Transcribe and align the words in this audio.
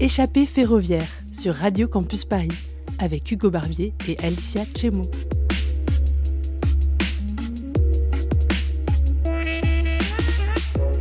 Échappée 0.00 0.44
ferroviaire 0.44 1.08
sur 1.32 1.54
Radio 1.54 1.86
Campus 1.86 2.24
Paris 2.24 2.50
avec 2.98 3.30
Hugo 3.30 3.48
Barbier 3.50 3.94
et 4.08 4.18
Alicia 4.18 4.62
Chemo. 4.76 5.02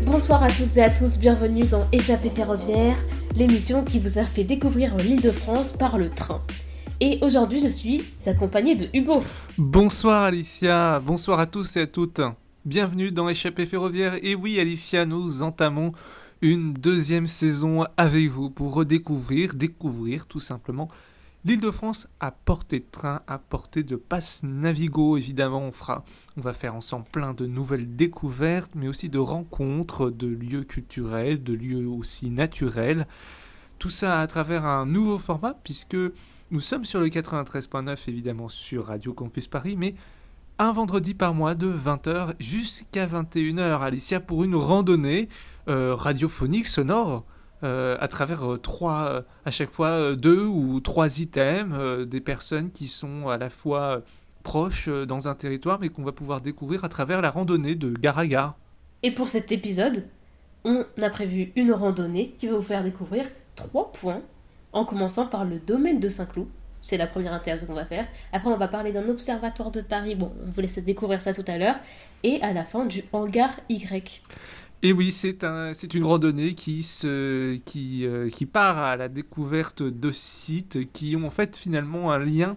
Bonsoir 0.06 0.44
à 0.44 0.52
toutes 0.52 0.78
et 0.78 0.84
à 0.84 0.90
tous, 0.90 1.18
bienvenue 1.18 1.64
dans 1.64 1.88
Échappée 1.92 2.30
ferroviaire, 2.30 2.96
l'émission 3.36 3.84
qui 3.84 4.00
vous 4.00 4.20
a 4.20 4.24
fait 4.24 4.44
découvrir 4.44 4.96
l'île 4.98 5.22
de 5.22 5.32
France 5.32 5.72
par 5.72 5.98
le 5.98 6.10
train. 6.10 6.44
Et 7.00 7.18
aujourd'hui, 7.22 7.62
je 7.62 7.68
suis 7.68 8.04
accompagnée 8.28 8.76
de 8.76 8.90
Hugo. 8.94 9.24
Bonsoir 9.58 10.24
Alicia, 10.24 11.00
bonsoir 11.00 11.40
à 11.40 11.48
tous 11.48 11.78
et 11.78 11.82
à 11.82 11.88
toutes. 11.88 12.22
Bienvenue 12.66 13.12
dans 13.12 13.30
Échappée 13.30 13.66
ferroviaire. 13.66 14.18
Et 14.22 14.36
oui, 14.36 14.60
Alicia, 14.60 15.06
nous 15.06 15.42
entamons 15.42 15.94
une 16.42 16.74
deuxième 16.74 17.28
saison 17.28 17.86
avec 17.98 18.30
vous 18.30 18.50
pour 18.50 18.74
redécouvrir, 18.74 19.56
découvrir 19.56 20.28
tout 20.28 20.40
simplement 20.40 20.88
l'Île-de-France 21.46 22.10
à 22.20 22.32
portée 22.32 22.80
de 22.80 22.86
train, 22.92 23.22
à 23.28 23.38
portée 23.38 23.84
de 23.84 23.96
passe 23.96 24.42
Navigo. 24.44 25.18
Évidemment, 25.18 25.62
on 25.62 25.72
fera, 25.72 26.04
on 26.36 26.42
va 26.42 26.54
faire 26.54 26.76
ensemble 26.76 27.06
plein 27.12 27.34
de 27.34 27.46
nouvelles 27.46 27.96
découvertes, 27.96 28.72
mais 28.76 28.88
aussi 28.88 29.10
de 29.10 29.20
rencontres, 29.20 30.10
de 30.10 30.28
lieux 30.28 30.64
culturels, 30.64 31.44
de 31.44 31.54
lieux 31.54 31.88
aussi 31.88 32.30
naturels. 32.30 33.08
Tout 33.80 33.90
ça 33.90 34.20
à 34.20 34.28
travers 34.28 34.66
un 34.66 34.86
nouveau 34.86 35.18
format, 35.18 35.56
puisque 35.64 35.98
nous 36.52 36.60
sommes 36.60 36.86
sur 36.86 37.00
le 37.00 37.08
93.9 37.08 38.10
évidemment 38.10 38.50
sur 38.50 38.86
Radio 38.86 39.14
Campus 39.14 39.48
Paris, 39.48 39.76
mais 39.78 39.96
un 40.60 40.72
vendredi 40.72 41.14
par 41.14 41.34
mois 41.34 41.56
de 41.56 41.68
20h 41.68 42.34
jusqu'à 42.40 43.06
21h, 43.06 43.82
Alicia, 43.82 44.20
pour 44.20 44.44
une 44.44 44.56
randonnée 44.56 45.30
euh, 45.68 45.94
radiophonique, 45.94 46.66
sonore, 46.66 47.26
euh, 47.64 47.98
à 48.00 48.08
travers 48.08 48.54
euh, 48.54 48.58
trois, 48.58 49.24
à 49.46 49.52
chaque 49.52 49.70
fois 49.70 50.16
deux 50.16 50.46
ou 50.46 50.80
trois 50.80 51.20
items, 51.20 52.08
des 52.08 52.22
personnes 52.22 52.72
qui 52.72 52.88
sont 52.88 53.30
à 53.30 53.38
la 53.38 53.50
fois 53.50 54.02
proches 54.44 54.90
dans 54.90 55.28
un 55.28 55.36
territoire, 55.36 55.80
mais 55.80 55.90
qu'on 55.90 56.04
va 56.04 56.12
pouvoir 56.12 56.42
découvrir 56.42 56.84
à 56.84 56.90
travers 56.90 57.22
la 57.22 57.30
randonnée 57.30 57.76
de 57.76 57.94
gare 57.94 58.20
à. 58.20 58.58
Et 59.04 59.12
pour 59.12 59.28
cet 59.28 59.52
épisode, 59.52 60.06
on 60.64 60.86
a 61.02 61.10
prévu 61.10 61.52
une 61.56 61.72
randonnée 61.72 62.34
qui 62.38 62.48
va 62.48 62.56
vous 62.56 62.62
faire 62.62 62.84
découvrir 62.84 63.26
trois 63.56 63.92
points, 63.92 64.22
en 64.74 64.86
commençant 64.86 65.28
par 65.28 65.46
le 65.46 65.60
domaine 65.60 66.00
de 66.00 66.08
Saint-Cloud, 66.08 66.48
c'est 66.88 66.98
la 66.98 67.08
première 67.08 67.34
interview 67.34 67.68
qu'on 67.68 67.74
va 67.74 67.86
faire. 67.86 68.08
Après, 68.32 68.50
on 68.50 68.56
va 68.56 68.70
parler 68.70 68.94
d'un 68.94 69.10
observatoire 69.10 69.72
de 69.72 69.82
Paris. 69.82 70.16
Bon, 70.16 70.32
on 70.46 70.52
vous 70.52 70.62
laisse 70.62 70.80
découvrir 70.80 71.22
ça 71.22 71.34
tout 71.34 71.44
à 71.48 71.58
l'heure. 71.58 71.76
Et 72.24 72.42
à 72.42 72.54
la 72.54 72.64
fin, 72.64 72.86
du 72.86 73.04
hangar 73.12 73.50
Y. 73.68 74.24
Et 74.84 74.94
oui, 74.94 75.12
c'est 75.12 75.44
un, 75.44 75.74
une 75.74 76.06
randonnée 76.06 76.56
euh, 77.04 77.58
qui 77.66 78.46
part 78.46 78.78
à 78.78 78.96
la 78.96 79.10
découverte 79.10 79.84
de 79.84 80.12
sites 80.14 80.92
qui 80.94 81.18
ont 81.18 81.26
en 81.26 81.30
fait 81.30 81.58
finalement 81.58 82.12
un 82.12 82.20
lien 82.20 82.56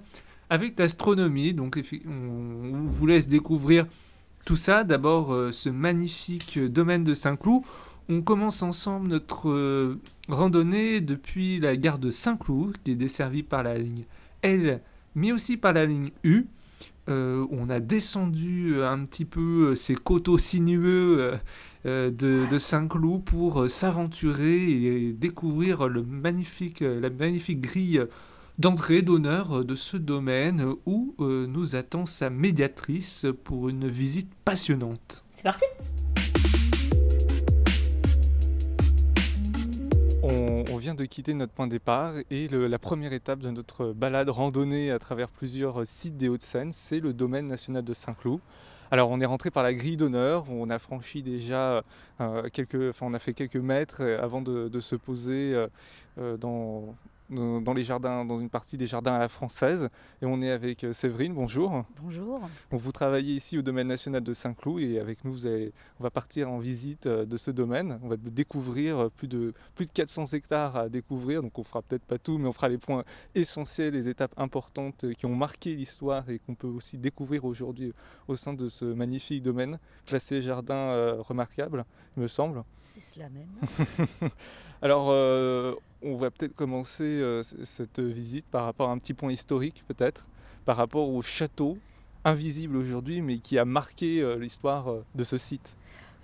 avec 0.48 0.78
l'astronomie. 0.78 1.52
Donc 1.52 1.80
on, 2.06 2.86
vous 2.86 3.06
laisse 3.06 3.26
découvrir 3.26 3.84
tout 4.46 4.56
ça. 4.56 4.84
D'abord, 4.84 5.34
euh, 5.34 5.50
ce 5.50 5.70
magnifique 5.70 6.56
domaine 6.58 7.02
de 7.02 7.14
Saint-Cloud. 7.14 7.62
On 8.08 8.22
commence 8.22 8.62
ensemble 8.62 9.08
notre 9.08 9.50
euh, 9.50 10.00
randonnée 10.28 11.00
depuis 11.00 11.58
la 11.58 11.76
gare 11.76 11.98
de 11.98 12.10
Saint-Cloud, 12.10 12.76
qui 12.84 12.92
est 12.92 12.96
desservie 12.96 13.42
par 13.42 13.64
la 13.64 13.76
ligne 13.76 14.04
L, 14.42 14.80
mais 15.14 15.32
aussi 15.32 15.56
par 15.56 15.72
la 15.72 15.86
ligne 15.86 16.10
U. 16.24 16.46
Euh, 17.08 17.46
on 17.50 17.70
a 17.70 17.80
descendu 17.80 18.74
euh, 18.74 18.88
un 18.88 19.04
petit 19.04 19.24
peu 19.24 19.70
euh, 19.70 19.74
ces 19.74 19.94
coteaux 19.94 20.38
sinueux 20.38 21.32
de, 21.84 22.58
Saint-Cloud 22.58 23.24
pour 23.24 23.68
s'aventurer 23.68 24.70
et 24.70 25.12
découvrir 25.12 25.88
le 25.88 26.02
magnifique, 26.02 26.80
la 26.80 27.08
magnifique 27.08 27.62
grille 27.62 28.04
d'entrée 28.58 29.00
d'honneur 29.00 29.64
de 29.64 29.74
ce 29.74 29.96
domaine 29.96 30.66
où 30.84 31.14
nous 31.18 31.76
attend 31.76 32.04
sa 32.04 32.28
médiatrice 32.28 33.26
pour 33.44 33.70
une 33.70 33.88
visite 33.88 34.30
passionnante. 34.44 35.24
C'est 35.30 35.44
parti 35.44 35.64
on, 40.22 40.76
vient 40.76 40.94
de 40.94 41.04
quitter 41.04 41.34
notre 41.34 41.52
point 41.52 41.66
de 41.66 41.72
départ 41.72 42.14
et 42.30 42.48
la 42.48 42.78
première 42.78 43.12
étape 43.12 43.40
de 43.40 43.50
notre 43.50 43.92
balade 43.92 44.28
randonnée 44.28 44.90
à 44.90 44.98
travers 44.98 45.28
plusieurs 45.28 45.86
sites 45.86 46.16
des 46.16 46.28
Hauts-de-Seine, 46.28 46.72
c'est 46.72 47.00
le 47.00 47.12
domaine 47.12 47.46
national 47.46 47.84
de 47.84 47.92
Saint-Cloud. 47.92 48.40
Alors 48.90 49.10
on 49.10 49.20
est 49.20 49.26
rentré 49.26 49.50
par 49.50 49.62
la 49.62 49.72
grille 49.72 49.96
d'honneur, 49.96 50.44
on 50.50 50.68
a 50.68 50.78
franchi 50.78 51.22
déjà 51.22 51.84
euh, 52.20 52.48
quelques, 52.52 52.90
enfin 52.90 53.06
on 53.06 53.14
a 53.14 53.18
fait 53.18 53.34
quelques 53.34 53.56
mètres 53.56 54.02
avant 54.20 54.42
de, 54.42 54.80
se 54.80 54.96
poser 54.96 55.54
euh, 56.18 56.36
dans, 56.36 56.96
dans 57.30 57.72
les 57.72 57.84
jardins, 57.84 58.24
dans 58.24 58.40
une 58.40 58.50
partie 58.50 58.76
des 58.76 58.86
jardins 58.86 59.14
à 59.14 59.18
la 59.18 59.28
française. 59.28 59.88
Et 60.20 60.26
on 60.26 60.42
est 60.42 60.50
avec 60.50 60.84
euh, 60.84 60.92
Séverine, 60.92 61.34
bonjour. 61.34 61.84
Bonjour. 62.02 62.40
vous 62.70 62.92
travaillez 62.92 63.34
ici 63.34 63.56
au 63.58 63.62
domaine 63.62 63.88
national 63.88 64.22
de 64.22 64.32
Saint-Cloud 64.32 64.82
et 64.82 64.98
avec 64.98 65.24
nous, 65.24 65.46
on 65.46 66.02
va 66.02 66.10
partir 66.10 66.50
en 66.50 66.58
visite 66.58 67.06
euh, 67.06 67.24
de 67.24 67.36
ce 67.36 67.50
domaine. 67.50 68.00
On 68.02 68.08
va 68.08 68.16
découvrir 68.16 68.98
euh, 68.98 69.08
plus 69.08 69.28
de, 69.28 69.54
plus 69.74 69.86
de 69.86 69.92
400 69.92 70.26
hectares 70.32 70.76
à 70.76 70.88
découvrir. 70.88 71.42
Donc 71.42 71.58
on 71.58 71.64
fera 71.64 71.82
peut-être 71.82 72.04
pas 72.04 72.18
tout, 72.18 72.38
mais 72.38 72.48
on 72.48 72.52
fera 72.52 72.68
les 72.68 72.78
points 72.78 73.04
essentiels, 73.34 73.94
les 73.94 74.08
étapes 74.08 74.34
importantes 74.36 75.06
qui 75.16 75.26
ont 75.26 75.36
marqué 75.36 75.76
l'histoire 75.76 76.28
et 76.30 76.40
qu'on 76.40 76.54
peut 76.54 76.66
aussi 76.66 76.98
découvrir 76.98 77.44
aujourd'hui 77.44 77.92
au 78.26 78.36
sein 78.36 78.54
de 78.54 78.68
ce 78.68 78.84
magnifique 78.84 79.42
domaine, 79.42 79.78
classé 80.06 80.42
jardin 80.42 81.16
remarquable, 81.20 81.84
il 82.16 82.22
me 82.22 82.28
semble. 82.28 82.64
C'est 82.82 83.00
cela 83.00 83.28
même. 83.28 83.48
Alors, 84.82 85.10
on 86.02 86.16
va 86.16 86.30
peut-être 86.30 86.54
commencer 86.54 87.04
euh, 87.04 87.42
cette 87.42 88.00
visite 88.00 88.46
par 88.46 88.64
rapport 88.64 88.88
à 88.88 88.92
un 88.92 88.98
petit 88.98 89.14
point 89.14 89.32
historique, 89.32 89.84
peut-être, 89.88 90.26
par 90.64 90.76
rapport 90.76 91.08
au 91.08 91.22
château 91.22 91.78
invisible 92.24 92.76
aujourd'hui, 92.76 93.22
mais 93.22 93.38
qui 93.38 93.58
a 93.58 93.64
marqué 93.64 94.20
euh, 94.20 94.36
l'histoire 94.36 94.90
euh, 94.90 95.04
de 95.14 95.24
ce 95.24 95.38
site. 95.38 95.76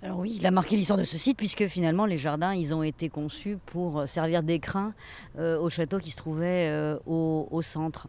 Alors 0.03 0.19
oui, 0.19 0.35
il 0.39 0.45
a 0.45 0.51
marqué 0.51 0.75
l'histoire 0.75 0.99
de 0.99 1.03
ce 1.03 1.17
site 1.17 1.37
puisque 1.37 1.65
finalement 1.65 2.05
les 2.05 2.19
jardins, 2.19 2.53
ils 2.53 2.73
ont 2.75 2.83
été 2.83 3.09
conçus 3.09 3.57
pour 3.65 4.07
servir 4.07 4.43
d'écrin 4.43 4.93
au 5.39 5.71
château 5.71 5.97
qui 5.97 6.11
se 6.11 6.17
trouvait 6.17 6.71
au, 7.07 7.61
centre. 7.63 8.07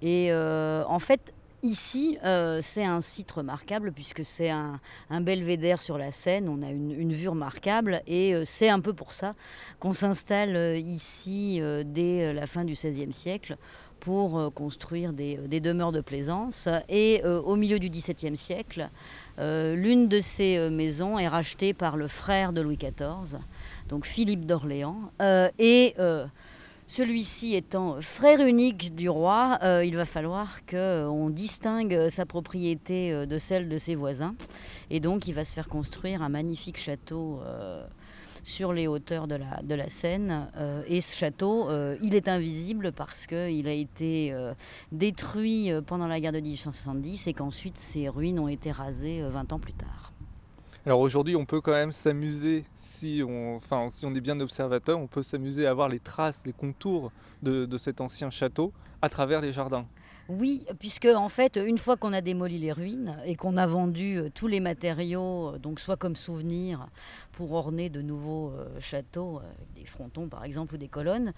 Et 0.00 0.32
en 0.32 0.98
fait, 0.98 1.34
Ici, 1.64 2.18
euh, 2.24 2.60
c'est 2.62 2.84
un 2.84 3.00
site 3.00 3.32
remarquable 3.32 3.90
puisque 3.90 4.24
c'est 4.24 4.50
un, 4.50 4.78
belvédère 5.20 5.82
sur 5.82 5.98
la 5.98 6.12
Seine. 6.12 6.48
On 6.48 6.62
a 6.62 6.70
une, 6.70 7.12
vue 7.12 7.28
remarquable 7.28 8.00
et 8.06 8.32
euh, 8.32 8.44
c'est 8.46 8.68
un 8.68 8.78
peu 8.78 8.92
pour 8.92 9.10
ça 9.10 9.34
qu'on 9.80 9.92
s'installe 9.92 10.54
euh, 10.54 10.76
ici 10.76 11.60
dès 11.84 12.32
la 12.32 12.46
fin 12.46 12.64
du 12.64 12.74
XVIe 12.74 13.12
siècle 13.12 13.56
pour 13.98 14.54
construire 14.54 15.12
des, 15.12 15.36
demeures 15.60 15.90
de 15.90 16.00
plaisance. 16.00 16.68
Et 16.88 17.20
au 17.24 17.56
milieu 17.56 17.80
du 17.80 17.90
XVIIe 17.90 18.36
siècle, 18.36 18.88
l'une 19.38 20.06
de 20.06 20.20
ces 20.20 20.70
maisons 20.70 21.18
est 21.18 21.26
rachetée 21.26 21.74
par 21.74 21.96
le 21.96 22.06
frère 22.06 22.52
de 22.52 22.60
Louis 22.60 22.76
XIV, 22.76 23.40
donc 23.88 24.06
Philippe 24.06 24.46
d'Orléans. 24.46 25.10
et 25.58 25.96
celui-ci 26.88 27.54
étant 27.54 28.00
frère 28.00 28.40
unique 28.40 28.94
du 28.94 29.10
roi, 29.10 29.58
euh, 29.62 29.84
il 29.84 29.94
va 29.94 30.06
falloir 30.06 30.64
qu'on 30.64 31.28
distingue 31.28 32.08
sa 32.08 32.24
propriété 32.24 33.12
euh, 33.12 33.26
de 33.26 33.36
celle 33.36 33.68
de 33.68 33.76
ses 33.76 33.94
voisins. 33.94 34.34
Et 34.88 34.98
donc 34.98 35.28
il 35.28 35.34
va 35.34 35.44
se 35.44 35.52
faire 35.52 35.68
construire 35.68 36.22
un 36.22 36.30
magnifique 36.30 36.78
château 36.78 37.40
euh, 37.44 37.86
sur 38.42 38.72
les 38.72 38.86
hauteurs 38.86 39.28
de 39.28 39.34
la, 39.34 39.60
de 39.62 39.74
la 39.74 39.90
Seine. 39.90 40.48
et 40.86 41.02
ce 41.02 41.14
château, 41.14 41.68
il 42.00 42.14
est 42.14 42.28
invisible 42.28 42.92
parce 42.92 43.26
qu'il 43.26 43.68
a 43.68 43.72
été 43.72 44.34
détruit 44.90 45.70
pendant 45.86 46.06
la 46.06 46.18
guerre 46.18 46.32
de 46.32 46.40
1870 46.40 47.26
et 47.26 47.34
qu'ensuite 47.34 47.78
ses 47.78 48.08
ruines 48.08 48.38
ont 48.38 48.48
été 48.48 48.72
rasées 48.72 49.22
20 49.22 49.52
ans 49.52 49.58
plus 49.58 49.74
tard. 49.74 50.07
Alors 50.88 51.00
aujourd'hui, 51.00 51.36
on 51.36 51.44
peut 51.44 51.60
quand 51.60 51.72
même 51.72 51.92
s'amuser, 51.92 52.64
si 52.78 53.22
on, 53.22 53.60
est 53.60 54.20
bien 54.22 54.40
observateur, 54.40 54.98
on 54.98 55.06
peut 55.06 55.22
s'amuser 55.22 55.66
à 55.66 55.74
voir 55.74 55.90
les 55.90 56.00
traces, 56.00 56.42
les 56.46 56.54
contours 56.54 57.12
de 57.42 57.76
cet 57.76 58.00
ancien 58.00 58.30
château 58.30 58.72
à 59.02 59.10
travers 59.10 59.42
les 59.42 59.52
jardins. 59.52 59.84
Oui, 60.28 60.66
puisque 60.78 61.06
en 61.06 61.30
fait, 61.30 61.56
une 61.56 61.78
fois 61.78 61.96
qu'on 61.96 62.12
a 62.12 62.20
démoli 62.20 62.58
les 62.58 62.70
ruines 62.70 63.16
et 63.24 63.34
qu'on 63.34 63.56
a 63.56 63.66
vendu 63.66 64.18
euh, 64.18 64.28
tous 64.28 64.46
les 64.46 64.60
matériaux, 64.60 65.54
euh, 65.54 65.58
donc 65.58 65.80
soit 65.80 65.96
comme 65.96 66.16
souvenir 66.16 66.90
pour 67.32 67.52
orner 67.52 67.88
de 67.88 68.02
nouveaux 68.02 68.50
euh, 68.50 68.78
châteaux, 68.78 69.40
des 69.74 69.86
frontons 69.86 70.28
par 70.28 70.44
exemple 70.44 70.74
ou 70.74 70.76
des 70.76 70.88
colonnes, 70.88 71.32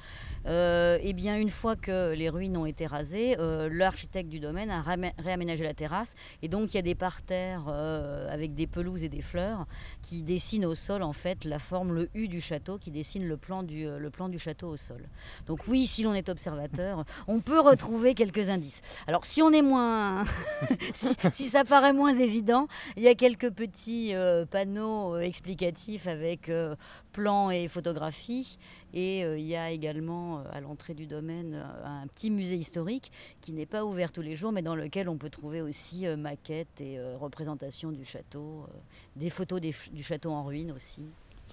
et 0.46 0.98
eh 1.02 1.12
bien 1.12 1.36
une 1.36 1.50
fois 1.50 1.76
que 1.76 2.14
les 2.14 2.28
ruines 2.30 2.56
ont 2.56 2.66
été 2.66 2.86
rasées, 2.86 3.36
l'architecte 3.70 4.28
du 4.28 4.40
domaine 4.40 4.70
a 4.70 4.82
réaménagé 5.18 5.62
la 5.62 5.74
terrasse 5.74 6.14
et 6.42 6.48
donc 6.48 6.72
il 6.72 6.76
y 6.76 6.78
a 6.78 6.82
des 6.82 6.94
parterres 6.94 7.68
avec 7.68 8.54
des 8.54 8.66
pelouses 8.66 9.04
et 9.04 9.08
des 9.08 9.20
fleurs 9.20 9.66
qui 10.02 10.22
dessinent 10.22 10.64
au 10.64 10.74
sol 10.74 11.02
en 11.02 11.12
fait 11.12 11.44
la 11.44 11.58
forme, 11.58 11.92
le 11.92 12.08
U 12.14 12.28
du 12.28 12.40
château, 12.40 12.78
qui 12.78 12.90
dessine 12.90 13.28
le 13.28 13.36
plan 13.36 13.62
du, 13.62 13.84
le 13.84 14.10
plan 14.10 14.28
du 14.28 14.38
château 14.38 14.68
au 14.68 14.76
sol. 14.76 15.06
Donc 15.46 15.68
oui, 15.68 15.86
si 15.86 16.02
l'on 16.02 16.14
est 16.14 16.28
observateur, 16.28 17.04
on 17.28 17.40
peut 17.40 17.60
retrouver 17.60 18.14
quelques 18.14 18.48
indices. 18.48 18.79
Alors, 19.06 19.24
si 19.24 19.42
on 19.42 19.52
est 19.52 19.62
moins. 19.62 20.24
si, 20.94 21.46
ça 21.46 21.64
paraît 21.64 21.92
moins 21.92 22.16
évident, 22.16 22.66
il 22.96 23.02
y 23.02 23.08
a 23.08 23.14
quelques 23.14 23.50
petits 23.50 24.14
euh, 24.14 24.44
panneaux 24.46 25.16
euh, 25.16 25.20
explicatifs 25.20 26.06
avec 26.06 26.48
euh, 26.48 26.76
plans 27.12 27.50
et 27.50 27.68
photographies. 27.68 28.58
Et 28.92 29.20
il 29.20 29.46
y 29.46 29.54
a 29.54 29.70
également 29.70 30.42
à 30.52 30.60
l'entrée 30.60 30.94
du 30.94 31.06
domaine 31.06 31.64
un 31.84 32.08
petit 32.08 32.28
musée 32.28 32.56
historique 32.56 33.12
qui 33.40 33.52
n'est 33.52 33.64
pas 33.64 33.84
ouvert 33.84 34.10
tous 34.10 34.20
les 34.20 34.34
jours, 34.34 34.50
mais 34.50 34.62
dans 34.62 34.74
lequel 34.74 35.08
on 35.08 35.16
peut 35.16 35.30
trouver 35.30 35.62
aussi 35.62 36.08
maquettes 36.18 36.80
et 36.80 36.98
représentations 37.20 37.92
du 37.92 38.04
château, 38.04 38.66
des 39.14 39.30
photos 39.30 39.60
du 39.60 40.02
château 40.02 40.32
en 40.32 40.42
ruine 40.42 40.72
aussi 40.72 41.04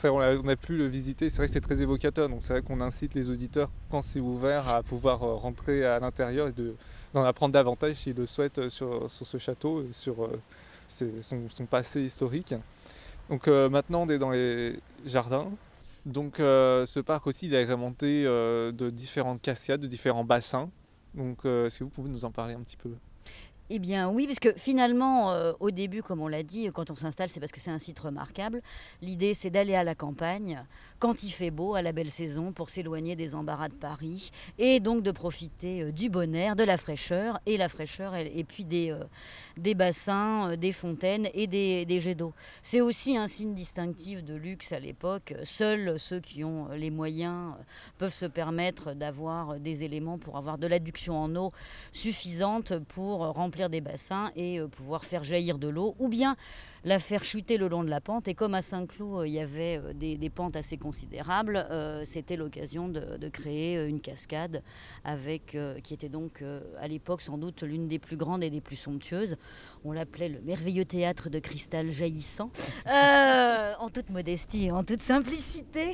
on, 0.06 0.48
a, 0.48 0.56
pu 0.56 0.78
le 0.78 0.86
visiter, 0.86 1.30
c'est 1.30 1.38
vrai 1.38 1.48
que 1.48 1.54
c'est 1.54 1.62
très 1.62 1.82
évocateur, 1.82 2.30
donc 2.30 2.44
c'est 2.44 2.54
vrai 2.54 2.62
qu'on 2.62 2.82
incite 2.82 3.16
les 3.16 3.30
auditeurs, 3.30 3.70
quand 3.90 4.02
c'est 4.02 4.20
ouvert, 4.20 4.68
à 4.70 4.84
pouvoir 4.84 5.24
euh, 5.24 5.36
rentrer 5.36 5.86
à 5.86 6.00
l'intérieur 6.00 6.48
et 6.48 6.54
d'en 7.18 7.26
apprendre 7.26 7.54
davantage 7.54 7.96
s'ils 7.96 8.16
le 8.16 8.26
souhaitent 8.26 8.60
euh, 8.60 8.70
sur, 8.70 9.10
ce 9.10 9.38
château, 9.38 9.84
et 9.84 9.94
sur 9.94 10.26
euh, 10.26 11.22
son, 11.22 11.66
passé 11.70 12.02
historique. 12.02 12.56
Donc 13.30 13.48
maintenant 13.48 14.04
on 14.04 14.08
est 14.08 14.18
dans 14.18 14.30
les 14.30 14.80
jardins. 15.06 15.50
Donc 16.06 16.36
ce 16.38 17.00
parc 17.02 17.28
aussi 17.28 17.48
il 17.48 17.54
est 17.54 17.58
agrémenté 17.58 18.24
de 18.24 18.90
différentes 18.90 19.42
cascades, 19.42 19.82
de 19.82 19.88
différents 19.88 20.24
bassins. 20.24 20.70
Donc 21.14 21.40
est-ce 21.44 21.80
que 21.80 21.84
vous 21.84 21.90
pouvez 21.90 22.10
nous 22.10 22.24
en 22.24 22.32
parler 22.32 22.54
un 22.54 22.62
petit 22.62 22.78
peu? 22.78 22.92
Eh 23.70 23.80
bien 23.80 24.10
oui, 24.10 24.26
puisque 24.26 24.58
finalement, 24.58 25.32
euh, 25.34 25.52
au 25.60 25.72
début, 25.72 26.02
comme 26.02 26.22
on 26.22 26.30
l'a 26.30 26.44
dit, 26.44 26.70
quand 26.74 26.90
on 26.90 26.96
s'installe, 26.96 27.30
c'est 27.30 27.42
parce 27.42 27.52
que 27.52 27.60
c'est 27.60 27.72
un 27.72 27.80
site 27.80 28.00
remarquable. 28.00 28.62
L'idée, 29.02 29.34
c'est 29.34 29.50
d'aller 29.50 29.76
à 29.76 29.84
la 29.84 29.94
campagne, 29.94 30.64
quand 31.00 31.24
il 31.24 31.32
fait 31.32 31.52
beau, 31.52 31.76
à 31.76 31.82
la 31.82 31.92
belle 31.92 32.12
saison, 32.12 32.52
pour 32.52 32.70
s'éloigner 32.70 33.16
des 33.16 33.36
embarras 33.36 33.70
de 33.70 33.76
Paris, 33.76 34.32
et 34.58 34.80
donc 34.80 35.04
de 35.04 35.12
profiter 35.12 35.84
euh, 35.84 35.92
du 35.92 36.10
bon 36.10 36.36
air, 36.36 36.56
de 36.56 36.64
la 36.64 36.78
fraîcheur, 36.78 37.40
et 37.46 37.58
la 37.58 37.70
fraîcheur, 37.70 38.16
et, 38.16 38.44
puis 38.44 38.66
des, 38.66 38.92
euh, 38.92 39.04
des 39.58 39.76
bassins, 39.76 40.56
des 40.58 40.72
fontaines 40.72 41.28
et 41.34 41.48
des, 41.48 41.86
des 41.86 42.00
jets 42.00 42.16
d'eau. 42.16 42.34
C'est 42.62 42.82
aussi 42.82 43.18
un 43.18 43.28
signe 43.28 43.54
distinctif 43.54 44.24
de 44.24 44.36
luxe 44.36 44.72
à 44.72 44.80
l'époque. 44.80 45.34
Seuls 45.44 46.00
ceux 46.00 46.20
qui 46.20 46.44
ont 46.44 46.70
les 46.70 46.92
moyens 46.92 47.54
peuvent 47.98 48.14
se 48.14 48.26
permettre 48.26 48.94
d'avoir 48.94 49.60
des 49.60 49.84
éléments 49.84 50.18
pour 50.18 50.38
avoir 50.38 50.58
de 50.58 50.68
l'adduction 50.68 51.18
en 51.18 51.36
eau 51.36 51.52
suffisante 51.92 52.78
pour 52.80 53.20
remplir 53.20 53.70
des 53.70 53.82
bassins 53.82 54.32
et 54.36 54.60
euh, 54.60 54.68
pouvoir 54.68 55.06
faire 55.06 55.24
jaillir 55.24 55.58
de 55.58 55.68
l'eau, 55.68 55.96
ou 56.00 56.08
bien 56.08 56.36
la 56.88 57.00
faire 57.00 57.24
chuter 57.24 57.58
le 57.58 57.68
long 57.68 57.84
de 57.84 57.90
la 57.90 58.02
pente. 58.02 58.28
Et 58.28 58.34
comme 58.34 58.56
à 58.56 58.62
Saint-Cloud, 58.62 59.22
euh, 59.22 59.28
il 59.28 59.34
y 59.34 59.40
avait 59.40 59.80
euh, 59.84 59.94
des, 59.94 60.30
pentes 60.30 60.56
assez 60.56 60.78
considérables, 60.78 61.66
c'était 62.06 62.36
l'occasion 62.36 62.90
de, 62.90 63.30
créer 63.30 63.86
une 63.86 64.00
cascade 64.00 64.62
avec, 65.04 65.58
qui 65.84 65.94
était 65.94 66.10
donc 66.10 66.44
à 66.80 66.88
l'époque 66.88 67.22
sans 67.22 67.38
doute 67.38 67.64
l'une 67.64 67.88
des 67.88 67.98
plus 67.98 68.18
grandes 68.18 68.44
et 68.44 68.50
des 68.50 68.62
plus 68.62 68.76
somptueuses. 68.76 69.38
On 69.84 69.92
l'appelait 69.92 70.30
le 70.30 70.42
merveilleux 70.42 70.86
théâtre 70.86 71.30
de 71.30 71.40
cristal 71.40 71.92
jaillissant, 71.92 72.52
en 72.86 73.90
toute 73.90 74.10
modestie 74.10 74.66
et 74.66 74.72
en 74.72 74.84
toute 74.84 75.02
simplicité. 75.02 75.94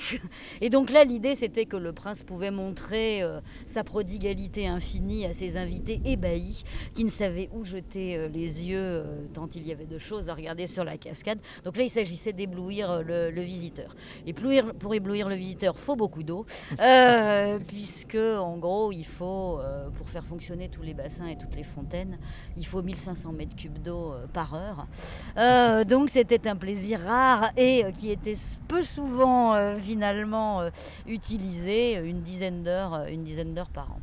Et 0.62 0.70
donc 0.70 0.90
là, 0.90 1.04
l'idée, 1.04 1.36
c'était 1.36 1.66
que 1.66 1.78
le 1.78 1.94
prince 1.94 2.24
pouvait 2.24 2.52
montrer 2.52 3.22
sa 3.66 3.84
prodigalité 3.84 4.68
infinie 4.68 5.26
à 5.26 5.34
ses 5.34 5.58
invités 5.58 6.02
ébahis 6.06 6.64
qui 6.94 7.04
ne 7.04 7.10
savaient 7.10 7.50
où 7.54 7.64
jeter 7.64 8.18
euh, 8.18 8.28
les 8.28 8.64
yeux, 8.66 8.78
euh, 8.78 9.26
tant 9.34 9.50
il 9.56 9.68
y 9.68 9.72
avait 9.72 9.86
de 9.86 9.98
choses 9.98 10.30
à 10.30 10.34
regarder 10.34 10.68
sur 10.68 10.83
la 10.84 10.98
cascade. 10.98 11.40
Donc 11.64 11.78
là, 11.78 11.84
il 11.84 11.90
s'agissait 11.90 12.34
d'éblouir 12.34 12.92
euh, 12.92 13.32
le, 13.32 13.42
visiteur. 13.42 13.96
Et 14.26 14.34
pour 14.34 14.94
éblouir 14.94 15.28
le 15.28 15.36
visiteur, 15.36 15.78
faut 15.78 15.96
beaucoup 15.96 16.24
d'eau, 16.24 16.46
puisque 17.68 18.16
en 18.16 18.58
gros, 18.58 18.92
il 18.92 19.06
faut, 19.06 19.60
pour 19.96 20.10
faire 20.10 20.24
fonctionner 20.24 20.70
tous 20.70 20.82
les 20.82 20.94
bassins 20.94 21.28
et 21.28 21.38
toutes 21.38 21.56
les 21.56 21.64
fontaines, 21.64 22.18
il 22.58 22.66
faut 22.66 22.82
1500 22.82 23.34
mètres 23.34 23.56
cubes 23.56 23.80
d'eau 23.80 24.14
par 24.32 24.54
heure. 24.54 24.88
donc 25.86 26.10
c'était 26.10 26.48
un 26.48 26.56
plaisir 26.56 27.02
rare 27.02 27.52
et 27.58 27.86
qui 28.00 28.12
était 28.12 28.36
peu 28.68 28.84
souvent 28.84 29.76
finalement 29.78 30.64
utilisé, 31.08 31.96
une 31.98 32.22
dizaine 32.22 32.64
d'heures, 32.64 33.06
une 33.10 33.24
dizaine 33.24 33.54
d'heures 33.54 33.70
par 33.70 33.92
an 33.92 34.00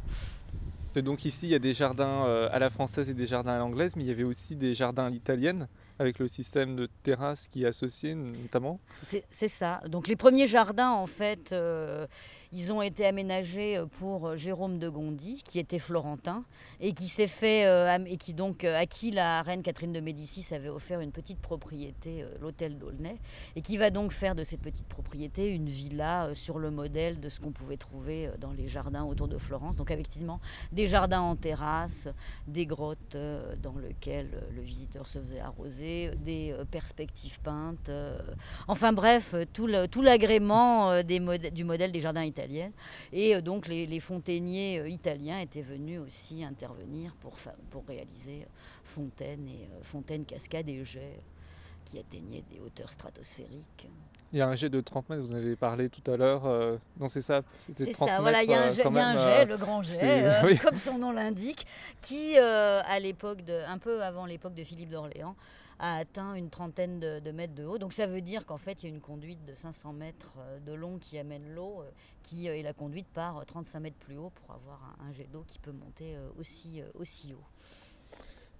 donc 0.99 1.25
ici, 1.25 1.47
il 1.47 1.51
y 1.51 1.55
a 1.55 1.61
des 1.61 1.73
jardins 1.73 2.25
euh, 2.27 2.49
à 2.51 2.59
la 2.59 2.69
française 2.69 3.09
et 3.09 3.15
des 3.15 3.27
jardins 3.27 3.53
à 3.53 3.59
l'anglaise, 3.59 3.95
mais 3.97 4.03
il 4.03 4.09
y 4.09 4.11
avait 4.11 4.25
aussi 4.25 4.57
des 4.57 4.75
jardins 4.75 5.07
à 5.07 5.11
l'italienne, 5.11 5.69
avec 6.01 6.19
le 6.19 6.29
système 6.29 6.77
de 6.77 6.89
terrasse 7.03 7.47
qui 7.49 7.65
est 7.65 7.67
associé 7.67 8.15
notamment? 8.15 8.81
C'est 9.03 9.49
ça. 9.49 9.83
Donc 9.87 10.09
les 10.09 10.17
premiers 10.17 10.47
jardins, 10.47 10.93
en 10.93 11.07
fait, 11.07 11.53
euh, 11.53 12.07
ils 12.53 12.73
ont 12.73 12.83
été 12.83 13.07
aménagés 13.07 13.77
euh, 13.77 13.87
pour 13.87 14.27
euh, 14.27 14.37
Jérôme 14.37 14.79
de 14.79 14.89
Gondi, 14.89 15.43
qui 15.45 15.59
était 15.59 15.79
florentin, 15.79 16.45
et 16.81 16.93
qui 16.93 17.07
s'est 17.07 17.29
fait, 17.29 17.67
euh, 17.67 17.97
et 18.07 18.17
qui 18.17 18.35
donc, 18.35 18.65
à 18.65 18.87
qui 18.87 19.11
la 19.11 19.43
reine 19.43 19.63
Catherine 19.63 19.93
de 19.93 20.01
Médicis 20.01 20.53
avait 20.53 20.69
offert 20.69 21.01
une 21.01 21.13
petite 21.13 21.41
propriété, 21.41 22.25
l'hôtel 22.41 22.79
d'Aulnay, 22.79 23.17
et 23.55 23.63
qui 23.63 23.77
va 23.77 23.91
donc 23.91 24.13
faire 24.13 24.35
de 24.35 24.45
cette 24.45 24.61
petite 24.61 24.87
propriété 24.87 25.49
une 25.49 25.69
villa 25.69 26.31
sur 26.35 26.59
le 26.59 26.71
modèle 26.71 27.21
de 27.21 27.29
ce 27.29 27.41
qu'on 27.41 27.53
pouvait 27.53 27.77
trouver 27.77 28.31
dans 28.41 28.53
les 28.53 28.69
jardins 28.69 29.05
autour 29.05 29.29
de 29.29 29.39
Florence. 29.39 29.77
Donc, 29.77 29.91
effectivement, 29.91 30.41
des 30.73 30.87
jardins 30.87 31.21
en 31.21 31.37
terrasse, 31.37 32.09
des 32.47 32.67
grottes 32.67 33.17
dans 33.63 33.77
lesquelles 33.77 34.31
le 34.55 34.63
visiteur 34.63 35.07
se 35.07 35.19
faisait 35.19 35.41
arroser, 35.41 36.11
des 36.25 36.55
perspectives 36.71 37.41
peintes, 37.41 37.91
enfin 38.69 38.93
bref, 38.93 39.35
tout 39.53 39.67
l'agrément 39.67 41.03
du 41.03 41.65
modèle 41.65 41.93
des 41.93 42.01
jardins 42.01 42.25
italiens 42.25 42.40
et 43.13 43.35
euh, 43.35 43.41
donc 43.41 43.67
les, 43.69 44.01
fontainiers 44.01 44.79
euh, 44.79 44.89
italiens 44.89 45.39
étaient 45.41 45.63
venus 45.63 46.01
aussi 46.01 46.45
intervenir 46.45 47.15
pour, 47.21 47.37
pour 47.71 47.85
réaliser 47.87 48.43
euh, 48.43 48.47
fontaines, 48.85 49.47
et, 49.49 49.69
fontaines, 49.83 50.25
cascades 50.25 50.69
et 50.69 50.85
jets 50.85 51.21
qui 51.85 51.99
atteignaient 51.99 52.45
des 52.51 52.61
hauteurs 52.61 52.91
stratosphériques. 52.91 53.89
Il 54.33 54.39
y 54.39 54.43
a 54.43 54.47
un 54.47 54.55
jet 54.55 54.69
de 54.69 54.81
30 54.81 55.09
mètres, 55.09 55.23
vous 55.23 55.33
en 55.33 55.37
avez 55.37 55.57
parlé 55.57 55.89
tout 55.89 56.09
à 56.09 56.17
l'heure. 56.17 56.45
non, 57.01 57.09
c'est 57.09 57.21
ça. 57.21 57.43
C'est 57.77 57.93
ça, 57.93 58.21
voilà, 58.21 58.45
il 58.45 58.51
y 58.51 58.55
a 58.55 58.63
un 58.63 58.71
jet, 58.71 58.85
le 59.45 59.57
grand 59.57 59.83
jet, 59.83 60.57
comme 60.63 60.77
son 60.77 60.99
nom 60.99 61.11
l'indique, 61.11 61.67
qui, 62.01 62.39
à 62.39 63.01
l'époque, 63.01 63.41
un 63.49 63.79
peu 63.79 64.05
avant 64.05 64.27
l'époque 64.27 64.55
de 64.55 64.63
Philippe 64.63 64.91
d'Orléans, 64.91 65.35
a 65.81 65.97
atteint 65.97 66.35
une 66.35 66.51
trentaine 66.51 67.01
de, 67.01 67.31
mètres 67.33 67.55
de 67.55 67.65
haut. 67.65 67.79
Donc 67.79 67.93
ça 67.93 68.07
veut 68.07 68.21
dire 68.21 68.47
qu'en 68.47 68.59
fait, 68.59 68.83
il 68.83 68.89
y 68.89 68.93
a 68.93 68.95
une 68.95 69.01
conduite 69.01 69.45
de 69.47 69.55
500 69.55 69.95
mètres 69.95 70.35
euh, 70.39 70.61
de 70.61 70.73
long 70.73 70.99
qui 70.99 71.19
amène 71.19 71.55
l'eau, 71.55 71.81
euh, 71.81 71.91
qui 72.23 72.49
euh, 72.49 72.57
est 72.57 72.63
la 72.63 72.75
conduite 72.75 73.09
par 73.09 73.45
35 73.45 73.81
mètres 73.81 73.97
plus 73.99 74.19
haut 74.19 74.31
pour 74.31 74.55
avoir 74.55 74.97
un, 75.01 75.13
jet 75.13 75.29
d'eau 75.33 75.43
qui 75.47 75.59
peut 75.59 75.73
monter 75.73 76.17
aussi, 76.39 76.83
aussi 76.95 77.35
haut. 77.35 77.45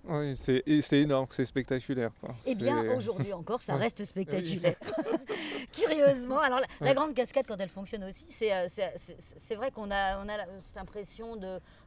Oui, 0.05 0.35
c'est 0.35 0.99
énorme, 0.99 1.27
c'est 1.31 1.45
spectaculaire. 1.45 2.11
Eh 2.47 2.55
bien, 2.55 2.97
aujourd'hui 2.97 3.33
encore, 3.33 3.61
ça 3.61 3.77
reste 3.77 4.05
spectaculaire. 4.05 4.77
Curieusement, 5.73 6.39
alors 6.39 6.61
la, 6.81 6.95
grande 6.95 7.15
cascade, 7.15 7.45
quand 7.47 7.59
elle 7.59 7.69
fonctionne 7.69 8.05
aussi, 8.05 8.27
c'est 8.29 9.55
vrai 9.55 9.71
qu'on 9.71 9.91
a, 9.91 10.25
on 10.25 10.29
a 10.29 10.39
cette 10.65 10.79
impression 10.79 11.37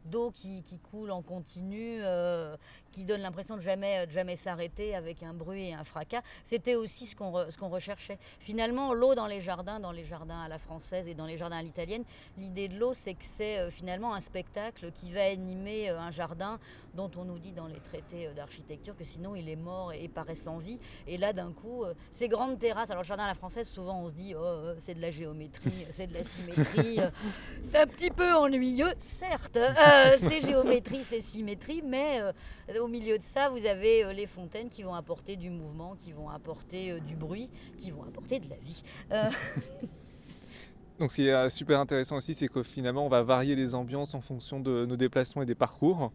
d'eau 0.06 0.32
qui, 0.32 0.64
qui, 0.64 0.80
coule 0.80 1.12
en 1.12 1.22
continu, 1.22 1.98
euh, 2.02 2.56
qui 2.92 3.04
donne 3.04 3.22
l'impression 3.22 3.58
de 3.58 3.62
jamais, 3.62 4.06
de 4.06 4.12
jamais 4.12 4.36
s'arrêter 4.36 4.96
avec 4.96 5.24
un 5.24 5.34
bruit 5.34 5.70
et 5.70 5.74
un 5.74 5.84
fracas. 5.84 6.22
C'était 6.44 6.76
aussi 6.76 7.08
ce 7.08 7.16
qu'on 7.16 7.34
qu'on 7.60 7.70
recherchait. 7.70 8.20
Finalement, 8.40 8.94
l'eau 8.94 9.16
dans 9.16 9.28
les 9.28 9.42
jardins, 9.42 9.80
dans 9.80 9.92
les 9.92 10.06
jardins 10.06 10.42
à 10.42 10.48
la 10.48 10.60
française 10.60 11.08
et 11.08 11.16
dans 11.16 11.26
les 11.26 11.38
jardins 11.38 11.58
à 11.58 11.64
l'italienne, 11.64 12.04
l'idée 12.38 12.68
de 12.68 12.78
l'eau, 12.78 12.94
c'est 12.94 13.16
que 13.16 13.26
c'est 13.26 13.60
euh, 13.60 13.72
finalement 13.72 14.14
un 14.14 14.22
spectacle 14.22 14.92
qui 14.92 15.12
va 15.12 15.24
animer 15.24 15.90
euh, 15.90 16.00
un 16.00 16.12
jardin 16.12 16.60
dont 16.94 17.10
on 17.18 17.26
nous 17.26 17.40
dit 17.40 17.52
dans 17.52 17.68
les 17.68 17.80
traités 17.80 18.03
euh, 18.14 18.34
d'architecture 18.34 18.96
que 18.96 19.04
sinon 19.04 19.36
il 19.36 19.50
est 19.50 19.56
mort 19.56 19.94
et, 19.94 20.08
paraît 20.08 20.36
sans 20.36 20.58
vie. 20.58 20.80
Et 21.08 21.18
là, 21.18 21.34
d'un 21.34 21.52
coup, 21.52 21.84
euh, 21.84 21.94
ces 22.12 22.28
grandes 22.28 22.60
terrasses, 22.60 22.90
alors 22.90 23.04
le 23.04 23.08
jardin 23.08 23.24
à 23.24 23.28
la 23.28 23.34
française, 23.34 23.68
souvent 23.68 24.02
on 24.04 24.10
se 24.10 24.14
dit, 24.14 24.34
oh, 24.36 24.42
euh, 24.42 24.76
c'est 24.80 24.94
de 24.94 25.02
la 25.02 25.12
géométrie, 25.12 25.86
c'est 25.92 26.08
de 26.08 26.14
la 26.14 26.24
symétrie. 26.24 27.00
c'est 27.72 27.80
un 27.80 27.88
petit 27.88 28.12
peu 28.12 28.34
ennuyeux, 28.34 28.94
certes. 29.00 29.58
c'est 30.18 30.42
géométrie, 30.42 31.04
c'est 31.04 31.22
symétrie, 31.22 31.82
mais 31.84 32.22
au 32.80 32.88
milieu 32.88 33.18
de 33.18 33.24
ça, 33.24 33.50
vous 33.50 33.66
avez 33.66 34.14
les 34.14 34.28
fontaines 34.28 34.70
qui 34.70 34.84
vont 34.84 34.94
apporter 34.94 35.36
du 35.36 35.50
mouvement, 35.50 35.96
qui 35.96 36.12
vont 36.12 36.30
apporter 36.30 37.00
du 37.02 37.16
bruit, 37.16 37.50
qui 37.78 37.92
vont 37.92 38.04
apporter 38.04 38.40
de 38.40 38.50
la 38.50 38.58
vie. 38.58 38.84
Donc 41.00 41.12
ce 41.12 41.16
qui 41.16 41.28
est 41.28 41.50
super 41.50 41.80
intéressant 41.80 42.18
aussi, 42.18 42.34
c'est 42.34 42.48
que 42.48 42.62
finalement 42.62 43.06
on 43.06 43.10
va 43.10 43.24
varier 43.24 43.56
les 43.56 43.74
ambiances 43.74 44.14
en 44.14 44.22
fonction 44.22 44.60
de 44.60 44.86
nos 44.86 44.96
déplacements 44.96 45.42
et 45.42 45.46
des 45.48 45.56
parcours. 45.56 46.12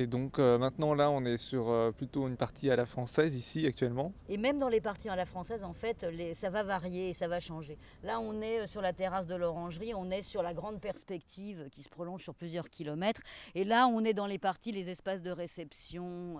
Et 0.00 0.06
donc 0.06 0.38
euh, 0.38 0.58
maintenant 0.58 0.94
là 0.94 1.10
on 1.10 1.24
est 1.24 1.36
sur 1.36 1.70
euh, 1.70 1.90
plutôt 1.90 2.28
une 2.28 2.36
partie 2.36 2.70
à 2.70 2.76
la 2.76 2.86
française 2.86 3.34
ici 3.34 3.66
actuellement. 3.66 4.12
Et 4.28 4.36
même 4.36 4.60
dans 4.60 4.68
les 4.68 4.80
parties 4.80 5.08
à 5.08 5.16
la 5.16 5.26
française 5.26 5.64
en 5.64 5.72
fait 5.72 6.06
ça 6.34 6.50
va 6.50 6.62
varier 6.62 7.08
et 7.08 7.12
ça 7.12 7.26
va 7.26 7.40
changer. 7.40 7.76
Là 8.04 8.20
on 8.20 8.40
est 8.40 8.60
euh, 8.60 8.66
sur 8.68 8.80
la 8.80 8.92
terrasse 8.92 9.26
de 9.26 9.34
l'orangerie, 9.34 9.94
on 9.96 10.08
est 10.12 10.22
sur 10.22 10.40
la 10.44 10.54
grande 10.54 10.80
perspective 10.80 11.68
qui 11.72 11.82
se 11.82 11.88
prolonge 11.88 12.22
sur 12.22 12.36
plusieurs 12.36 12.70
kilomètres. 12.70 13.22
Et 13.56 13.64
là 13.64 13.88
on 13.88 14.04
est 14.04 14.14
dans 14.14 14.28
les 14.28 14.38
parties, 14.38 14.70
les 14.70 14.88
espaces 14.88 15.20
de 15.20 15.32
réception, 15.32 16.36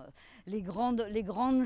les 0.47 0.61
grandes, 0.61 1.01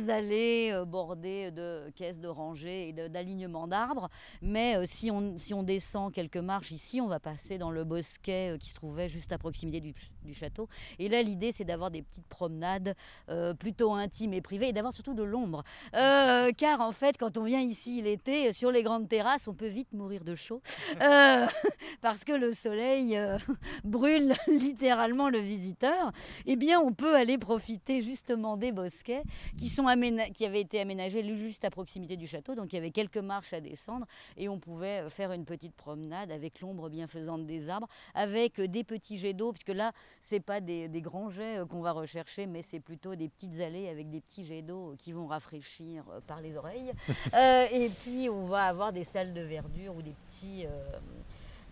allées 0.09 0.83
bordées 0.87 1.51
de 1.51 1.91
caisses 1.95 2.19
de 2.19 2.33
et 2.65 2.93
d'alignements 2.93 3.67
d'arbres. 3.67 4.09
Mais 4.41 4.83
si 4.87 5.11
on 5.11 5.63
descend 5.63 6.11
quelques 6.11 6.37
marches 6.37 6.71
ici, 6.71 7.01
on 7.01 7.07
va 7.07 7.19
passer 7.19 7.59
dans 7.59 7.69
le 7.69 7.83
bosquet 7.83 8.57
qui 8.59 8.69
se 8.69 8.75
trouvait 8.75 9.09
juste 9.09 9.31
à 9.31 9.37
proximité 9.37 9.79
du, 9.79 9.93
du 10.23 10.33
château. 10.33 10.67
Et 10.99 11.09
là, 11.09 11.21
l'idée, 11.21 11.51
c'est 11.51 11.63
d'avoir 11.63 11.91
des 11.91 12.01
petites 12.01 12.27
promenades 12.27 12.95
euh, 13.29 13.53
plutôt 13.53 13.93
intimes 13.93 14.33
et 14.33 14.41
privées 14.41 14.69
et 14.69 14.73
d'avoir 14.73 14.93
surtout 14.93 15.13
de 15.13 15.23
l'ombre. 15.23 15.63
Euh, 15.95 16.51
car 16.57 16.81
en 16.81 16.91
fait, 16.91 17.17
quand 17.17 17.37
on 17.37 17.43
vient 17.43 17.61
ici 17.61 18.01
l'été, 18.01 18.53
sur 18.53 18.71
les 18.71 18.83
grandes 18.83 19.07
terrasses, 19.07 19.47
on 19.47 19.53
peut 19.53 19.67
vite 19.67 19.93
mourir 19.93 20.23
de 20.23 20.35
chaud. 20.35 20.61
Euh, 21.01 21.47
parce 22.01 22.23
que 22.23 22.33
le 22.33 22.51
soleil 22.51 23.19
brûle 23.83 24.33
littéralement 24.47 25.29
le 25.29 25.39
visiteur. 25.39 26.11
Eh 26.45 26.55
bien, 26.55 26.79
on 26.79 26.93
peut 26.93 27.15
aller 27.15 27.37
profiter 27.37 28.01
justement 28.01 28.57
des 28.57 28.71
bosquets 28.71 29.23
qui, 29.57 29.69
sont 29.69 29.85
qui 30.33 30.45
avaient 30.45 30.61
été 30.61 30.79
aménagés 30.79 31.23
juste 31.35 31.65
à 31.65 31.69
proximité 31.69 32.17
du 32.17 32.27
château. 32.27 32.55
Donc, 32.55 32.73
il 32.73 32.75
y 32.75 32.79
avait 32.79 32.91
quelques 32.91 33.17
marches 33.17 33.53
à 33.53 33.61
descendre 33.61 34.05
et 34.37 34.49
on 34.49 34.59
pouvait 34.59 35.09
faire 35.09 35.31
une 35.31 35.45
petite 35.45 35.75
promenade 35.75 36.31
avec 36.31 36.61
l'ombre 36.61 36.89
bienfaisante 36.89 37.45
des 37.45 37.69
arbres, 37.69 37.87
avec 38.13 38.59
des 38.59 38.83
petits 38.83 39.17
jets 39.17 39.33
d'eau, 39.33 39.51
puisque 39.51 39.69
là, 39.69 39.91
c'est 40.21 40.39
pas 40.39 40.61
des, 40.61 40.89
grands 41.01 41.29
jets 41.29 41.59
euh, 41.59 41.65
qu'on 41.65 41.81
va 41.81 41.91
rechercher, 41.91 42.47
mais 42.47 42.61
c'est 42.61 42.79
plutôt 42.79 43.15
des 43.15 43.29
petites 43.29 43.59
allées 43.59 43.89
avec 43.89 44.09
des 44.09 44.21
petits 44.21 44.45
jets 44.45 44.61
d'eau 44.61 44.95
qui 44.97 45.11
vont 45.11 45.27
rafraîchir 45.27 46.03
euh, 46.09 46.19
par 46.25 46.41
les 46.41 46.57
oreilles. 46.57 46.91
Euh, 47.33 47.65
et 47.71 47.89
puis 47.89 48.29
on 48.29 48.45
va 48.45 48.65
avoir 48.65 48.93
des 48.93 49.03
salles 49.03 49.33
de 49.33 49.41
verdure 49.41 49.95
ou 49.95 50.01
des 50.01 50.13
petits, 50.27 50.65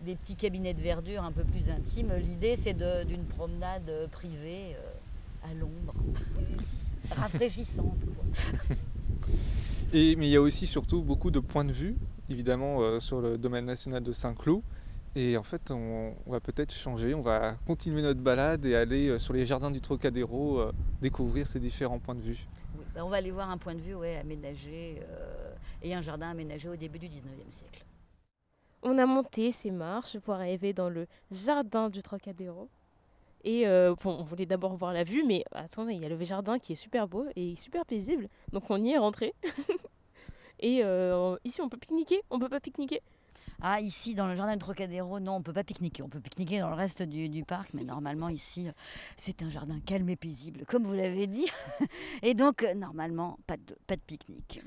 des 0.04 0.16
petits 0.16 0.34
cabinets 0.34 0.74
de 0.74 0.80
verdure 0.80 1.22
un 1.22 1.30
peu 1.30 1.44
plus 1.44 1.70
intimes. 1.70 2.12
L'idée 2.14 2.56
c'est 2.56 2.74
d'une 3.06 3.24
promenade 3.24 4.08
privée 4.10 4.76
à 5.44 5.54
l'ombre, 5.54 5.94
rafraîchissante. 7.10 7.96
Et, 9.92 10.16
mais 10.16 10.26
il 10.26 10.30
y 10.30 10.36
a 10.36 10.40
aussi 10.40 10.66
surtout 10.66 11.02
beaucoup 11.02 11.30
de 11.30 11.38
points 11.38 11.64
de 11.64 11.72
vue, 11.72 11.96
évidemment, 12.28 12.98
sur 12.98 13.20
le 13.20 13.38
domaine 13.38 13.66
national 13.66 14.02
de 14.02 14.12
Saint-Cloud. 14.12 14.62
Et 15.14 15.36
en 15.36 15.42
fait, 15.42 15.70
on, 15.70 16.14
va 16.26 16.40
peut-être 16.40 16.72
changer, 16.72 17.14
on 17.14 17.20
va 17.20 17.56
continuer 17.66 18.00
notre 18.00 18.20
balade 18.20 18.64
et 18.64 18.74
aller 18.74 19.08
euh, 19.08 19.18
sur 19.18 19.34
les 19.34 19.44
jardins 19.44 19.70
du 19.70 19.80
Trocadéro, 19.80 20.58
euh, 20.58 20.72
découvrir 21.02 21.46
ces 21.46 21.60
différents 21.60 21.98
points 21.98 22.14
de 22.14 22.22
vue. 22.22 22.46
Bah, 22.94 23.04
on 23.04 23.10
va 23.10 23.18
aller 23.18 23.30
voir 23.30 23.50
un 23.50 23.58
point 23.58 23.74
de 23.74 23.80
vue 23.80 23.94
ouais, 23.94 24.16
aménagé 24.16 25.02
euh, 25.02 25.52
et 25.82 25.94
un 25.94 26.00
jardin 26.00 26.30
aménagé 26.30 26.66
au 26.70 26.76
début 26.76 26.98
du 26.98 27.08
19e 27.08 27.50
siècle. 27.50 27.84
On 28.82 28.96
a 28.96 29.04
monté 29.04 29.50
ces 29.50 29.70
marches 29.70 30.18
pour 30.18 30.34
arriver 30.34 30.72
dans 30.72 30.88
le 30.88 31.06
jardin 31.30 31.90
du 31.90 32.02
Trocadéro. 32.02 32.68
Et 33.44 33.64
bon, 33.64 34.16
on 34.18 34.22
voulait 34.22 34.46
d'abord 34.46 34.76
voir 34.76 34.92
la 34.92 35.02
vue, 35.02 35.24
mais 35.24 35.44
attendez, 35.52 35.94
il 35.94 36.00
y 36.00 36.06
a 36.06 36.08
le 36.08 36.20
jardin 36.24 36.60
qui 36.60 36.72
est 36.72 36.76
super 36.76 37.08
beau 37.08 37.26
et 37.34 37.56
super 37.56 37.84
paisible. 37.84 38.28
Donc 38.52 38.70
on 38.70 38.82
y 38.82 38.90
est 38.90 38.98
rentré. 38.98 39.34
et 40.60 40.82
ici, 41.44 41.60
on 41.60 41.68
peut 41.68 41.76
pique-niquer? 41.76 42.22
On 42.30 42.40
peut 42.40 42.48
pas 42.48 42.60
pique-niquer? 42.60 43.02
Ah, 43.64 43.80
ici, 43.80 44.16
dans 44.16 44.26
le 44.26 44.34
jardin 44.34 44.54
de 44.54 44.58
Trocadéro, 44.58 45.20
non, 45.20 45.34
on 45.34 45.38
ne 45.38 45.44
peut 45.44 45.52
pas 45.52 45.62
pique-niquer. 45.62 46.02
On 46.02 46.08
peut 46.08 46.18
pique-niquer 46.18 46.58
dans 46.58 46.68
le 46.68 46.74
reste 46.74 47.00
du, 47.04 47.44
parc, 47.44 47.72
mais 47.74 47.84
normalement, 47.84 48.28
ici, 48.28 48.66
c'est 49.16 49.40
un 49.40 49.50
jardin 49.50 49.78
calme 49.78 50.08
et 50.08 50.16
paisible, 50.16 50.64
comme 50.66 50.82
vous 50.82 50.94
l'avez 50.94 51.28
dit. 51.28 51.46
Et 52.22 52.34
donc, 52.34 52.66
normalement, 52.74 53.38
pas 53.46 53.56
de, 53.56 53.76
pas 53.86 53.94
de 53.94 54.00
pique-nique. 54.00 54.60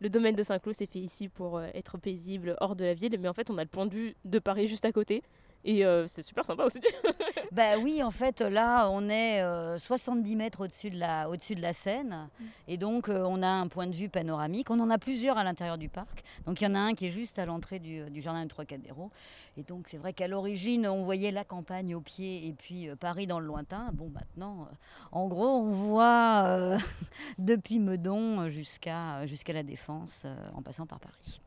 Le 0.00 0.08
domaine 0.08 0.36
de 0.36 0.42
Saint-Cloud, 0.44 0.76
c'est 0.78 0.90
fait 0.90 1.00
ici 1.00 1.28
pour 1.28 1.58
euh, 1.58 1.66
être 1.74 1.98
paisible 1.98 2.56
hors 2.60 2.76
de 2.76 2.84
la 2.84 2.94
ville, 2.94 3.16
mais 3.18 3.28
en 3.28 3.34
fait, 3.34 3.50
on 3.50 3.58
a 3.58 3.64
le 3.64 3.68
point 3.68 3.86
de 3.86 3.94
vue 3.94 4.14
de 4.24 4.38
Paris 4.38 4.68
juste 4.68 4.84
à 4.84 4.92
côté. 4.92 5.24
Et 5.64 5.84
euh, 5.84 6.06
c'est 6.08 6.22
super 6.22 6.44
sympa 6.44 6.64
aussi. 6.64 6.80
bah 7.52 7.78
oui, 7.80 8.02
en 8.02 8.10
fait, 8.10 8.40
là, 8.40 8.88
on 8.90 9.08
est 9.08 9.42
70 9.78 10.32
euh, 10.32 10.36
mètres 10.36 10.64
au-dessus 10.64 10.90
de, 10.90 10.98
la, 10.98 11.28
au 11.28 11.36
de 11.36 11.60
la 11.60 11.72
Seine. 11.72 12.28
Mm. 12.38 12.44
Et 12.68 12.76
donc, 12.76 13.08
euh, 13.08 13.22
on 13.24 13.42
a 13.42 13.48
un 13.48 13.68
point 13.68 13.86
de 13.86 13.94
vue 13.94 14.08
panoramique. 14.08 14.70
On 14.70 14.80
en 14.80 14.90
a 14.90 14.98
plusieurs 14.98 15.38
à 15.38 15.44
l'intérieur 15.44 15.78
du 15.78 15.88
parc. 15.88 16.24
Donc, 16.46 16.60
il 16.60 16.64
y 16.64 16.66
en 16.66 16.74
a 16.74 16.80
un 16.80 16.94
qui 16.94 17.06
est 17.06 17.12
juste 17.12 17.38
à 17.38 17.46
l'entrée 17.46 17.78
du, 17.78 18.02
jardin 18.20 18.42
de 18.42 18.48
Trocadéro. 18.48 19.10
Et 19.56 19.62
donc, 19.62 19.86
c'est 19.86 19.98
vrai 19.98 20.12
qu'à 20.12 20.26
l'origine, 20.26 20.86
on 20.88 21.02
voyait 21.02 21.30
la 21.30 21.44
campagne 21.44 21.94
au 21.94 22.00
pied 22.00 22.48
et 22.48 22.52
puis 22.52 22.88
Paris 22.98 23.28
dans 23.28 23.38
le 23.38 23.46
lointain. 23.46 23.90
Bon, 23.92 24.10
maintenant, 24.10 24.66
en 25.12 25.28
gros, 25.28 25.46
on 25.46 25.70
voit 25.70 26.78
depuis 27.38 27.78
Meudon 27.78 28.48
jusqu'à 28.48 29.26
jusqu'à 29.26 29.52
la 29.52 29.62
Défense 29.62 30.26
en 30.54 30.62
passant 30.62 30.86
par 30.86 30.98
Paris. 30.98 31.40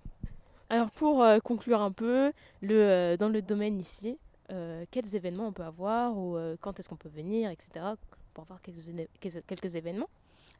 Alors 0.69 0.89
pour 0.91 1.23
euh, 1.23 1.39
conclure 1.39 1.81
un 1.81 1.91
peu, 1.91 2.31
le, 2.61 2.75
euh, 2.75 3.17
dans 3.17 3.29
le 3.29 3.41
domaine 3.41 3.79
ici, 3.79 4.17
euh, 4.51 4.85
quels 4.91 5.15
événements 5.15 5.47
on 5.47 5.51
peut 5.51 5.63
avoir 5.63 6.17
ou 6.17 6.37
quand 6.61 6.79
est-ce 6.79 6.89
qu'on 6.89 6.95
peut 6.95 7.09
venir, 7.09 7.49
etc. 7.49 7.85
Pour 8.33 8.43
avoir 8.43 8.61
quelques, 8.61 9.45
quelques 9.47 9.75
événements 9.75 10.09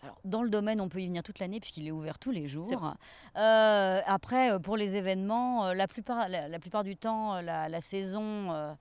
alors, 0.03 0.19
dans 0.23 0.43
le 0.43 0.49
domaine, 0.49 0.81
on 0.81 0.89
peut 0.89 0.99
y 0.99 1.07
venir 1.07 1.23
toute 1.23 1.39
l'année 1.39 1.59
puisqu'il 1.59 1.87
est 1.87 1.91
ouvert 1.91 2.19
tous 2.19 2.29
les 2.29 2.47
jours. 2.47 2.93
après, 3.33 4.59
pour 4.59 4.77
les 4.77 4.95
événements, 4.95 5.73
la, 5.73 5.87
plupart, 5.87 6.27
la, 6.27 6.59
plupart 6.59 6.83
du 6.83 6.95
temps, 6.95 7.41
la, 7.41 7.69
la 7.69 7.81
saison 7.81 8.51
euh, 8.51 8.73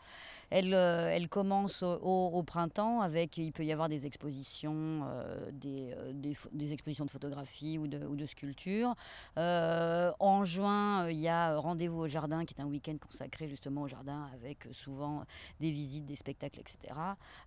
elle 0.51 1.29
commence 1.29 1.83
au, 1.83 2.43
printemps 2.47 3.01
avec, 3.01 3.39
il 3.39 3.53
peut 3.53 3.65
y 3.65 3.73
avoir 3.73 3.89
des 3.89 4.07
expositions, 4.07 5.03
euh, 5.05 5.51
euh, 5.65 6.13
des, 6.13 6.73
expositions 6.73 7.05
de 7.05 7.11
photographie 7.11 7.79
ou 7.79 7.87
de, 7.87 8.05
ou 8.07 8.17
de 8.17 8.27
sculpture. 8.27 8.95
en 9.37 10.45
juin, 10.45 11.09
il 11.09 11.19
y 11.19 11.29
a 11.29 11.57
Rendez-vous 11.59 12.01
au 12.01 12.09
jardin 12.09 12.45
qui 12.45 12.55
est 12.55 12.61
un 12.61 12.67
week-end 12.67 12.97
consacré 13.01 13.49
justement 13.49 13.83
au 13.83 13.89
jardin 13.89 14.29
avec 14.35 14.69
souvent 14.73 15.25
des 15.61 15.71
visites, 15.71 16.05
des 16.05 16.17
spectacles, 16.17 16.61
etc. 16.61 16.95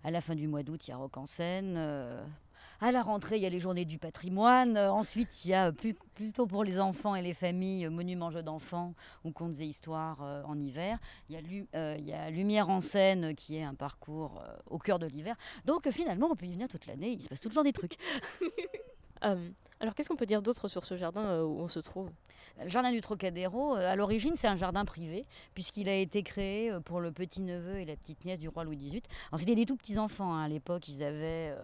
À 0.02 0.10
la 0.10 0.20
fin 0.20 0.34
du 0.34 0.48
mois 0.48 0.62
d'août, 0.62 0.86
il 0.86 0.90
y 0.90 0.94
a 0.94 0.96
Rock 0.96 1.16
en 1.16 1.26
scène. 1.26 1.78
À 2.80 2.92
la 2.92 3.02
rentrée, 3.02 3.38
il 3.38 3.42
y 3.42 3.46
a 3.46 3.48
les 3.48 3.58
journées 3.58 3.84
du 3.84 3.98
patrimoine. 3.98 4.76
Euh, 4.76 4.92
ensuite, 4.92 5.44
il 5.44 5.48
y 5.48 5.54
a 5.54 5.72
plutôt 5.72 6.46
pour 6.46 6.62
les 6.62 6.78
enfants 6.78 7.16
et 7.16 7.22
les 7.22 7.34
familles, 7.34 7.86
euh, 7.86 7.90
monuments 7.90 8.30
jeux 8.30 8.44
d'enfants 8.44 8.94
ou 9.24 9.32
contes 9.32 9.58
et 9.58 9.66
histoires 9.66 10.18
euh, 10.22 10.44
en 10.44 10.56
hiver. 10.56 11.00
Il 11.28 11.34
y, 11.34 12.12
a 12.12 12.30
Lumière 12.30 12.70
en 12.70 12.80
scène 12.80 13.34
qui 13.34 13.56
est 13.56 13.64
un 13.64 13.74
parcours 13.74 14.40
au 14.66 14.78
cœur 14.78 15.00
de 15.00 15.06
l'hiver. 15.06 15.34
Donc 15.64 15.90
finalement, 15.90 16.28
on 16.30 16.36
peut 16.36 16.46
y 16.46 16.52
venir 16.52 16.68
toute 16.68 16.86
l'année. 16.86 17.10
Il 17.10 17.22
se 17.22 17.28
passe 17.28 17.40
tout 17.40 17.48
le 17.48 17.54
temps 17.56 17.64
des 17.64 17.72
trucs. 17.72 17.96
alors, 19.20 19.94
qu'est-ce 19.96 20.08
qu'on 20.08 20.16
peut 20.16 20.26
dire 20.26 20.40
d'autre 20.42 20.68
sur 20.68 20.84
ce 20.84 20.96
jardin 20.96 21.42
où 21.42 21.58
on 21.58 21.68
se 21.68 21.80
trouve? 21.80 22.10
Le 22.62 22.68
jardin 22.68 22.92
du 22.92 23.00
Trocadéro, 23.00 23.74
à 23.74 23.96
l'origine, 23.96 24.34
c'est 24.36 24.48
un 24.48 24.56
jardin 24.56 24.84
privé, 24.84 25.26
puisqu'il 25.54 25.88
a 25.88 25.94
été 25.94 26.22
créé 26.22 26.72
pour 26.84 27.00
le 27.00 27.10
petit-neveu 27.10 27.80
et 27.80 27.84
la 27.84 27.96
petite-nièce 27.96 28.38
du 28.38 28.48
roi 28.48 28.62
Louis 28.62 28.76
XVIII. 28.76 29.02
Alors, 29.30 29.40
c'était 29.40 29.56
des 29.56 29.66
tout 29.66 29.76
petits-enfants. 29.76 30.32
Hein. 30.32 30.44
À 30.44 30.48
l'époque, 30.48 30.88
ils 30.88 31.02
avaient 31.02 31.54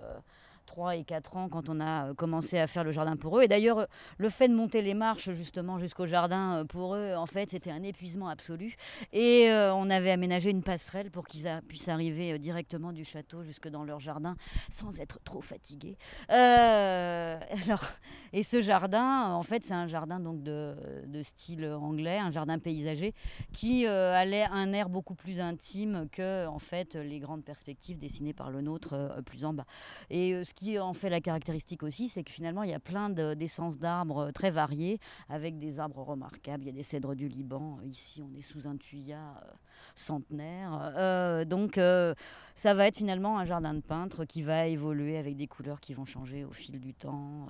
3 0.64 0.96
et 0.96 1.04
4 1.04 1.36
ans 1.36 1.48
quand 1.48 1.68
on 1.68 1.80
a 1.80 2.08
euh, 2.08 2.14
commencé 2.14 2.58
à 2.58 2.66
faire 2.66 2.84
le 2.84 2.92
jardin 2.92 3.16
pour 3.16 3.38
eux. 3.38 3.42
Et 3.42 3.48
d'ailleurs, 3.48 3.80
euh, 3.80 3.86
le 4.18 4.28
fait 4.28 4.48
de 4.48 4.54
monter 4.54 4.82
les 4.82 4.94
marches 4.94 5.30
justement 5.32 5.78
jusqu'au 5.78 6.06
jardin 6.06 6.58
euh, 6.58 6.64
pour 6.64 6.94
eux, 6.94 7.14
en 7.14 7.26
fait, 7.26 7.50
c'était 7.50 7.70
un 7.70 7.82
épuisement 7.82 8.28
absolu. 8.28 8.76
Et 9.12 9.48
on 9.50 9.90
avait 9.90 10.10
aménagé 10.10 10.50
une 10.50 10.62
passerelle 10.62 11.10
pour 11.10 11.26
qu'ils 11.26 11.48
puissent 11.68 11.88
arriver 11.88 12.38
directement 12.38 12.92
du 12.92 13.04
château 13.04 13.42
jusque 13.42 13.68
dans 13.68 13.84
leur 13.84 14.00
jardin 14.00 14.36
sans 14.70 14.98
être 15.00 15.20
trop 15.22 15.40
fatigués. 15.40 15.96
alors, 16.28 17.84
et 18.32 18.42
ce 18.42 18.60
jardin, 18.60 19.32
en 19.32 19.42
fait, 19.42 19.62
c'est 19.64 19.74
un 19.74 19.86
jardin 19.86 20.20
donc 20.20 20.42
de, 20.42 20.74
de, 21.06 21.22
style 21.22 21.66
anglais, 21.66 22.18
un 22.18 22.30
jardin 22.30 22.58
paysager 22.58 23.14
qui 23.52 23.86
a 23.86 24.22
un 24.52 24.72
air 24.72 24.88
beaucoup 24.88 25.14
plus 25.14 25.40
intime 25.40 26.08
que 26.10 26.46
en 26.46 26.58
fait 26.58 26.94
les 26.94 27.18
grandes 27.18 27.44
perspectives 27.44 27.98
dessinées 27.98 28.34
par 28.34 28.50
le 28.50 28.60
nôtre 28.60 29.22
plus 29.24 29.44
en 29.44 29.52
bas. 29.52 29.66
Et 30.10 30.44
ce 30.44 30.53
qui 30.54 30.78
en 30.78 30.94
fait 30.94 31.10
la 31.10 31.20
caractéristique 31.20 31.82
aussi, 31.82 32.08
c'est 32.08 32.22
que 32.22 32.32
finalement, 32.32 32.62
il 32.62 32.70
y 32.70 32.74
a 32.74 32.80
plein 32.80 33.10
d'essences 33.10 33.78
d'arbres 33.78 34.30
très 34.30 34.50
variées, 34.50 34.98
avec 35.28 35.58
des 35.58 35.78
arbres 35.78 36.02
remarquables. 36.02 36.64
Il 36.64 36.66
y 36.66 36.70
a 36.70 36.72
des 36.72 36.82
cèdres 36.82 37.14
du 37.14 37.28
Liban. 37.28 37.78
Ici, 37.84 38.22
on 38.22 38.34
est 38.36 38.42
sous 38.42 38.66
un 38.66 38.76
tuyat 38.76 39.42
euh, 39.42 39.50
centenaire. 39.94 40.92
Euh, 40.96 41.44
donc, 41.44 41.78
euh, 41.78 42.14
ça 42.54 42.74
va 42.74 42.86
être 42.86 42.98
finalement 42.98 43.38
un 43.38 43.44
jardin 43.44 43.74
de 43.74 43.80
peintre 43.80 44.24
qui 44.24 44.42
va 44.42 44.66
évoluer 44.66 45.16
avec 45.16 45.36
des 45.36 45.46
couleurs 45.46 45.80
qui 45.80 45.94
vont 45.94 46.04
changer 46.04 46.44
au 46.44 46.52
fil 46.52 46.78
du 46.80 46.94
temps, 46.94 47.48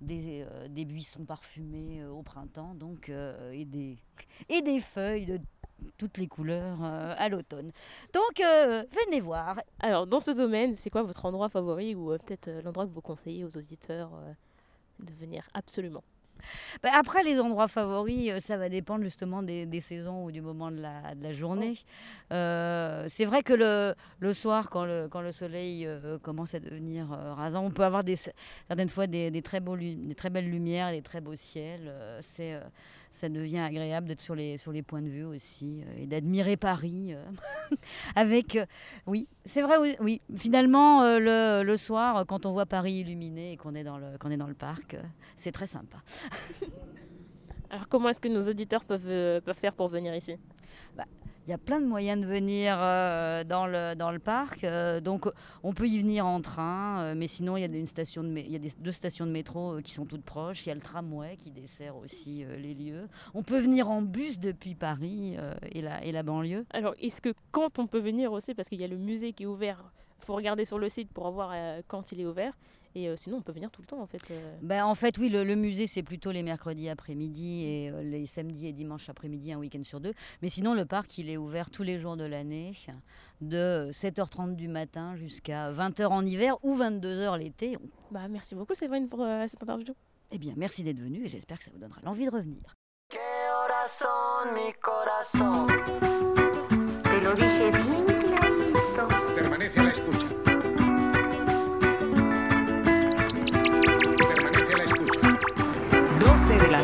des, 0.00 0.46
des, 0.68 0.84
buissons 0.84 1.24
parfumés 1.24 2.04
au 2.04 2.22
printemps, 2.22 2.74
donc, 2.74 3.10
et, 3.52 3.64
des, 3.64 3.98
et 4.48 4.62
des 4.62 4.80
feuilles 4.80 5.26
de 5.26 5.40
toutes 5.98 6.18
les 6.18 6.26
couleurs 6.26 6.78
euh, 6.82 7.14
à 7.16 7.28
l'automne. 7.28 7.70
Donc 8.12 8.40
euh, 8.40 8.84
venez 9.06 9.20
voir. 9.20 9.60
Alors 9.80 10.06
dans 10.06 10.20
ce 10.20 10.30
domaine, 10.30 10.74
c'est 10.74 10.90
quoi 10.90 11.02
votre 11.02 11.24
endroit 11.24 11.48
favori 11.48 11.94
ou 11.94 12.12
euh, 12.12 12.18
peut-être 12.18 12.50
l'endroit 12.64 12.86
que 12.86 12.92
vous 12.92 13.00
conseillez 13.00 13.44
aux 13.44 13.56
auditeurs 13.56 14.10
de 15.00 15.12
venir 15.14 15.46
absolument? 15.54 16.04
Bah, 16.82 16.90
après, 16.92 17.22
les 17.22 17.40
endroits 17.40 17.68
favoris, 17.68 18.38
ça 18.40 18.58
va 18.58 18.68
dépendre 18.68 19.02
justement 19.02 19.42
des, 19.42 19.80
saisons 19.80 20.26
ou 20.26 20.30
du 20.30 20.42
moment 20.42 20.70
de 20.70 20.78
la, 20.82 21.14
de 21.14 21.22
la 21.22 21.32
journée. 21.32 21.78
c'est 22.28 23.24
vrai 23.24 23.42
que 23.42 23.54
le, 23.54 23.94
le 24.18 24.32
soir, 24.34 24.68
quand 24.68 24.84
le, 24.84 25.08
quand 25.10 25.22
le 25.22 25.32
soleil 25.32 25.88
commence 26.22 26.54
à 26.54 26.60
devenir 26.60 27.08
rasant, 27.08 27.64
on 27.64 27.70
peut 27.70 27.84
avoir 27.84 28.04
des, 28.04 28.16
certaines 28.16 28.90
fois 28.90 29.06
des, 29.06 29.30
des 29.30 29.40
très, 29.40 29.60
beaux, 29.60 29.76
des 29.76 30.14
très 30.14 30.28
belles 30.28 30.50
lumières, 30.50 30.90
des 30.90 31.00
très 31.00 31.22
beaux 31.22 31.36
ciels. 31.36 31.90
c'est 32.20 32.60
ça 33.14 33.28
devient 33.28 33.58
agréable 33.58 34.08
d'être 34.08 34.20
sur 34.20 34.34
les, 34.34 34.58
sur 34.58 34.72
les 34.72 34.82
points 34.82 35.00
de 35.00 35.08
vue 35.08 35.24
aussi 35.24 35.82
euh, 35.82 36.02
et 36.02 36.06
d'admirer 36.06 36.56
Paris 36.56 37.14
euh, 37.14 37.24
avec 38.16 38.56
euh, 38.56 38.66
oui 39.06 39.28
c'est 39.44 39.62
vrai 39.62 39.76
oui 40.00 40.20
finalement 40.36 41.02
le, 41.18 41.62
le, 41.62 41.76
soir 41.76 42.26
quand 42.26 42.44
on 42.44 42.52
voit 42.52 42.66
Paris 42.66 42.94
illuminé 42.94 43.52
et 43.52 43.56
qu'on 43.56 43.74
est 43.76 43.84
dans 43.84 43.98
le 43.98 44.18
qu'on 44.18 44.30
est 44.30 44.36
dans 44.36 44.48
le 44.48 44.54
parc 44.54 44.96
c'est 45.36 45.52
très 45.52 45.68
sympa 45.68 45.98
alors 47.74 47.88
comment 47.88 48.08
est-ce 48.08 48.20
que 48.20 48.28
nos 48.28 48.42
auditeurs 48.42 48.84
peuvent, 48.84 49.40
peuvent 49.42 49.58
faire 49.58 49.74
pour 49.74 49.88
venir 49.88 50.14
ici? 50.14 50.36
Bah, 50.96 51.06
il 51.44 51.50
y 51.50 51.52
a 51.52 51.58
plein 51.58 51.80
de 51.80 51.86
moyens 51.86 52.20
de 52.20 52.26
venir 52.26 52.76
euh, 52.78 53.42
dans, 53.42 53.66
le, 53.66 53.94
dans 53.94 54.12
le 54.12 54.20
parc. 54.20 54.62
Euh, 54.62 55.00
donc 55.00 55.26
on 55.64 55.74
peut 55.74 55.88
y 55.88 55.98
venir 55.98 56.24
en 56.24 56.40
train, 56.40 57.00
euh, 57.00 57.14
mais 57.16 57.26
sinon 57.26 57.56
il 57.56 57.60
y 57.60 57.64
a, 57.64 57.66
une 57.66 57.88
station 57.88 58.22
de, 58.22 58.28
il 58.28 58.50
y 58.50 58.56
a 58.56 58.60
des, 58.60 58.70
deux 58.78 58.92
stations 58.92 59.26
de 59.26 59.32
métro 59.32 59.78
qui 59.82 59.92
sont 59.92 60.06
toutes 60.06 60.24
proches. 60.24 60.64
Il 60.64 60.68
y 60.68 60.72
a 60.72 60.74
le 60.76 60.80
tramway 60.80 61.36
qui 61.36 61.50
dessert 61.50 61.96
aussi 61.96 62.44
les 62.58 62.74
lieux. 62.74 63.08
On 63.34 63.42
peut 63.42 63.58
venir 63.58 63.90
en 63.90 64.02
bus 64.02 64.38
depuis 64.38 64.76
Paris 64.76 65.36
et, 65.72 65.82
la, 65.82 66.02
et 66.04 66.12
la 66.12 66.22
banlieue. 66.22 66.64
Alors 66.70 66.94
est-ce 67.00 67.20
que 67.20 67.34
quand 67.50 67.80
on 67.80 67.88
peut 67.88 67.98
venir 67.98 68.32
aussi, 68.32 68.54
parce 68.54 68.68
qu'il 68.68 68.80
y 68.80 68.84
a 68.84 68.88
le 68.88 68.98
musée 68.98 69.32
qui 69.32 69.42
est 69.42 69.46
ouvert, 69.46 69.84
il 70.20 70.24
faut 70.24 70.34
regarder 70.34 70.64
sur 70.64 70.78
le 70.78 70.88
site 70.88 71.10
pour 71.12 71.30
voir 71.32 71.52
quand 71.88 72.12
il 72.12 72.20
est 72.20 72.26
ouvert. 72.26 72.54
Et 72.96 73.08
euh, 73.08 73.16
sinon, 73.16 73.38
on 73.38 73.42
peut 73.42 73.52
venir 73.52 73.70
tout 73.70 73.80
le 73.82 73.86
temps, 73.86 74.00
en 74.00 74.06
fait. 74.06 74.22
Euh. 74.30 74.56
Ben, 74.62 74.84
en 74.84 74.94
fait, 74.94 75.18
oui, 75.18 75.28
le, 75.28 75.44
musée, 75.56 75.88
c'est 75.88 76.04
plutôt 76.04 76.30
les 76.30 76.44
mercredis 76.44 76.88
après-midi 76.88 77.64
et 77.64 77.90
euh, 77.90 78.02
les 78.02 78.26
samedis 78.26 78.68
et 78.68 78.72
dimanches 78.72 79.08
après-midi, 79.08 79.52
un 79.52 79.58
week-end 79.58 79.82
sur 79.82 80.00
deux. 80.00 80.14
Mais 80.42 80.48
sinon, 80.48 80.74
le 80.74 80.84
parc, 80.84 81.18
il 81.18 81.28
est 81.28 81.36
ouvert 81.36 81.70
tous 81.70 81.82
les 81.82 81.98
jours 81.98 82.16
de 82.16 82.24
l'année, 82.24 82.72
de 83.40 83.88
7h30 83.90 84.54
du 84.54 84.68
matin 84.68 85.16
jusqu'à 85.16 85.72
20h 85.72 86.06
en 86.06 86.24
hiver 86.24 86.56
ou 86.62 86.78
22h 86.78 87.36
l'été. 87.38 87.76
Bah, 88.12 88.28
merci 88.28 88.54
beaucoup, 88.54 88.74
Séverine, 88.74 89.08
pour 89.08 89.26
cette 89.48 89.62
interview. 89.62 89.94
Eh 90.30 90.38
bien, 90.38 90.54
merci 90.56 90.84
d'être 90.84 91.00
venu 91.00 91.24
et 91.24 91.28
j'espère 91.28 91.58
que 91.58 91.64
ça 91.64 91.70
vous 91.72 91.78
donnera 91.78 92.00
l'envie 92.02 92.26
de 92.26 92.30
revenir. 92.30 92.74
de 97.10 98.08
la 98.08 98.13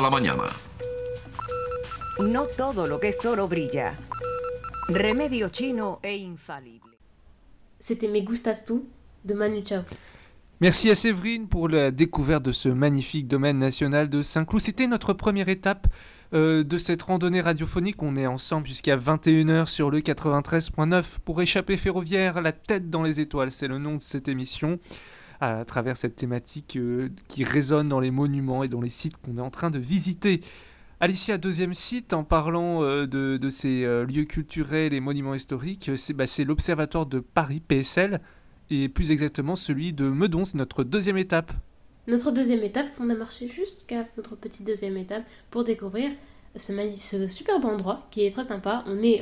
de 0.00 0.04
la 0.04 0.10
mañana. 0.10 0.44
No 2.20 2.46
todo 2.46 2.86
lo 2.86 2.98
que 2.98 3.08
es 3.08 3.24
oro 3.24 3.48
brilla. 3.48 3.94
Remedio 4.88 5.48
chino 5.50 6.00
e 6.02 6.16
infalible. 6.16 6.90
C'était 7.78 8.08
Me 8.08 8.20
Gustas 8.22 8.64
Tu 8.66 8.82
de 9.24 9.34
Manu 9.34 9.62
Chao. 9.62 9.82
Merci 10.60 10.90
à 10.90 10.94
Séverine 10.94 11.48
pour 11.48 11.68
la 11.68 11.90
découverte 11.90 12.42
de 12.42 12.52
ce 12.52 12.68
magnifique 12.68 13.26
domaine 13.26 13.58
national 13.58 14.10
de 14.10 14.20
Saint-Cloud. 14.20 14.60
C'était 14.60 14.86
notre 14.86 15.14
première 15.14 15.48
étape 15.48 15.86
euh, 16.34 16.62
de 16.62 16.76
cette 16.76 17.02
randonnée 17.02 17.40
radiophonique. 17.40 18.02
On 18.02 18.16
est 18.16 18.26
ensemble 18.26 18.66
jusqu'à 18.66 18.96
21h 18.96 19.66
sur 19.66 19.90
le 19.90 20.00
93.9 20.00 21.18
pour 21.24 21.40
échapper 21.40 21.78
ferroviaire, 21.78 22.42
la 22.42 22.52
tête 22.52 22.90
dans 22.90 23.02
les 23.02 23.20
étoiles, 23.20 23.52
c'est 23.52 23.68
le 23.68 23.78
nom 23.78 23.94
de 23.94 24.02
cette 24.02 24.28
émission. 24.28 24.78
À 25.40 25.64
travers 25.64 25.96
cette 25.96 26.16
thématique 26.16 26.76
euh, 26.76 27.08
qui 27.26 27.44
résonne 27.44 27.88
dans 27.88 28.00
les 28.00 28.10
monuments 28.10 28.62
et 28.62 28.68
dans 28.68 28.80
les 28.80 28.90
sites 28.90 29.16
qu'on 29.16 29.38
est 29.38 29.40
en 29.40 29.50
train 29.50 29.70
de 29.70 29.78
visiter. 29.78 30.42
Alicia, 31.00 31.38
deuxième 31.38 31.72
site, 31.72 32.12
en 32.12 32.24
parlant 32.24 32.82
euh, 32.82 33.06
de, 33.06 33.48
ces 33.48 33.84
euh, 33.84 34.04
lieux 34.04 34.24
culturels 34.24 34.92
et 34.92 35.00
monuments 35.00 35.34
historiques, 35.34 35.92
c'est 35.96 36.12
bah, 36.12 36.26
c'est 36.26 36.44
l'Observatoire 36.44 37.06
de 37.06 37.20
Paris, 37.20 37.60
PSL, 37.60 38.20
et 38.68 38.90
plus 38.90 39.10
exactement 39.10 39.56
celui 39.56 39.94
de 39.94 40.04
Meudon, 40.04 40.44
c'est 40.44 40.58
notre 40.58 40.84
deuxième 40.84 41.16
étape. 41.16 41.52
Notre 42.06 42.32
deuxième 42.32 42.62
étape, 42.62 42.88
on 43.00 43.08
a 43.08 43.14
marché 43.14 43.48
jusqu'à 43.48 44.06
notre 44.18 44.36
petite 44.36 44.66
deuxième 44.66 44.98
étape 44.98 45.24
pour 45.50 45.64
découvrir 45.64 46.10
ce, 46.56 47.26
superbe 47.28 47.64
endroit 47.64 48.06
qui 48.10 48.26
est 48.26 48.30
très 48.30 48.42
sympa. 48.42 48.84
On 48.86 49.02
est 49.02 49.20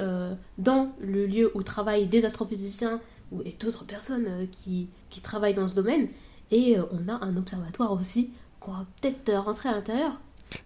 dans 0.58 0.92
le 1.00 1.26
lieu 1.26 1.50
où 1.54 1.62
travaillent 1.62 2.06
des 2.06 2.24
astrophysiciens 2.24 3.00
et 3.44 3.52
d'autres 3.60 3.84
personnes 3.84 4.26
euh, 4.28 4.46
qui, 4.50 4.88
qui 5.10 5.20
travaillent 5.20 5.54
dans 5.54 5.66
ce 5.66 5.74
domaine. 5.76 6.08
Et 6.50 6.78
euh, 6.78 6.84
on 6.92 7.08
a 7.08 7.24
un 7.24 7.36
observatoire 7.36 7.92
aussi 7.92 8.30
qu'on 8.60 8.72
va 8.72 8.86
peut-être 9.00 9.28
euh, 9.28 9.40
rentrer 9.40 9.68
à 9.68 9.72
l'intérieur. 9.72 10.20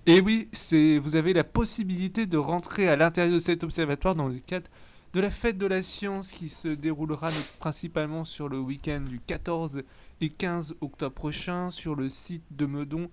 Et 0.06 0.20
oui, 0.20 0.48
c'est 0.52 0.98
vous 0.98 1.16
avez 1.16 1.32
la 1.32 1.42
possibilité 1.44 2.26
de 2.26 2.36
rentrer 2.38 2.88
à 2.88 2.94
l'intérieur 2.96 3.34
de 3.34 3.38
cet 3.40 3.64
observatoire 3.64 4.14
dans 4.14 4.28
le 4.28 4.38
cadre 4.38 4.70
de 5.12 5.20
la 5.20 5.30
fête 5.30 5.58
de 5.58 5.66
la 5.66 5.82
science 5.82 6.30
qui 6.30 6.48
se 6.48 6.68
déroulera 6.68 7.28
principalement 7.58 8.24
sur 8.24 8.48
le 8.48 8.58
week-end 8.60 9.00
du 9.00 9.20
14 9.20 9.82
et 10.20 10.28
15 10.30 10.76
octobre 10.80 11.14
prochain 11.14 11.68
sur 11.68 11.94
le 11.96 12.08
site 12.08 12.44
de 12.52 12.64
Meudon. 12.64 13.10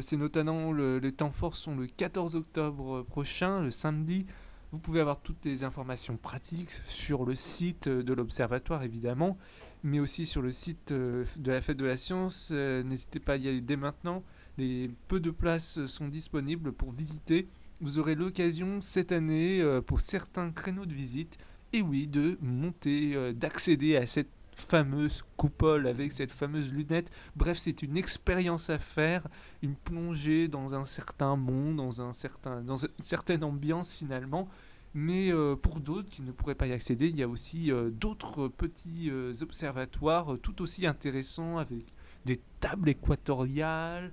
C'est 0.00 0.16
notamment 0.16 0.72
le- 0.72 0.98
les 0.98 1.12
temps 1.12 1.30
forts 1.30 1.54
sont 1.56 1.76
le 1.76 1.86
14 1.86 2.34
octobre 2.34 3.02
prochain, 3.02 3.62
le 3.62 3.70
samedi. 3.70 4.26
Vous 4.70 4.78
pouvez 4.78 5.00
avoir 5.00 5.20
toutes 5.22 5.46
les 5.46 5.64
informations 5.64 6.18
pratiques 6.18 6.70
sur 6.84 7.24
le 7.24 7.34
site 7.34 7.88
de 7.88 8.12
l'observatoire 8.12 8.82
évidemment, 8.82 9.38
mais 9.82 9.98
aussi 9.98 10.26
sur 10.26 10.42
le 10.42 10.50
site 10.50 10.92
euh, 10.92 11.24
de 11.38 11.52
la 11.52 11.62
fête 11.62 11.78
de 11.78 11.86
la 11.86 11.96
science. 11.96 12.50
Euh, 12.52 12.82
N'hésitez 12.82 13.18
pas 13.18 13.34
à 13.34 13.36
y 13.36 13.48
aller 13.48 13.62
dès 13.62 13.76
maintenant. 13.76 14.22
Les 14.58 14.90
peu 15.06 15.20
de 15.20 15.30
places 15.30 15.86
sont 15.86 16.08
disponibles 16.08 16.72
pour 16.72 16.92
visiter. 16.92 17.48
Vous 17.80 17.98
aurez 17.98 18.14
l'occasion 18.14 18.80
cette 18.82 19.10
année, 19.10 19.62
euh, 19.62 19.80
pour 19.80 20.00
certains 20.00 20.50
créneaux 20.50 20.84
de 20.84 20.94
visite, 20.94 21.38
et 21.72 21.80
oui, 21.80 22.06
de 22.06 22.36
monter, 22.42 23.32
d'accéder 23.34 23.96
à 23.96 24.06
cette 24.06 24.30
fameuse 24.60 25.24
coupole 25.36 25.86
avec 25.86 26.12
cette 26.12 26.32
fameuse 26.32 26.72
lunette. 26.72 27.10
Bref, 27.36 27.58
c'est 27.58 27.82
une 27.82 27.96
expérience 27.96 28.70
à 28.70 28.78
faire, 28.78 29.26
une 29.62 29.74
plongée 29.74 30.48
dans 30.48 30.74
un 30.74 30.84
certain 30.84 31.36
monde, 31.36 31.76
dans, 31.76 32.00
un 32.00 32.12
certain, 32.12 32.62
dans 32.62 32.76
une 32.76 32.90
certaine 33.00 33.44
ambiance 33.44 33.94
finalement. 33.94 34.48
Mais 34.94 35.32
euh, 35.32 35.54
pour 35.54 35.80
d'autres 35.80 36.08
qui 36.08 36.22
ne 36.22 36.32
pourraient 36.32 36.54
pas 36.54 36.66
y 36.66 36.72
accéder, 36.72 37.08
il 37.08 37.16
y 37.16 37.22
a 37.22 37.28
aussi 37.28 37.70
euh, 37.70 37.90
d'autres 37.90 38.48
petits 38.48 39.10
euh, 39.10 39.32
observatoires 39.42 40.36
tout 40.42 40.62
aussi 40.62 40.86
intéressants 40.86 41.58
avec 41.58 41.84
des 42.24 42.40
tables 42.60 42.88
équatoriales, 42.88 44.10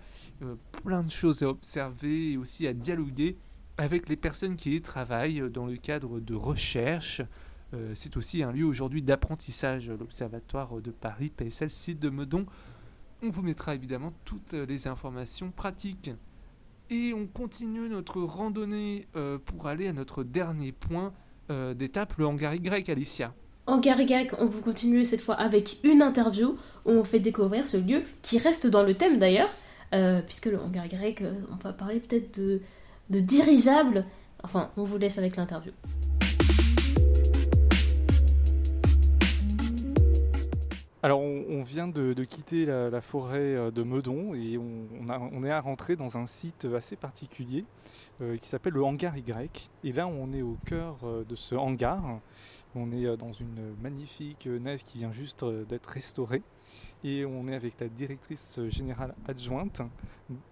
plein 0.83 1.03
de 1.03 1.11
choses 1.11 1.43
à 1.43 1.49
observer 1.49 2.33
et 2.33 2.37
aussi 2.37 2.67
à 2.67 2.73
dialoguer 2.73 3.35
avec 3.77 4.07
les 4.07 4.15
personnes 4.15 4.55
qui 4.55 4.75
y 4.75 4.81
travaillent 4.81 5.49
dans 5.49 5.65
le 5.65 5.75
cadre 5.75 6.19
de 6.19 6.33
recherche. 6.33 7.21
Euh, 7.73 7.91
c'est 7.95 8.15
aussi 8.17 8.43
un 8.43 8.51
lieu 8.51 8.65
aujourd'hui 8.65 9.01
d'apprentissage, 9.01 9.89
l'Observatoire 9.89 10.81
de 10.81 10.91
Paris, 10.91 11.31
PSL, 11.35 11.69
site 11.69 11.99
de 11.99 12.09
Meudon. 12.09 12.45
On 13.23 13.29
vous 13.29 13.41
mettra 13.41 13.75
évidemment 13.75 14.13
toutes 14.23 14.53
les 14.53 14.87
informations 14.87 15.51
pratiques. 15.51 16.11
Et 16.89 17.13
on 17.13 17.25
continue 17.25 17.89
notre 17.89 18.21
randonnée 18.21 19.07
euh, 19.15 19.39
pour 19.43 19.67
aller 19.67 19.87
à 19.87 19.93
notre 19.93 20.23
dernier 20.23 20.71
point 20.71 21.13
euh, 21.49 21.73
d'étape, 21.73 22.15
le 22.17 22.27
hangar 22.27 22.53
Y, 22.53 22.89
Alicia. 22.89 23.33
En 23.65 23.79
Garrigac, 23.79 24.35
on 24.37 24.45
vous 24.45 24.61
continue 24.61 25.03
cette 25.05 25.21
fois 25.21 25.33
avec 25.35 25.79
une 25.83 26.03
interview 26.03 26.55
où 26.85 26.91
on 26.91 27.03
fait 27.03 27.19
découvrir 27.19 27.65
ce 27.65 27.77
lieu 27.77 28.03
qui 28.21 28.37
reste 28.37 28.67
dans 28.67 28.83
le 28.83 28.93
thème 28.93 29.17
d'ailleurs, 29.17 29.49
puisque 30.27 30.45
le 30.45 30.59
hangar 30.59 30.85
Y, 30.85 31.23
on 31.51 31.55
va 31.55 31.73
parler 31.73 31.99
peut-être 31.99 32.39
de, 32.39 32.61
de 33.09 33.19
dirigeables. 33.19 34.05
Enfin, 34.43 34.69
on 34.77 34.83
vous 34.83 34.99
laisse 34.99 35.17
avec 35.17 35.35
l'interview. 35.35 35.71
Alors, 41.05 41.21
on, 41.21 41.61
vient 41.61 41.87
de, 41.87 42.23
quitter 42.23 42.65
la, 42.65 42.99
forêt 42.99 43.37
euh, 43.37 43.69
de 43.69 43.83
Meudon 43.83 44.33
et 44.33 44.57
on, 44.57 45.43
est 45.43 45.51
à 45.51 45.61
rentrer 45.61 45.95
dans 45.95 46.17
un 46.17 46.25
site 46.25 46.65
assez 46.75 46.95
particulier 46.95 47.63
euh, 48.21 48.37
qui 48.37 48.47
s'appelle 48.47 48.73
le 48.73 48.83
hangar 48.83 49.15
Y. 49.15 49.69
Et 49.83 49.91
là, 49.91 50.07
on 50.07 50.33
est 50.33 50.41
au 50.41 50.57
cœur 50.65 50.97
euh, 51.03 51.23
de 51.23 51.35
ce 51.35 51.53
hangar. 51.53 52.01
On 52.73 52.91
est 52.91 53.17
dans 53.17 53.33
une 53.33 53.75
magnifique 53.83 54.47
nef 54.47 54.83
qui 54.83 54.97
vient 54.97 55.11
juste 55.11 55.45
d'être 55.69 55.85
restaurée. 55.85 56.41
Et 57.03 57.23
on 57.23 57.47
est 57.49 57.53
avec 57.53 57.79
la 57.79 57.87
directrice 57.87 58.59
générale 58.69 59.13
adjointe, 59.27 59.83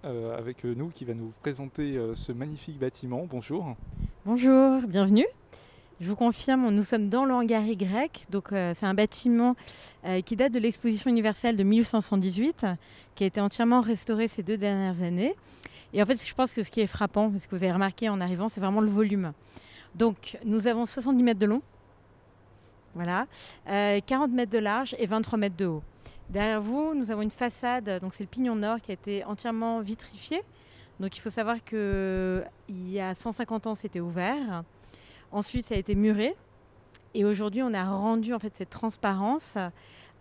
avec 0.03 0.65
nous, 0.65 0.89
qui 0.89 1.03
va 1.03 1.15
nous 1.15 1.33
présenter 1.41 1.99
ce 2.13 2.31
magnifique 2.31 2.77
bâtiment. 2.77 3.25
Bonjour. 3.27 3.75
Bonjour, 4.23 4.83
bienvenue. 4.87 5.25
Je 6.01 6.09
vous 6.09 6.15
confirme, 6.15 6.69
nous 6.71 6.83
sommes 6.83 7.07
dans 7.07 7.23
le 7.23 7.33
hangar 7.33 7.63
Y. 7.63 8.25
Donc, 8.31 8.51
euh, 8.51 8.73
c'est 8.75 8.85
un 8.85 8.95
bâtiment 8.95 9.55
euh, 10.05 10.21
qui 10.21 10.35
date 10.35 10.51
de 10.51 10.57
l'exposition 10.57 11.09
universelle 11.09 11.55
de 11.55 11.63
1878, 11.63 12.65
qui 13.13 13.23
a 13.23 13.27
été 13.27 13.39
entièrement 13.39 13.79
restauré 13.79 14.27
ces 14.27 14.41
deux 14.41 14.57
dernières 14.57 15.03
années. 15.03 15.35
Et 15.93 16.01
en 16.01 16.05
fait, 16.07 16.25
je 16.25 16.33
pense 16.33 16.51
que 16.51 16.63
ce 16.63 16.71
qui 16.71 16.81
est 16.81 16.87
frappant, 16.87 17.31
ce 17.37 17.47
que 17.47 17.55
vous 17.55 17.63
avez 17.63 17.71
remarqué 17.71 18.09
en 18.09 18.19
arrivant, 18.21 18.49
c'est 18.49 18.59
vraiment 18.59 18.81
le 18.81 18.89
volume. 18.89 19.33
Donc, 19.93 20.37
nous 20.43 20.67
avons 20.67 20.87
70 20.87 21.23
mètres 21.23 21.39
de 21.39 21.45
long, 21.45 21.61
voilà, 22.95 23.27
euh, 23.69 23.99
40 24.03 24.31
mètres 24.31 24.51
de 24.51 24.57
large 24.57 24.95
et 24.97 25.05
23 25.05 25.37
mètres 25.37 25.57
de 25.57 25.67
haut. 25.67 25.83
Derrière 26.29 26.61
vous, 26.61 26.95
nous 26.95 27.11
avons 27.11 27.21
une 27.21 27.31
façade, 27.31 27.99
donc 28.01 28.15
c'est 28.15 28.23
le 28.23 28.29
pignon 28.29 28.55
nord 28.55 28.81
qui 28.81 28.89
a 28.89 28.95
été 28.95 29.23
entièrement 29.25 29.81
vitrifié. 29.81 30.41
Donc, 30.99 31.15
il 31.15 31.19
faut 31.19 31.29
savoir 31.29 31.63
que 31.63 32.43
il 32.67 32.89
y 32.89 32.99
a 32.99 33.13
150 33.13 33.67
ans, 33.67 33.75
c'était 33.75 33.99
ouvert. 33.99 34.63
Ensuite, 35.33 35.65
ça 35.65 35.75
a 35.75 35.77
été 35.77 35.95
muré. 35.95 36.35
Et 37.15 37.25
aujourd'hui, 37.25 37.61
on 37.61 37.73
a 37.73 37.83
rendu 37.83 38.33
en 38.33 38.39
fait 38.39 38.55
cette 38.55 38.69
transparence 38.69 39.57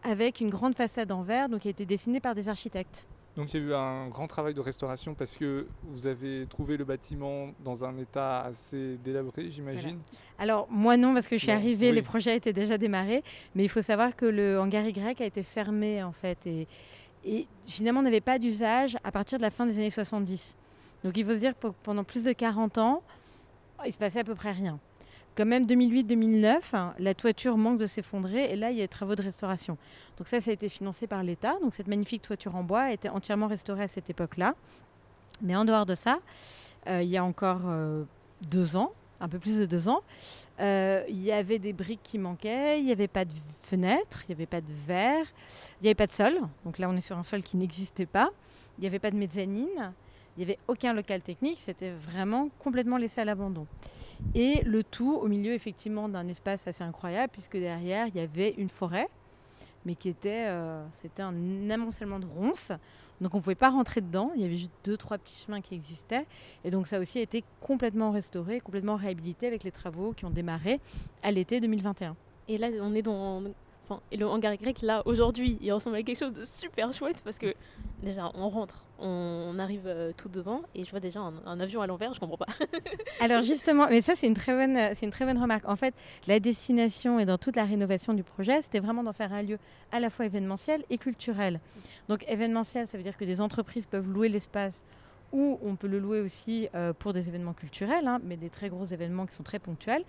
avec 0.02 0.40
une 0.40 0.50
grande 0.50 0.74
façade 0.74 1.12
en 1.12 1.22
verre, 1.22 1.48
donc 1.48 1.60
qui 1.60 1.68
a 1.68 1.70
été 1.70 1.86
dessinée 1.86 2.18
par 2.20 2.34
des 2.34 2.48
architectes. 2.48 3.06
Donc 3.36 3.54
il 3.54 3.60
y 3.60 3.64
a 3.64 3.66
eu 3.66 3.72
un 3.74 4.08
grand 4.08 4.26
travail 4.26 4.52
de 4.52 4.60
restauration 4.60 5.14
parce 5.14 5.38
que 5.38 5.66
vous 5.84 6.06
avez 6.06 6.44
trouvé 6.50 6.76
le 6.76 6.84
bâtiment 6.84 7.48
dans 7.64 7.82
un 7.82 7.96
état 7.96 8.42
assez 8.42 8.98
délabré, 9.02 9.50
j'imagine. 9.50 9.98
Alors 10.38 10.66
moi 10.70 10.98
non, 10.98 11.14
parce 11.14 11.28
que 11.28 11.36
je 11.38 11.42
suis 11.44 11.48
Non, 11.52 11.56
arrivée, 11.56 11.88
oui. 11.88 11.94
les 11.94 12.02
projets 12.02 12.36
étaient 12.36 12.52
déjà 12.52 12.76
démarrés, 12.76 13.22
mais 13.54 13.64
il 13.64 13.68
faut 13.70 13.80
savoir 13.80 14.16
que 14.16 14.26
le 14.26 14.60
hangar 14.60 14.84
Y 14.86 15.22
a 15.22 15.24
été 15.24 15.42
fermé 15.42 16.02
en 16.02 16.12
fait, 16.12 16.46
et, 16.46 16.68
et 17.24 17.46
finalement 17.66 18.02
n'avait 18.02 18.20
pas 18.20 18.38
d'usage 18.38 18.98
à 19.02 19.10
partir 19.10 19.38
de 19.38 19.42
la 19.44 19.50
fin 19.50 19.64
des 19.64 19.78
années 19.78 19.88
70. 19.88 20.54
Donc 21.02 21.16
il 21.16 21.24
faut 21.24 21.32
se 21.32 21.38
dire 21.38 21.58
que 21.58 21.68
pendant 21.84 22.04
plus 22.04 22.24
de 22.24 22.32
40 22.32 22.76
ans, 22.76 23.02
il 23.86 23.92
se 23.94 23.98
passait 23.98 24.20
à 24.20 24.24
peu 24.24 24.34
près 24.34 24.52
rien. 24.52 24.78
Quand 25.34 25.46
même 25.46 25.64
2008-2009, 25.64 26.60
hein, 26.74 26.94
la 26.98 27.14
toiture 27.14 27.56
manque 27.56 27.78
de 27.78 27.86
s'effondrer 27.86 28.44
et 28.50 28.56
là 28.56 28.70
il 28.70 28.76
y 28.76 28.80
a 28.80 28.84
des 28.84 28.88
travaux 28.88 29.14
de 29.14 29.22
restauration. 29.22 29.78
Donc 30.18 30.28
ça, 30.28 30.40
ça 30.40 30.50
a 30.50 30.54
été 30.54 30.68
financé 30.68 31.06
par 31.06 31.22
l'État. 31.22 31.54
Donc 31.62 31.74
cette 31.74 31.88
magnifique 31.88 32.22
toiture 32.22 32.54
en 32.54 32.62
bois 32.62 32.82
a 32.82 32.92
été 32.92 33.08
entièrement 33.08 33.46
restaurée 33.46 33.84
à 33.84 33.88
cette 33.88 34.10
époque-là. 34.10 34.54
Mais 35.40 35.56
en 35.56 35.64
dehors 35.64 35.86
de 35.86 35.94
ça, 35.94 36.18
euh, 36.86 37.02
il 37.02 37.08
y 37.08 37.16
a 37.16 37.24
encore 37.24 37.62
euh, 37.66 38.04
deux 38.50 38.76
ans, 38.76 38.92
un 39.20 39.28
peu 39.28 39.38
plus 39.38 39.58
de 39.58 39.64
deux 39.64 39.88
ans, 39.88 40.02
euh, 40.60 41.02
il 41.08 41.22
y 41.22 41.32
avait 41.32 41.58
des 41.58 41.72
briques 41.72 42.02
qui 42.02 42.18
manquaient, 42.18 42.78
il 42.78 42.84
n'y 42.84 42.92
avait 42.92 43.08
pas 43.08 43.24
de 43.24 43.32
fenêtres, 43.62 44.24
il 44.24 44.32
n'y 44.32 44.34
avait 44.34 44.46
pas 44.46 44.60
de 44.60 44.72
verre, 44.86 45.24
il 45.80 45.84
n'y 45.84 45.88
avait 45.88 45.94
pas 45.94 46.06
de 46.06 46.12
sol. 46.12 46.34
Donc 46.64 46.78
là, 46.78 46.90
on 46.90 46.96
est 46.96 47.00
sur 47.00 47.16
un 47.16 47.22
sol 47.22 47.42
qui 47.42 47.56
n'existait 47.56 48.06
pas. 48.06 48.30
Il 48.78 48.82
n'y 48.82 48.86
avait 48.86 48.98
pas 48.98 49.10
de 49.10 49.16
mezzanine, 49.16 49.92
il 50.36 50.40
n'y 50.40 50.44
avait 50.44 50.58
aucun 50.68 50.92
local 50.92 51.22
technique, 51.22 51.60
c'était 51.60 51.90
vraiment 51.90 52.48
complètement 52.58 52.96
laissé 52.96 53.20
à 53.20 53.24
l'abandon. 53.24 53.66
Et 54.34 54.62
le 54.64 54.82
tout 54.82 55.14
au 55.14 55.28
milieu 55.28 55.52
effectivement 55.52 56.08
d'un 56.08 56.26
espace 56.28 56.66
assez 56.66 56.84
incroyable, 56.84 57.30
puisque 57.32 57.56
derrière, 57.56 58.06
il 58.06 58.16
y 58.16 58.20
avait 58.20 58.54
une 58.56 58.68
forêt, 58.68 59.08
mais 59.84 59.94
qui 59.94 60.08
était, 60.08 60.46
euh, 60.46 60.84
c'était 60.92 61.22
un 61.22 61.70
amoncellement 61.70 62.18
de 62.18 62.26
ronces. 62.26 62.72
Donc 63.20 63.34
on 63.34 63.38
ne 63.38 63.42
pouvait 63.42 63.54
pas 63.54 63.70
rentrer 63.70 64.00
dedans, 64.00 64.32
il 64.34 64.42
y 64.42 64.44
avait 64.44 64.56
juste 64.56 64.72
deux, 64.84 64.96
trois 64.96 65.18
petits 65.18 65.44
chemins 65.44 65.60
qui 65.60 65.74
existaient. 65.74 66.26
Et 66.64 66.70
donc 66.70 66.86
ça 66.86 66.98
aussi 66.98 67.18
a 67.18 67.22
été 67.22 67.44
complètement 67.60 68.10
restauré, 68.10 68.60
complètement 68.60 68.96
réhabilité 68.96 69.46
avec 69.46 69.64
les 69.64 69.70
travaux 69.70 70.12
qui 70.12 70.24
ont 70.24 70.30
démarré 70.30 70.80
à 71.22 71.30
l'été 71.30 71.60
2021. 71.60 72.16
Et 72.48 72.58
là, 72.58 72.68
on 72.80 72.94
est 72.94 73.02
dans. 73.02 73.42
Et 74.10 74.16
le 74.16 74.26
hangar 74.26 74.56
grec, 74.56 74.80
là, 74.82 75.02
aujourd'hui, 75.04 75.58
il 75.60 75.72
ressemble 75.72 75.96
à 75.96 76.02
quelque 76.02 76.18
chose 76.18 76.32
de 76.32 76.44
super 76.44 76.92
chouette 76.92 77.20
parce 77.24 77.38
que 77.38 77.54
déjà, 78.02 78.30
on 78.34 78.48
rentre, 78.48 78.84
on 78.98 79.58
arrive 79.58 79.86
euh, 79.86 80.12
tout 80.16 80.28
devant 80.28 80.62
et 80.74 80.84
je 80.84 80.90
vois 80.90 81.00
déjà 81.00 81.20
un, 81.20 81.34
un 81.44 81.60
avion 81.60 81.82
à 81.82 81.86
l'envers, 81.86 82.14
je 82.14 82.20
comprends 82.20 82.38
pas. 82.38 82.46
Alors 83.20 83.42
justement, 83.42 83.88
mais 83.88 84.00
ça 84.00 84.14
c'est 84.16 84.26
une 84.26 84.34
très 84.34 84.54
bonne, 84.54 84.94
c'est 84.94 85.04
une 85.04 85.12
très 85.12 85.24
bonne 85.24 85.38
remarque. 85.38 85.68
En 85.68 85.76
fait, 85.76 85.94
la 86.26 86.40
destination 86.40 87.18
et 87.18 87.26
dans 87.26 87.38
toute 87.38 87.56
la 87.56 87.64
rénovation 87.64 88.14
du 88.14 88.22
projet, 88.22 88.62
c'était 88.62 88.80
vraiment 88.80 89.02
d'en 89.02 89.12
faire 89.12 89.32
un 89.32 89.42
lieu 89.42 89.58
à 89.90 90.00
la 90.00 90.10
fois 90.10 90.24
événementiel 90.24 90.84
et 90.88 90.98
culturel. 90.98 91.60
Donc 92.08 92.24
événementiel, 92.28 92.86
ça 92.86 92.96
veut 92.96 93.04
dire 93.04 93.16
que 93.16 93.24
des 93.24 93.40
entreprises 93.40 93.86
peuvent 93.86 94.08
louer 94.08 94.28
l'espace 94.28 94.84
ou 95.32 95.58
on 95.62 95.76
peut 95.76 95.86
le 95.86 95.98
louer 95.98 96.20
aussi 96.20 96.68
euh, 96.74 96.92
pour 96.92 97.12
des 97.12 97.28
événements 97.28 97.54
culturels, 97.54 98.06
hein, 98.06 98.20
mais 98.24 98.36
des 98.36 98.50
très 98.50 98.68
gros 98.68 98.84
événements 98.84 99.26
qui 99.26 99.34
sont 99.34 99.42
très 99.42 99.58
ponctuels, 99.58 100.04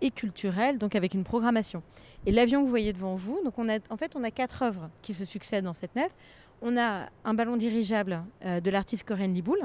et 0.00 0.10
culturels, 0.10 0.78
donc 0.78 0.94
avec 0.94 1.14
une 1.14 1.24
programmation. 1.24 1.82
Et 2.26 2.32
l'avion 2.32 2.60
que 2.60 2.64
vous 2.64 2.70
voyez 2.70 2.92
devant 2.92 3.14
vous, 3.14 3.40
donc 3.44 3.58
on 3.58 3.68
a, 3.68 3.78
en 3.90 3.96
fait, 3.96 4.16
on 4.16 4.24
a 4.24 4.30
quatre 4.30 4.62
œuvres 4.62 4.90
qui 5.02 5.14
se 5.14 5.24
succèdent 5.24 5.64
dans 5.64 5.72
cette 5.72 5.94
nef. 5.94 6.10
On 6.62 6.76
a 6.76 7.08
un 7.24 7.34
ballon 7.34 7.56
dirigeable 7.56 8.22
euh, 8.44 8.60
de 8.60 8.70
l'artiste 8.70 9.06
Corinne 9.06 9.34
Liboul, 9.34 9.60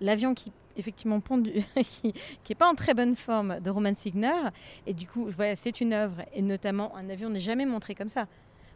l'avion 0.00 0.34
qui 0.34 0.52
effectivement 0.76 1.20
pondu, 1.20 1.52
qui 1.82 2.12
n'est 2.48 2.54
pas 2.54 2.68
en 2.68 2.74
très 2.74 2.94
bonne 2.94 3.16
forme 3.16 3.60
de 3.60 3.70
Roman 3.70 3.94
Signer, 3.94 4.50
et 4.86 4.92
du 4.94 5.06
coup, 5.06 5.28
voilà, 5.36 5.56
c'est 5.56 5.80
une 5.80 5.92
œuvre, 5.92 6.22
et 6.32 6.42
notamment 6.42 6.94
un 6.96 7.08
avion 7.08 7.30
n'est 7.30 7.38
jamais 7.38 7.66
montré 7.66 7.94
comme 7.94 8.08
ça. 8.08 8.26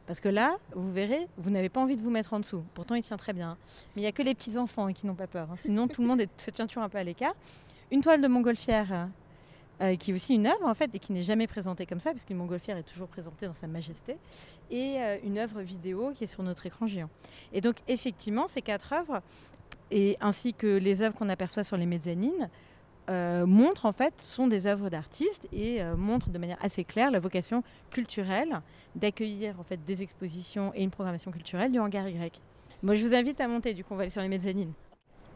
Parce 0.08 0.20
que 0.20 0.30
là, 0.30 0.56
vous 0.74 0.90
verrez, 0.90 1.28
vous 1.36 1.50
n'avez 1.50 1.68
pas 1.68 1.82
envie 1.82 1.94
de 1.94 2.00
vous 2.00 2.08
mettre 2.08 2.32
en 2.32 2.40
dessous. 2.40 2.64
Pourtant, 2.72 2.94
il 2.94 3.02
tient 3.02 3.18
très 3.18 3.34
bien. 3.34 3.58
Mais 3.94 4.00
il 4.00 4.04
n'y 4.04 4.08
a 4.08 4.12
que 4.12 4.22
les 4.22 4.34
petits-enfants 4.34 4.90
qui 4.94 5.06
n'ont 5.06 5.14
pas 5.14 5.26
peur. 5.26 5.48
hein. 5.52 5.56
Sinon, 5.60 5.86
tout 5.86 6.00
le 6.00 6.08
monde 6.08 6.22
se 6.38 6.50
tient 6.50 6.66
toujours 6.66 6.82
un 6.82 6.88
peu 6.88 6.96
à 6.96 7.04
l'écart. 7.04 7.34
Une 7.90 8.00
toile 8.00 8.22
de 8.22 8.26
montgolfière, 8.26 9.08
euh, 9.82 9.96
qui 9.96 10.10
est 10.10 10.14
aussi 10.14 10.34
une 10.34 10.46
œuvre, 10.46 10.64
en 10.64 10.72
fait, 10.72 10.90
et 10.94 10.98
qui 10.98 11.12
n'est 11.12 11.20
jamais 11.20 11.46
présentée 11.46 11.84
comme 11.84 12.00
ça, 12.00 12.12
puisqu'une 12.12 12.38
montgolfière 12.38 12.78
est 12.78 12.84
toujours 12.84 13.08
présentée 13.08 13.46
dans 13.46 13.52
sa 13.52 13.66
majesté. 13.66 14.16
Et 14.70 14.96
euh, 14.98 15.18
une 15.24 15.36
œuvre 15.36 15.60
vidéo 15.60 16.12
qui 16.16 16.24
est 16.24 16.28
sur 16.28 16.42
notre 16.42 16.64
écran 16.64 16.86
géant. 16.86 17.10
Et 17.52 17.60
donc, 17.60 17.76
effectivement, 17.86 18.46
ces 18.46 18.62
quatre 18.62 18.94
œuvres, 18.94 19.20
et 19.90 20.16
ainsi 20.22 20.54
que 20.54 20.78
les 20.78 21.02
œuvres 21.02 21.14
qu'on 21.16 21.28
aperçoit 21.28 21.64
sur 21.64 21.76
les 21.76 21.86
mezzanines, 21.86 22.48
euh, 23.08 23.46
montrent 23.46 23.86
en 23.86 23.92
fait, 23.92 24.20
sont 24.20 24.46
des 24.46 24.66
œuvres 24.66 24.90
d'artistes 24.90 25.48
et 25.52 25.82
euh, 25.82 25.96
montrent 25.96 26.30
de 26.30 26.38
manière 26.38 26.58
assez 26.60 26.84
claire 26.84 27.10
la 27.10 27.20
vocation 27.20 27.62
culturelle 27.90 28.60
d'accueillir 28.94 29.58
en 29.58 29.64
fait 29.64 29.84
des 29.84 30.02
expositions 30.02 30.72
et 30.74 30.82
une 30.82 30.90
programmation 30.90 31.30
culturelle 31.30 31.72
du 31.72 31.78
hangar 31.78 32.08
Y. 32.08 32.40
Moi, 32.82 32.94
je 32.94 33.06
vous 33.06 33.14
invite 33.14 33.40
à 33.40 33.48
monter, 33.48 33.74
du 33.74 33.82
coup, 33.82 33.94
on 33.94 33.96
va 33.96 34.02
aller 34.02 34.10
sur 34.10 34.22
les 34.22 34.28
mezzanines. 34.28 34.72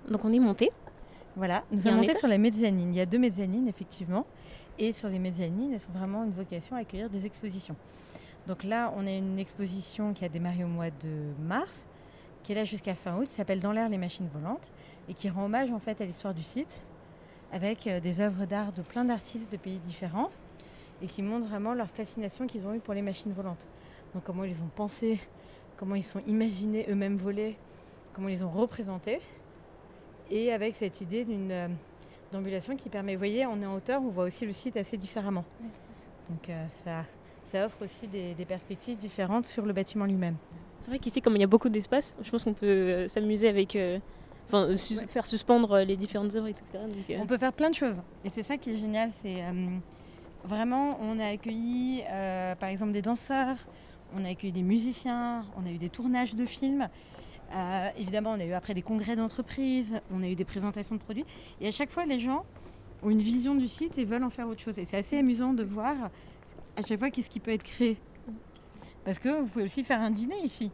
Donc 0.08 0.24
on 0.24 0.32
est 0.32 0.38
monté. 0.38 0.70
Voilà, 1.34 1.64
nous 1.70 1.82
monter 1.90 2.04
étage 2.04 2.16
sur 2.16 2.28
les 2.28 2.38
mezzanines. 2.38 2.92
Il 2.92 2.96
y 2.96 3.00
a 3.00 3.06
deux 3.06 3.18
mezzanines, 3.18 3.66
effectivement. 3.66 4.26
Et 4.78 4.92
sur 4.92 5.08
les 5.08 5.18
mezzanines, 5.18 5.72
elles 5.72 5.80
sont 5.80 5.92
vraiment 5.92 6.24
une 6.24 6.32
vocation 6.32 6.76
à 6.76 6.80
accueillir 6.80 7.08
des 7.08 7.24
expositions. 7.26 7.76
Donc 8.46 8.64
là, 8.64 8.92
on 8.96 9.06
a 9.06 9.10
une 9.10 9.38
exposition 9.38 10.12
qui 10.12 10.24
a 10.24 10.28
démarré 10.28 10.64
au 10.64 10.68
mois 10.68 10.90
de 10.90 11.32
mars, 11.40 11.86
qui 12.42 12.52
est 12.52 12.54
là 12.54 12.64
jusqu'à 12.64 12.94
fin 12.94 13.16
août, 13.16 13.28
qui 13.28 13.34
s'appelle 13.34 13.60
Dans 13.60 13.72
l'air 13.72 13.88
les 13.88 13.98
machines 13.98 14.28
volantes, 14.32 14.68
et 15.08 15.14
qui 15.14 15.30
rend 15.30 15.44
hommage 15.44 15.70
en 15.70 15.78
fait 15.78 16.00
à 16.00 16.04
l'histoire 16.04 16.34
du 16.34 16.42
site, 16.42 16.80
avec 17.52 17.86
euh, 17.86 18.00
des 18.00 18.20
œuvres 18.20 18.46
d'art 18.46 18.72
de 18.72 18.82
plein 18.82 19.04
d'artistes 19.04 19.52
de 19.52 19.56
pays 19.56 19.78
différents, 19.86 20.30
et 21.02 21.06
qui 21.06 21.22
montrent 21.22 21.46
vraiment 21.46 21.74
leur 21.74 21.88
fascination 21.88 22.46
qu'ils 22.46 22.66
ont 22.66 22.74
eue 22.74 22.80
pour 22.80 22.94
les 22.94 23.02
machines 23.02 23.32
volantes. 23.32 23.66
Donc 24.14 24.24
comment 24.24 24.44
ils 24.44 24.60
ont 24.62 24.70
pensé, 24.74 25.20
comment 25.76 25.94
ils 25.94 26.02
sont 26.02 26.22
imaginés 26.26 26.86
eux-mêmes 26.88 27.16
voler, 27.16 27.56
comment 28.14 28.28
ils 28.28 28.44
ont 28.44 28.50
représenté, 28.50 29.20
et 30.30 30.52
avec 30.52 30.76
cette 30.76 31.00
idée 31.00 31.24
d'une 31.24 31.50
euh, 31.50 31.68
d'ambulation 32.32 32.76
qui 32.76 32.88
permet, 32.88 33.14
vous 33.14 33.18
voyez, 33.18 33.44
on 33.46 33.60
est 33.60 33.66
en 33.66 33.74
hauteur, 33.74 34.00
on 34.02 34.08
voit 34.08 34.24
aussi 34.24 34.46
le 34.46 34.52
site 34.52 34.76
assez 34.76 34.96
différemment. 34.96 35.44
Donc 36.30 36.48
euh, 36.48 36.66
ça, 36.84 37.04
ça 37.42 37.66
offre 37.66 37.84
aussi 37.84 38.06
des, 38.06 38.34
perspectives 38.46 38.96
différentes 38.96 39.46
sur 39.46 39.66
le 39.66 39.72
bâtiment 39.74 40.06
lui-même. 40.06 40.36
C'est 40.80 40.90
vrai 40.90 40.98
qu'ici, 40.98 41.20
comme 41.20 41.36
il 41.36 41.40
y 41.40 41.44
a 41.44 41.48
beaucoup 41.48 41.68
d'espace, 41.68 42.16
je 42.22 42.30
pense 42.30 42.44
qu'on 42.44 42.54
peut 42.54 43.06
s'amuser 43.08 43.48
avec. 43.48 43.76
Enfin, 44.52 44.76
sus- 44.76 44.98
faire 45.08 45.24
suspendre 45.26 45.72
euh, 45.72 45.84
les 45.84 45.96
différentes 45.96 46.34
œuvres, 46.34 46.48
etc. 46.48 46.64
Donc, 46.74 47.08
euh, 47.10 47.18
On 47.22 47.26
peut 47.26 47.38
faire 47.38 47.52
plein 47.54 47.70
de 47.70 47.74
choses. 47.74 48.02
Et 48.24 48.28
c'est 48.30 48.42
ça 48.42 48.58
qui 48.58 48.70
est 48.70 48.74
génial. 48.74 49.10
C'est 49.10 49.42
euh, 49.42 49.66
vraiment, 50.44 50.98
on 51.00 51.18
a 51.18 51.26
accueilli 51.28 52.02
euh, 52.10 52.54
par 52.56 52.68
exemple 52.68 52.92
des 52.92 53.00
danseurs, 53.02 53.56
on 54.14 54.24
a 54.24 54.28
accueilli 54.28 54.52
des 54.52 54.62
musiciens, 54.62 55.46
on 55.56 55.64
a 55.66 55.70
eu 55.70 55.78
des 55.78 55.88
tournages 55.88 56.34
de 56.34 56.44
films. 56.44 56.88
Évidemment, 57.98 58.30
on 58.30 58.40
a 58.40 58.44
eu 58.44 58.52
après 58.54 58.72
des 58.72 58.80
congrès 58.82 59.14
d'entreprise, 59.14 60.00
on 60.10 60.22
a 60.22 60.26
eu 60.26 60.34
des 60.34 60.44
présentations 60.44 60.94
de 60.94 61.00
produits. 61.00 61.26
Et 61.60 61.68
à 61.68 61.70
chaque 61.70 61.90
fois, 61.90 62.06
les 62.06 62.18
gens 62.18 62.44
ont 63.02 63.10
une 63.10 63.20
vision 63.20 63.54
du 63.54 63.68
site 63.68 63.98
et 63.98 64.04
veulent 64.06 64.24
en 64.24 64.30
faire 64.30 64.48
autre 64.48 64.60
chose. 64.62 64.78
Et 64.78 64.86
c'est 64.86 64.96
assez 64.96 65.18
amusant 65.18 65.52
de 65.52 65.62
voir 65.62 65.94
à 66.76 66.82
chaque 66.82 66.98
fois 66.98 67.10
qu'est-ce 67.10 67.28
qui 67.28 67.40
peut 67.40 67.50
être 67.52 67.62
créé. 67.64 67.98
Parce 69.04 69.18
que 69.18 69.28
vous 69.40 69.46
pouvez 69.48 69.64
aussi 69.66 69.84
faire 69.84 70.00
un 70.00 70.10
dîner 70.10 70.36
ici. 70.44 70.70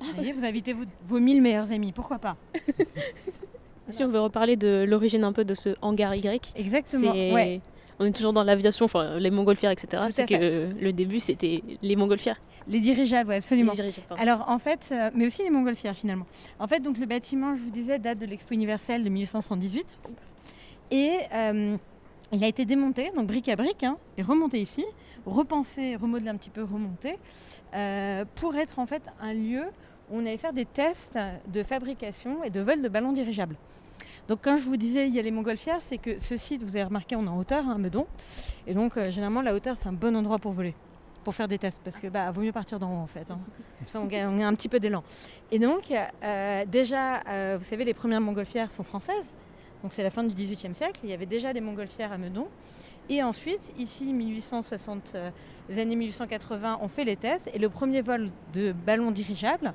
Vous, 0.00 0.12
voyez, 0.14 0.32
vous 0.32 0.44
invitez 0.44 0.72
vos, 0.72 0.84
vos 1.06 1.20
1000 1.20 1.42
meilleurs 1.42 1.72
amis, 1.72 1.92
pourquoi 1.92 2.18
pas 2.18 2.36
Si 3.88 4.02
on 4.02 4.08
veut 4.08 4.20
reparler 4.20 4.56
de 4.56 4.84
l'origine 4.86 5.24
un 5.24 5.32
peu 5.32 5.44
de 5.44 5.54
ce 5.54 5.70
hangar 5.80 6.14
Y, 6.14 6.52
Exactement, 6.56 7.12
ouais. 7.12 7.60
on 8.00 8.04
est 8.06 8.12
toujours 8.12 8.32
dans 8.32 8.42
l'aviation, 8.42 8.84
enfin 8.86 9.18
les 9.18 9.30
montgolfières, 9.30 9.70
etc. 9.70 10.02
C'est 10.10 10.26
que 10.26 10.68
le 10.78 10.92
début 10.92 11.20
c'était 11.20 11.62
les 11.82 11.96
montgolfières. 11.96 12.40
Les 12.68 12.80
dirigeables, 12.80 13.28
ouais, 13.28 13.36
absolument. 13.36 13.70
Les 13.72 13.76
dirigeables. 13.76 14.06
Alors 14.18 14.48
en 14.48 14.58
fait, 14.58 14.88
euh, 14.90 15.10
mais 15.14 15.26
aussi 15.26 15.42
les 15.44 15.50
montgolfières 15.50 15.94
finalement. 15.94 16.26
En 16.58 16.66
fait, 16.66 16.80
donc 16.80 16.98
le 16.98 17.06
bâtiment, 17.06 17.54
je 17.54 17.60
vous 17.60 17.70
disais, 17.70 18.00
date 18.00 18.18
de 18.18 18.26
l'Expo 18.26 18.54
universelle 18.54 19.04
de 19.04 19.08
1878. 19.08 19.96
Et 20.90 21.12
euh, 21.32 21.76
il 22.32 22.42
a 22.42 22.48
été 22.48 22.64
démonté, 22.64 23.12
donc 23.14 23.26
brique 23.26 23.48
à 23.48 23.56
brique, 23.56 23.84
hein, 23.84 23.96
et 24.18 24.22
remonté 24.22 24.60
ici, 24.60 24.84
repensé, 25.26 25.96
remodelé 25.96 26.28
un 26.28 26.36
petit 26.36 26.50
peu, 26.50 26.62
remonté, 26.64 27.18
euh, 27.74 28.24
pour 28.34 28.56
être 28.56 28.78
en 28.78 28.86
fait 28.86 29.02
un 29.20 29.32
lieu 29.32 29.64
où 30.10 30.16
on 30.18 30.20
allait 30.20 30.36
faire 30.36 30.52
des 30.52 30.64
tests 30.64 31.18
de 31.46 31.62
fabrication 31.62 32.42
et 32.44 32.50
de 32.50 32.60
vol 32.60 32.82
de 32.82 32.88
ballons 32.88 33.12
dirigeables. 33.12 33.56
Donc 34.28 34.40
quand 34.42 34.56
je 34.56 34.64
vous 34.64 34.76
disais 34.76 35.06
il 35.06 35.14
y 35.14 35.20
a 35.20 35.22
les 35.22 35.30
montgolfières, 35.30 35.80
c'est 35.80 35.98
que 35.98 36.18
ce 36.18 36.36
site, 36.36 36.64
vous 36.64 36.74
avez 36.76 36.84
remarqué, 36.84 37.14
on 37.14 37.24
est 37.24 37.28
en 37.28 37.38
hauteur, 37.38 37.68
hein, 37.68 37.78
Meudon, 37.78 38.06
et 38.66 38.74
donc 38.74 38.96
euh, 38.96 39.10
généralement 39.10 39.42
la 39.42 39.54
hauteur 39.54 39.76
c'est 39.76 39.88
un 39.88 39.92
bon 39.92 40.16
endroit 40.16 40.40
pour 40.40 40.50
voler, 40.52 40.74
pour 41.22 41.32
faire 41.34 41.46
des 41.46 41.58
tests, 41.58 41.80
parce 41.84 42.00
que 42.00 42.08
bah 42.08 42.30
vaut 42.32 42.40
mieux 42.40 42.52
partir 42.52 42.80
d'en 42.80 42.90
haut 42.90 43.02
en 43.02 43.06
fait. 43.06 43.30
hein. 43.30 43.38
Ça 43.86 44.00
on 44.00 44.06
gagne, 44.06 44.42
un 44.42 44.54
petit 44.54 44.68
peu 44.68 44.80
d'élan. 44.80 45.04
Et 45.52 45.60
donc 45.60 45.92
euh, 45.92 46.64
déjà, 46.66 47.20
vous 47.56 47.62
savez, 47.64 47.84
les 47.84 47.94
premières 47.94 48.20
montgolfières 48.20 48.72
sont 48.72 48.82
françaises, 48.82 49.34
donc 49.86 49.92
c'est 49.92 50.02
la 50.02 50.10
fin 50.10 50.24
du 50.24 50.34
XVIIIe 50.34 50.74
siècle. 50.74 50.98
Il 51.04 51.10
y 51.10 51.12
avait 51.12 51.26
déjà 51.26 51.52
des 51.52 51.60
montgolfières 51.60 52.10
à 52.10 52.18
Meudon. 52.18 52.48
Et 53.08 53.22
ensuite, 53.22 53.72
ici, 53.78 54.12
1860, 54.12 55.12
euh, 55.14 55.30
les 55.68 55.78
années 55.78 55.94
1880, 55.94 56.80
on 56.82 56.88
fait 56.88 57.04
les 57.04 57.14
tests. 57.14 57.48
Et 57.54 57.60
le 57.60 57.68
premier 57.68 58.02
vol 58.02 58.30
de 58.52 58.72
ballon 58.72 59.12
dirigeable, 59.12 59.74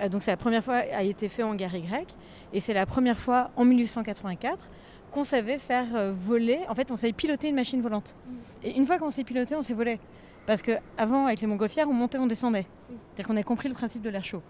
euh, 0.00 0.08
donc 0.08 0.22
c'est 0.22 0.30
la 0.30 0.38
première 0.38 0.64
fois, 0.64 0.76
a 0.76 1.02
été 1.02 1.28
fait 1.28 1.42
en 1.42 1.54
gare 1.54 1.76
Y. 1.76 2.16
Et 2.54 2.60
c'est 2.60 2.72
la 2.72 2.86
première 2.86 3.18
fois, 3.18 3.50
en 3.56 3.66
1884, 3.66 4.66
qu'on 5.12 5.22
savait 5.22 5.58
faire 5.58 5.94
euh, 5.94 6.14
voler. 6.16 6.60
En 6.70 6.74
fait, 6.74 6.90
on 6.90 6.96
savait 6.96 7.12
piloter 7.12 7.48
une 7.48 7.56
machine 7.56 7.82
volante. 7.82 8.16
Et 8.62 8.74
une 8.74 8.86
fois 8.86 8.96
qu'on 8.96 9.10
s'est 9.10 9.24
piloté, 9.24 9.54
on 9.54 9.60
s'est 9.60 9.74
volé. 9.74 10.00
Parce 10.46 10.62
qu'avant, 10.62 11.26
avec 11.26 11.42
les 11.42 11.46
montgolfières, 11.46 11.90
on 11.90 11.92
montait, 11.92 12.16
on 12.16 12.26
descendait. 12.26 12.64
C'est-à-dire 12.88 13.26
qu'on 13.26 13.36
a 13.36 13.42
compris 13.42 13.68
le 13.68 13.74
principe 13.74 14.00
de 14.00 14.08
l'air 14.08 14.24
chaud. 14.24 14.40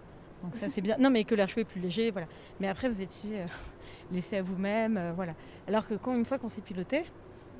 Donc 0.43 0.55
ça, 0.55 0.69
c'est 0.69 0.79
bien. 0.79 0.95
Non, 0.97 1.09
mais 1.09 1.25
que 1.25 1.35
l'air 1.35 1.49
chaud 1.49 1.59
est 1.59 1.65
plus 1.65 1.81
léger, 1.81 2.09
voilà. 2.09 2.27
Mais 2.61 2.69
après, 2.69 2.87
vous 2.87 3.01
étiez 3.01 3.41
laissé 4.11 4.37
à 4.37 4.41
vous-même, 4.41 4.97
euh, 4.97 5.11
voilà. 5.15 5.33
Alors 5.67 5.87
que 5.87 5.95
quand 5.95 6.15
une 6.15 6.25
fois 6.25 6.37
qu'on 6.37 6.49
s'est 6.49 6.61
piloté, 6.61 7.03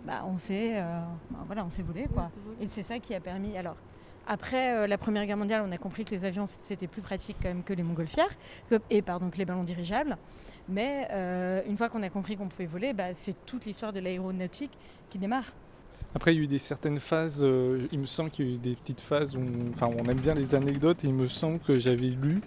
bah, 0.06 0.24
on 0.26 0.38
s'est, 0.38 0.74
euh, 0.80 1.00
bah, 1.32 1.40
voilà, 1.46 1.66
on 1.66 1.70
s'est 1.70 1.84
volé, 1.84 2.08
quoi. 2.14 2.30
Et 2.62 2.68
c'est 2.68 2.84
ça 2.84 3.00
qui 3.00 3.14
a 3.14 3.20
permis. 3.20 3.58
Alors, 3.58 3.76
après 4.28 4.76
euh, 4.76 4.88
la 4.88 4.98
Première 4.98 5.26
Guerre 5.26 5.38
mondiale, 5.38 5.64
on 5.66 5.72
a 5.72 5.78
compris 5.78 6.04
que 6.06 6.12
les 6.12 6.26
avions 6.26 6.46
c'était 6.48 6.88
plus 6.88 7.02
pratique 7.02 7.38
quand 7.42 7.48
même 7.48 7.64
que 7.64 7.74
les 7.74 7.84
montgolfières, 7.84 8.30
que- 8.70 8.80
et 8.90 9.02
pardon 9.02 9.30
que 9.30 9.38
les 9.38 9.46
ballons 9.46 9.64
dirigeables. 9.64 10.18
Mais 10.70 11.08
une 11.66 11.78
fois 11.78 11.88
qu'on 11.90 12.04
a 12.04 12.10
compris 12.10 12.36
qu'on 12.36 12.50
pouvait 12.50 12.66
voler, 12.66 12.94
bah, 12.94 13.14
c'est 13.14 13.46
toute 13.46 13.66
l'histoire 13.66 13.94
de 13.94 14.00
l'aéronautique 14.02 14.78
qui 15.10 15.18
démarre. 15.18 15.54
Après, 16.17 16.34
il 16.34 16.38
y 16.38 16.41
a 16.41 16.43
eu 16.45 16.47
des 16.47 16.58
certaines 16.58 16.99
phases, 16.99 17.41
euh, 17.43 17.88
il 17.91 17.99
me 17.99 18.08
semble 18.08 18.32
qu'il 18.32 18.47
y 18.47 18.51
a 18.51 18.56
eu 18.56 18.58
des 18.58 18.73
petites 18.75 19.01
phases 19.01 19.36
où 19.36 19.39
on, 19.39 19.69
enfin, 19.71 19.86
on 19.86 20.03
aime 20.10 20.19
bien 20.19 20.34
les 20.34 20.56
anecdotes 20.56 21.03
et 21.03 21.08
il 21.10 21.13
me 21.13 21.27
semble 21.27 21.60
que 21.60 21.77
j'avais 21.77 22.08
lu 22.08 22.41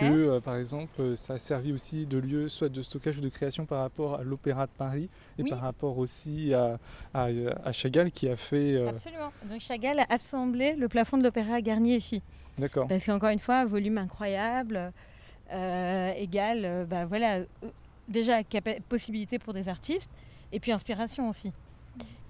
que, 0.00 0.04
euh, 0.06 0.40
par 0.40 0.56
exemple, 0.56 0.90
euh, 1.00 1.14
ça 1.14 1.34
a 1.34 1.38
servi 1.38 1.72
aussi 1.72 2.04
de 2.04 2.18
lieu 2.18 2.48
soit 2.48 2.68
de 2.68 2.82
stockage 2.82 3.18
ou 3.18 3.20
de 3.20 3.28
création 3.28 3.64
par 3.64 3.78
rapport 3.82 4.16
à 4.18 4.24
l'Opéra 4.24 4.66
de 4.66 4.72
Paris 4.76 5.08
et 5.38 5.44
Oui. 5.44 5.50
par 5.50 5.60
rapport 5.60 5.98
aussi 5.98 6.52
à, 6.52 6.80
à, 7.14 7.28
à 7.64 7.70
Chagall 7.70 8.10
qui 8.10 8.28
a 8.28 8.34
fait... 8.34 8.74
euh, 8.74 8.88
Absolument. 8.88 9.32
Donc 9.48 9.60
Chagall 9.60 10.00
a 10.00 10.06
assemblé 10.12 10.74
le 10.74 10.88
plafond 10.88 11.16
de 11.16 11.22
l'Opéra 11.22 11.60
Garnier 11.60 11.94
ici. 11.94 12.22
D'accord. 12.58 12.88
Parce 12.88 13.06
qu'encore 13.06 13.28
une 13.30 13.38
fois, 13.38 13.64
volume 13.66 13.98
incroyable, 13.98 14.92
égal, 16.18 16.86
bah 16.90 17.06
voilà, 17.06 17.38
déjà 18.08 18.38
possibilité 18.88 19.38
pour 19.38 19.54
des 19.54 19.68
artistes, 19.68 20.10
et 20.50 20.58
puis 20.58 20.72
inspiration 20.72 21.28
aussi. 21.28 21.52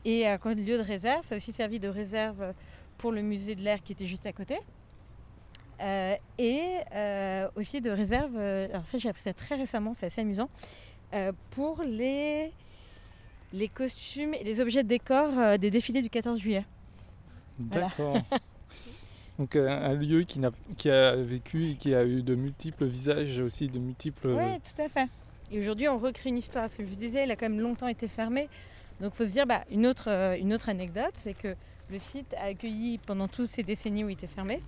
Et 0.04 0.28
euh, 0.28 0.38
comme 0.38 0.54
lieu 0.54 0.78
de 0.78 0.82
réserve, 0.82 1.22
ça 1.24 1.34
a 1.34 1.36
aussi 1.36 1.52
servi 1.52 1.78
de 1.78 1.88
réserve 1.88 2.54
pour 2.98 3.12
le 3.12 3.22
musée 3.22 3.54
de 3.54 3.62
l'air 3.62 3.82
qui 3.82 3.92
était 3.92 4.06
juste 4.06 4.26
à 4.26 4.32
côté. 4.32 4.58
Euh, 5.80 6.14
et 6.38 6.62
euh, 6.94 7.48
aussi 7.56 7.80
de 7.80 7.90
réserve, 7.90 8.36
euh, 8.36 8.68
alors 8.72 8.86
ça 8.86 8.98
j'ai 8.98 9.08
appris 9.08 9.22
ça 9.22 9.32
très 9.32 9.56
récemment, 9.56 9.94
c'est 9.94 10.06
assez 10.06 10.20
amusant, 10.20 10.48
euh, 11.12 11.32
pour 11.50 11.82
les, 11.82 12.52
les 13.52 13.68
costumes 13.68 14.34
et 14.34 14.44
les 14.44 14.60
objets 14.60 14.84
de 14.84 14.88
décor 14.88 15.36
euh, 15.36 15.56
des 15.56 15.70
défilés 15.70 16.02
du 16.02 16.10
14 16.10 16.38
juillet. 16.38 16.64
Voilà. 17.58 17.88
D'accord. 17.88 18.16
Donc 19.38 19.56
euh, 19.56 19.68
un 19.68 19.94
lieu 19.94 20.22
qui, 20.22 20.40
a 20.88 21.16
vécu 21.16 21.70
et 21.70 21.74
qui 21.74 21.94
a 21.94 22.04
eu 22.04 22.22
de 22.22 22.34
multiples 22.34 22.84
visages 22.84 23.40
aussi, 23.40 23.66
de 23.66 23.78
multiples... 23.78 24.28
Oui, 24.28 24.60
tout 24.60 24.80
à 24.80 24.88
fait. 24.88 25.08
Et 25.50 25.58
aujourd'hui, 25.58 25.88
on 25.88 25.98
recrée 25.98 26.28
une 26.30 26.38
histoire. 26.38 26.68
Ce 26.70 26.76
que 26.76 26.84
je 26.84 26.88
vous 26.88 26.96
disais, 26.96 27.24
il 27.24 27.30
a 27.30 27.36
quand 27.36 27.48
même 27.48 27.60
longtemps 27.60 27.88
été 27.88 28.08
fermé. 28.08 28.48
Donc, 29.02 29.12
il 29.14 29.16
faut 29.16 29.26
se 29.26 29.32
dire, 29.32 29.46
bah, 29.46 29.64
une, 29.70 29.86
autre, 29.86 30.08
euh, 30.08 30.38
une 30.38 30.54
autre 30.54 30.68
anecdote, 30.70 31.12
c'est 31.14 31.34
que 31.34 31.54
le 31.90 31.98
site 31.98 32.32
a 32.34 32.44
accueilli, 32.44 32.98
pendant 32.98 33.28
toutes 33.28 33.50
ces 33.50 33.62
décennies 33.62 34.04
où 34.04 34.08
il 34.08 34.14
était 34.14 34.28
fermé, 34.28 34.62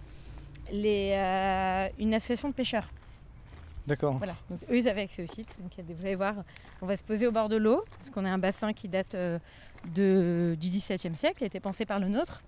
les, 0.70 1.12
euh, 1.12 1.88
une 1.98 2.12
association 2.14 2.48
de 2.48 2.54
pêcheurs. 2.54 2.90
D'accord. 3.86 4.16
Voilà, 4.16 4.34
donc 4.48 4.60
eux 4.70 4.78
ils 4.78 4.88
avaient 4.88 5.02
accès 5.02 5.22
au 5.22 5.26
site. 5.26 5.48
Donc 5.60 5.72
vous 5.78 6.04
allez 6.04 6.14
voir, 6.14 6.36
on 6.80 6.86
va 6.86 6.96
se 6.96 7.04
poser 7.04 7.26
au 7.26 7.32
bord 7.32 7.48
de 7.48 7.56
l'eau, 7.56 7.84
parce 7.98 8.10
qu'on 8.10 8.24
a 8.24 8.30
un 8.30 8.38
bassin 8.38 8.72
qui 8.72 8.88
date 8.88 9.14
euh, 9.14 9.38
de, 9.94 10.56
du 10.58 10.68
XVIIe 10.68 11.14
siècle, 11.14 11.38
qui 11.38 11.44
a 11.44 11.46
été 11.46 11.60
pensé 11.60 11.84
par 11.84 12.00
le 12.00 12.08
nôtre. 12.08 12.42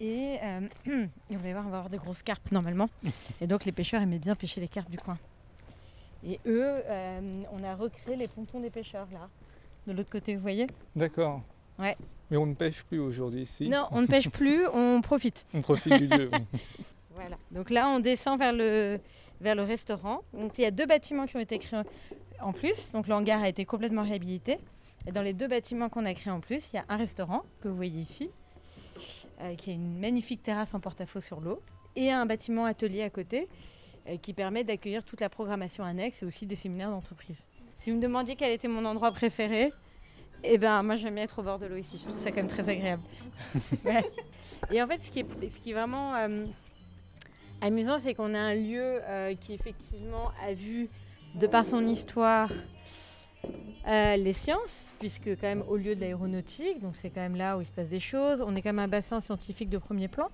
Et, 0.00 0.38
euh, 0.42 0.68
et 1.30 1.36
vous 1.36 1.44
allez 1.44 1.52
voir, 1.52 1.66
on 1.66 1.70
va 1.70 1.78
avoir 1.78 1.90
de 1.90 1.98
grosses 1.98 2.22
carpes 2.22 2.50
normalement. 2.52 2.88
Et 3.40 3.46
donc 3.46 3.64
les 3.64 3.72
pêcheurs 3.72 4.02
aimaient 4.02 4.18
bien 4.18 4.34
pêcher 4.34 4.60
les 4.60 4.68
carpes 4.68 4.90
du 4.90 4.98
coin. 4.98 5.18
Et 6.26 6.40
eux, 6.46 6.82
on 7.52 7.62
a 7.62 7.76
recréé 7.76 8.16
les 8.16 8.26
pontons 8.26 8.58
des 8.58 8.70
pêcheurs 8.70 9.06
là, 9.12 9.28
de 9.86 9.92
l'autre 9.92 10.10
côté, 10.10 10.34
vous 10.34 10.42
voyez? 10.42 10.66
D'accord. 10.94 11.42
Ouais. 11.78 11.96
Mais 12.30 12.36
on 12.36 12.46
ne 12.46 12.54
pêche 12.54 12.82
plus 12.84 12.98
aujourd'hui 12.98 13.42
ici. 13.42 13.68
Non, 13.68 13.86
on 13.92 14.02
ne 14.02 14.06
pêche 14.06 14.28
plus, 14.28 14.66
on 14.72 15.00
profite. 15.00 15.46
On 15.54 15.62
profite 15.62 15.94
du 15.94 16.06
lieu. 16.06 16.30
Voilà. 17.14 17.38
Donc 17.50 17.70
là, 17.70 17.88
on 17.88 17.98
descend 17.98 18.38
vers 18.38 18.52
le, 18.52 19.00
vers 19.40 19.54
le 19.54 19.62
restaurant. 19.62 20.20
Donc 20.34 20.58
il 20.58 20.60
y 20.60 20.64
a 20.66 20.70
deux 20.70 20.84
bâtiments 20.84 21.24
qui 21.24 21.34
ont 21.36 21.40
été 21.40 21.56
créés 21.56 21.80
en 22.42 22.52
plus. 22.52 22.92
Donc 22.92 23.08
le 23.08 23.14
hangar 23.14 23.42
a 23.42 23.48
été 23.48 23.64
complètement 23.64 24.02
réhabilité. 24.02 24.58
Et 25.06 25.12
dans 25.12 25.22
les 25.22 25.32
deux 25.32 25.48
bâtiments 25.48 25.88
qu'on 25.88 26.04
a 26.04 26.12
créés 26.12 26.32
en 26.32 26.40
plus, 26.40 26.72
il 26.72 26.76
y 26.76 26.78
a 26.78 26.84
un 26.90 26.96
restaurant 26.96 27.42
que 27.62 27.68
vous 27.68 27.76
voyez 27.76 27.98
ici, 28.00 28.28
euh, 29.40 29.54
qui 29.54 29.70
a 29.70 29.72
une 29.72 29.98
magnifique 29.98 30.42
terrasse 30.42 30.74
en 30.74 30.80
porte-à-faux 30.80 31.20
sur 31.20 31.40
l'eau, 31.40 31.62
et 31.94 32.10
un 32.10 32.26
bâtiment 32.26 32.66
atelier 32.66 33.02
à 33.02 33.08
côté, 33.08 33.48
euh, 34.08 34.16
qui 34.18 34.32
permet 34.32 34.64
d'accueillir 34.64 35.02
toute 35.02 35.20
la 35.20 35.30
programmation 35.30 35.84
annexe 35.84 36.22
et 36.22 36.26
aussi 36.26 36.44
des 36.44 36.56
séminaires 36.56 36.90
d'entreprise. 36.90 37.48
Si 37.80 37.90
vous 37.90 37.96
me 37.96 38.02
demandiez 38.02 38.36
quel 38.36 38.52
était 38.52 38.68
mon 38.68 38.84
endroit 38.84 39.12
préféré, 39.12 39.72
eh 40.42 40.58
ben 40.58 40.82
moi 40.82 40.96
j'aime 40.96 41.14
bien 41.14 41.24
être 41.24 41.38
au 41.38 41.42
bord 41.42 41.58
de 41.58 41.66
l'eau 41.66 41.76
ici. 41.76 41.98
Je 41.98 42.08
trouve 42.08 42.18
ça 42.18 42.30
quand 42.30 42.36
même 42.36 42.48
très 42.48 42.68
agréable. 42.68 43.02
Ouais. 43.84 44.10
Et 44.70 44.82
en 44.82 44.86
fait, 44.86 45.02
ce 45.02 45.10
qui 45.10 45.20
est, 45.20 45.50
ce 45.50 45.60
qui 45.60 45.70
est 45.70 45.74
vraiment 45.74 46.14
euh, 46.14 46.46
amusant, 47.60 47.98
c'est 47.98 48.14
qu'on 48.14 48.34
a 48.34 48.38
un 48.38 48.54
lieu 48.54 49.00
euh, 49.02 49.34
qui 49.34 49.52
effectivement 49.52 50.32
a 50.42 50.54
vu, 50.54 50.88
de 51.34 51.46
par 51.46 51.66
son 51.66 51.86
histoire, 51.86 52.50
euh, 53.86 54.16
les 54.16 54.32
sciences, 54.32 54.94
puisque 54.98 55.28
quand 55.40 55.48
même 55.48 55.64
au 55.68 55.76
lieu 55.76 55.94
de 55.94 56.00
l'aéronautique, 56.00 56.80
donc 56.80 56.96
c'est 56.96 57.10
quand 57.10 57.20
même 57.20 57.36
là 57.36 57.58
où 57.58 57.60
il 57.60 57.66
se 57.66 57.72
passe 57.72 57.88
des 57.88 58.00
choses. 58.00 58.40
On 58.40 58.56
est 58.56 58.62
quand 58.62 58.70
même 58.72 58.78
un 58.78 58.88
bassin 58.88 59.20
scientifique 59.20 59.68
de 59.68 59.78
premier 59.78 60.08
plan, 60.08 60.28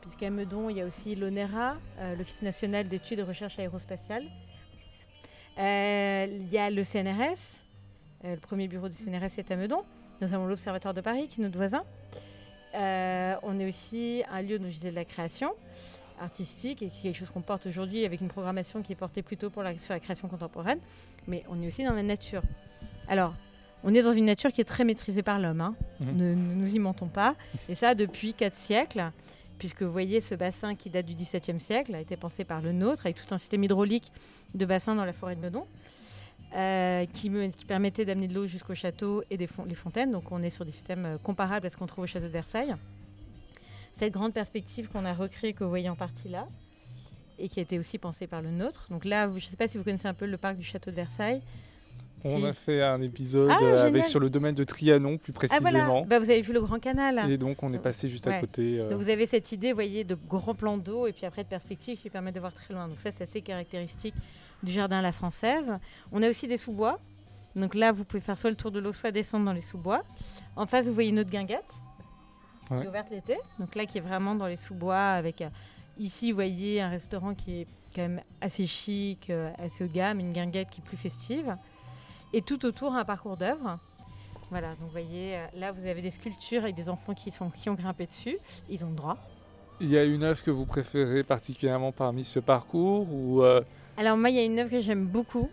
puisqu'à 0.00 0.30
Meudon, 0.30 0.70
il 0.70 0.76
y 0.76 0.80
a 0.80 0.86
aussi 0.86 1.16
l'ONERA, 1.16 1.76
l'Office 2.16 2.42
national 2.42 2.86
d'études 2.86 3.18
et 3.18 3.22
de 3.22 3.26
recherche 3.26 3.58
aérospatiale. 3.58 4.22
Euh, 4.22 4.45
il 5.58 6.48
y 6.52 6.58
a 6.58 6.70
le 6.70 6.84
CNRS, 6.84 7.60
euh, 8.24 8.34
le 8.34 8.40
premier 8.40 8.68
bureau 8.68 8.88
du 8.88 8.96
CNRS 8.96 9.38
est 9.38 9.50
à 9.50 9.56
Meudon. 9.56 9.82
Nous 10.20 10.32
avons 10.32 10.46
l'Observatoire 10.46 10.94
de 10.94 11.00
Paris, 11.00 11.28
qui 11.28 11.40
est 11.40 11.44
notre 11.44 11.56
voisin. 11.56 11.82
Euh, 12.74 13.34
on 13.42 13.58
est 13.60 13.66
aussi 13.66 14.22
un 14.30 14.42
lieu, 14.42 14.58
dont 14.58 14.68
je 14.68 14.74
disais, 14.74 14.90
de 14.90 14.96
la 14.96 15.04
création 15.04 15.52
artistique 16.20 16.82
et 16.82 16.88
qui 16.88 17.00
est 17.00 17.10
quelque 17.12 17.18
chose 17.18 17.30
qu'on 17.30 17.42
porte 17.42 17.66
aujourd'hui 17.66 18.06
avec 18.06 18.22
une 18.22 18.28
programmation 18.28 18.80
qui 18.80 18.92
est 18.92 18.96
portée 18.96 19.22
plutôt 19.22 19.50
pour 19.50 19.62
la, 19.62 19.78
sur 19.78 19.92
la 19.92 20.00
création 20.00 20.28
contemporaine, 20.28 20.78
mais 21.28 21.44
on 21.50 21.60
est 21.60 21.66
aussi 21.66 21.84
dans 21.84 21.92
la 21.92 22.02
nature. 22.02 22.42
Alors, 23.06 23.34
on 23.84 23.94
est 23.94 24.02
dans 24.02 24.14
une 24.14 24.24
nature 24.24 24.50
qui 24.50 24.62
est 24.62 24.64
très 24.64 24.84
maîtrisée 24.84 25.22
par 25.22 25.38
l'homme, 25.38 25.60
hein. 25.60 25.74
Mhm. 26.00 26.16
ne, 26.16 26.34
ne 26.34 26.54
nous 26.54 26.74
y 26.74 26.78
mentons 26.78 27.08
pas, 27.08 27.34
et 27.68 27.74
ça 27.74 27.94
depuis 27.94 28.32
4 28.32 28.54
siècles, 28.54 29.12
puisque 29.58 29.82
vous 29.82 29.92
voyez 29.92 30.20
ce 30.20 30.34
bassin 30.34 30.74
qui 30.74 30.90
date 30.90 31.06
du 31.06 31.14
XVIIe 31.14 31.60
siècle 31.60 31.94
a 31.94 32.00
été 32.00 32.16
pensé 32.16 32.44
par 32.44 32.60
le 32.60 32.72
nôtre 32.72 33.06
avec 33.06 33.16
tout 33.16 33.34
un 33.34 33.38
système 33.38 33.64
hydraulique 33.64 34.12
de 34.54 34.64
bassin 34.66 34.94
dans 34.94 35.04
la 35.04 35.12
forêt 35.12 35.36
de 35.36 35.40
Meudon. 35.40 35.66
euh, 36.54 37.04
qui, 37.12 37.28
me- 37.28 37.48
qui 37.48 37.64
permettait 37.64 38.04
d'amener 38.04 38.28
de 38.28 38.34
l'eau 38.34 38.46
jusqu'au 38.46 38.74
château 38.74 39.22
et 39.30 39.36
les 39.36 39.46
fontaines. 39.74 40.12
Donc 40.12 40.30
on 40.30 40.42
est 40.42 40.48
sur 40.50 40.64
des 40.64 40.70
systèmes 40.70 41.04
euh, 41.04 41.18
comparables 41.18 41.66
à 41.66 41.70
ce 41.70 41.76
qu'on 41.76 41.86
trouve 41.86 42.04
au 42.04 42.06
château 42.06 42.26
de 42.26 42.30
Versailles 42.30 42.74
cette 43.92 44.12
grande 44.12 44.32
perspective 44.34 44.88
qu'on 44.88 45.04
a 45.06 45.12
recréée, 45.14 45.54
que 45.54 45.64
vous 45.64 45.70
voyez 45.70 45.88
en 45.88 45.96
partie 45.96 46.28
là, 46.28 46.46
et 47.38 47.48
qui 47.48 47.58
a 47.60 47.62
été 47.62 47.78
aussi 47.78 47.96
pensée 47.98 48.26
par 48.26 48.42
le 48.42 48.50
nôtre. 48.50 48.86
Donc 48.90 49.04
là, 49.06 49.28
je 49.30 49.34
ne 49.34 49.40
sais 49.40 49.56
pas 49.56 49.66
si 49.68 49.76
vous 49.78 49.84
connaissez 49.84 50.06
un 50.06 50.14
peu 50.14 50.26
le 50.26 50.36
parc 50.36 50.56
du 50.58 50.64
château 50.64 50.90
de 50.90 50.96
Versailles. 50.96 51.40
On 52.26 52.44
a 52.44 52.52
fait 52.52 52.82
un 52.82 53.00
épisode 53.02 53.50
Ah, 53.52 53.58
euh, 53.62 53.86
avec 53.86 54.04
sur 54.04 54.20
le 54.20 54.28
domaine 54.30 54.54
de 54.54 54.64
Trianon 54.64 55.18
plus 55.18 55.32
Ah 55.34 55.38
précisément. 55.38 55.70
voilà, 55.70 56.06
Bah, 56.06 56.18
vous 56.18 56.30
avez 56.30 56.40
vu 56.42 56.52
le 56.52 56.60
Grand 56.60 56.78
Canal. 56.78 57.30
Et 57.30 57.36
donc 57.36 57.62
on 57.62 57.72
est 57.72 57.78
passé 57.78 58.08
juste 58.08 58.26
à 58.26 58.40
côté. 58.40 58.78
euh, 58.80 58.90
Donc 58.90 59.00
vous 59.00 59.08
avez 59.08 59.26
cette 59.26 59.52
idée, 59.52 59.72
voyez, 59.72 60.04
de 60.04 60.14
grands 60.28 60.54
plans 60.54 60.78
d'eau 60.78 61.06
et 61.06 61.12
puis 61.12 61.26
après 61.26 61.44
de 61.44 61.48
perspectives 61.48 61.98
qui 61.98 62.10
permettent 62.10 62.34
de 62.34 62.40
voir 62.40 62.52
très 62.52 62.74
loin. 62.74 62.88
Donc 62.88 62.98
ça, 63.00 63.10
c'est 63.12 63.22
assez 63.24 63.40
caractéristique 63.40 64.14
du 64.62 64.72
jardin 64.72 64.98
à 64.98 65.02
la 65.02 65.12
française. 65.12 65.72
On 66.12 66.22
a 66.22 66.28
aussi 66.28 66.48
des 66.48 66.56
sous-bois. 66.58 66.98
Donc 67.54 67.74
là, 67.74 67.92
vous 67.92 68.04
pouvez 68.04 68.20
faire 68.20 68.36
soit 68.36 68.50
le 68.50 68.56
tour 68.56 68.70
de 68.70 68.78
l'eau, 68.80 68.92
soit 68.92 69.10
descendre 69.12 69.44
dans 69.46 69.52
les 69.52 69.62
sous-bois. 69.62 70.02
En 70.56 70.66
face, 70.66 70.86
vous 70.86 70.94
voyez 70.94 71.12
notre 71.12 71.30
guinguette 71.30 71.74
qui 72.68 72.74
est 72.74 72.88
ouverte 72.88 73.10
l'été. 73.10 73.36
Donc 73.60 73.74
là, 73.76 73.86
qui 73.86 73.98
est 73.98 74.00
vraiment 74.00 74.34
dans 74.34 74.46
les 74.46 74.56
sous-bois 74.56 74.98
avec 75.12 75.40
euh, 75.40 75.48
ici, 75.98 76.32
vous 76.32 76.36
voyez, 76.36 76.80
un 76.80 76.88
restaurant 76.90 77.34
qui 77.34 77.60
est 77.60 77.66
quand 77.94 78.02
même 78.02 78.20
assez 78.40 78.66
chic, 78.66 79.30
euh, 79.30 79.50
assez 79.58 79.84
haut 79.84 79.86
de 79.86 79.92
gamme, 79.92 80.18
une 80.20 80.32
guinguette 80.32 80.68
qui 80.70 80.80
est 80.80 80.84
plus 80.84 80.96
festive. 80.96 81.56
Et 82.32 82.42
tout 82.42 82.64
autour, 82.66 82.94
un 82.94 83.04
parcours 83.04 83.36
d'œuvres. 83.36 83.78
Voilà, 84.50 84.70
donc 84.70 84.80
vous 84.82 84.88
voyez, 84.88 85.36
euh, 85.36 85.46
là, 85.56 85.72
vous 85.72 85.86
avez 85.86 86.02
des 86.02 86.10
sculptures 86.10 86.62
avec 86.62 86.74
des 86.74 86.88
enfants 86.88 87.14
qui, 87.14 87.30
sont, 87.30 87.50
qui 87.50 87.68
ont 87.68 87.74
grimpé 87.74 88.06
dessus. 88.06 88.38
Ils 88.68 88.84
ont 88.84 88.90
le 88.90 88.94
droit. 88.94 89.16
Il 89.80 89.90
y 89.90 89.98
a 89.98 90.04
une 90.04 90.22
œuvre 90.22 90.42
que 90.42 90.50
vous 90.50 90.64
préférez 90.64 91.22
particulièrement 91.22 91.92
parmi 91.92 92.24
ce 92.24 92.38
parcours 92.38 93.12
ou 93.12 93.42
euh, 93.42 93.62
Alors 93.96 94.16
moi, 94.16 94.30
il 94.30 94.36
y 94.36 94.38
a 94.38 94.44
une 94.44 94.58
œuvre 94.58 94.70
que 94.70 94.80
j'aime 94.80 95.04
beaucoup. 95.06 95.50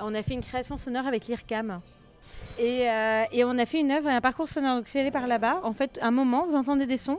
On 0.00 0.14
a 0.14 0.22
fait 0.22 0.34
une 0.34 0.42
création 0.42 0.76
sonore 0.76 1.06
avec 1.06 1.26
l'IRCAM. 1.26 1.80
Et, 2.58 2.88
euh, 2.88 3.24
et 3.32 3.44
on 3.44 3.58
a 3.58 3.66
fait 3.66 3.80
une 3.80 3.90
œuvre 3.90 4.08
et 4.08 4.12
un 4.12 4.20
parcours 4.20 4.48
sonore. 4.48 4.76
Donc 4.76 4.88
c'est 4.88 5.00
allé 5.00 5.10
par 5.10 5.26
là-bas. 5.26 5.60
En 5.62 5.72
fait, 5.72 5.98
à 6.00 6.06
un 6.06 6.10
moment, 6.10 6.46
vous 6.46 6.56
entendez 6.56 6.86
des 6.86 6.96
sons 6.96 7.18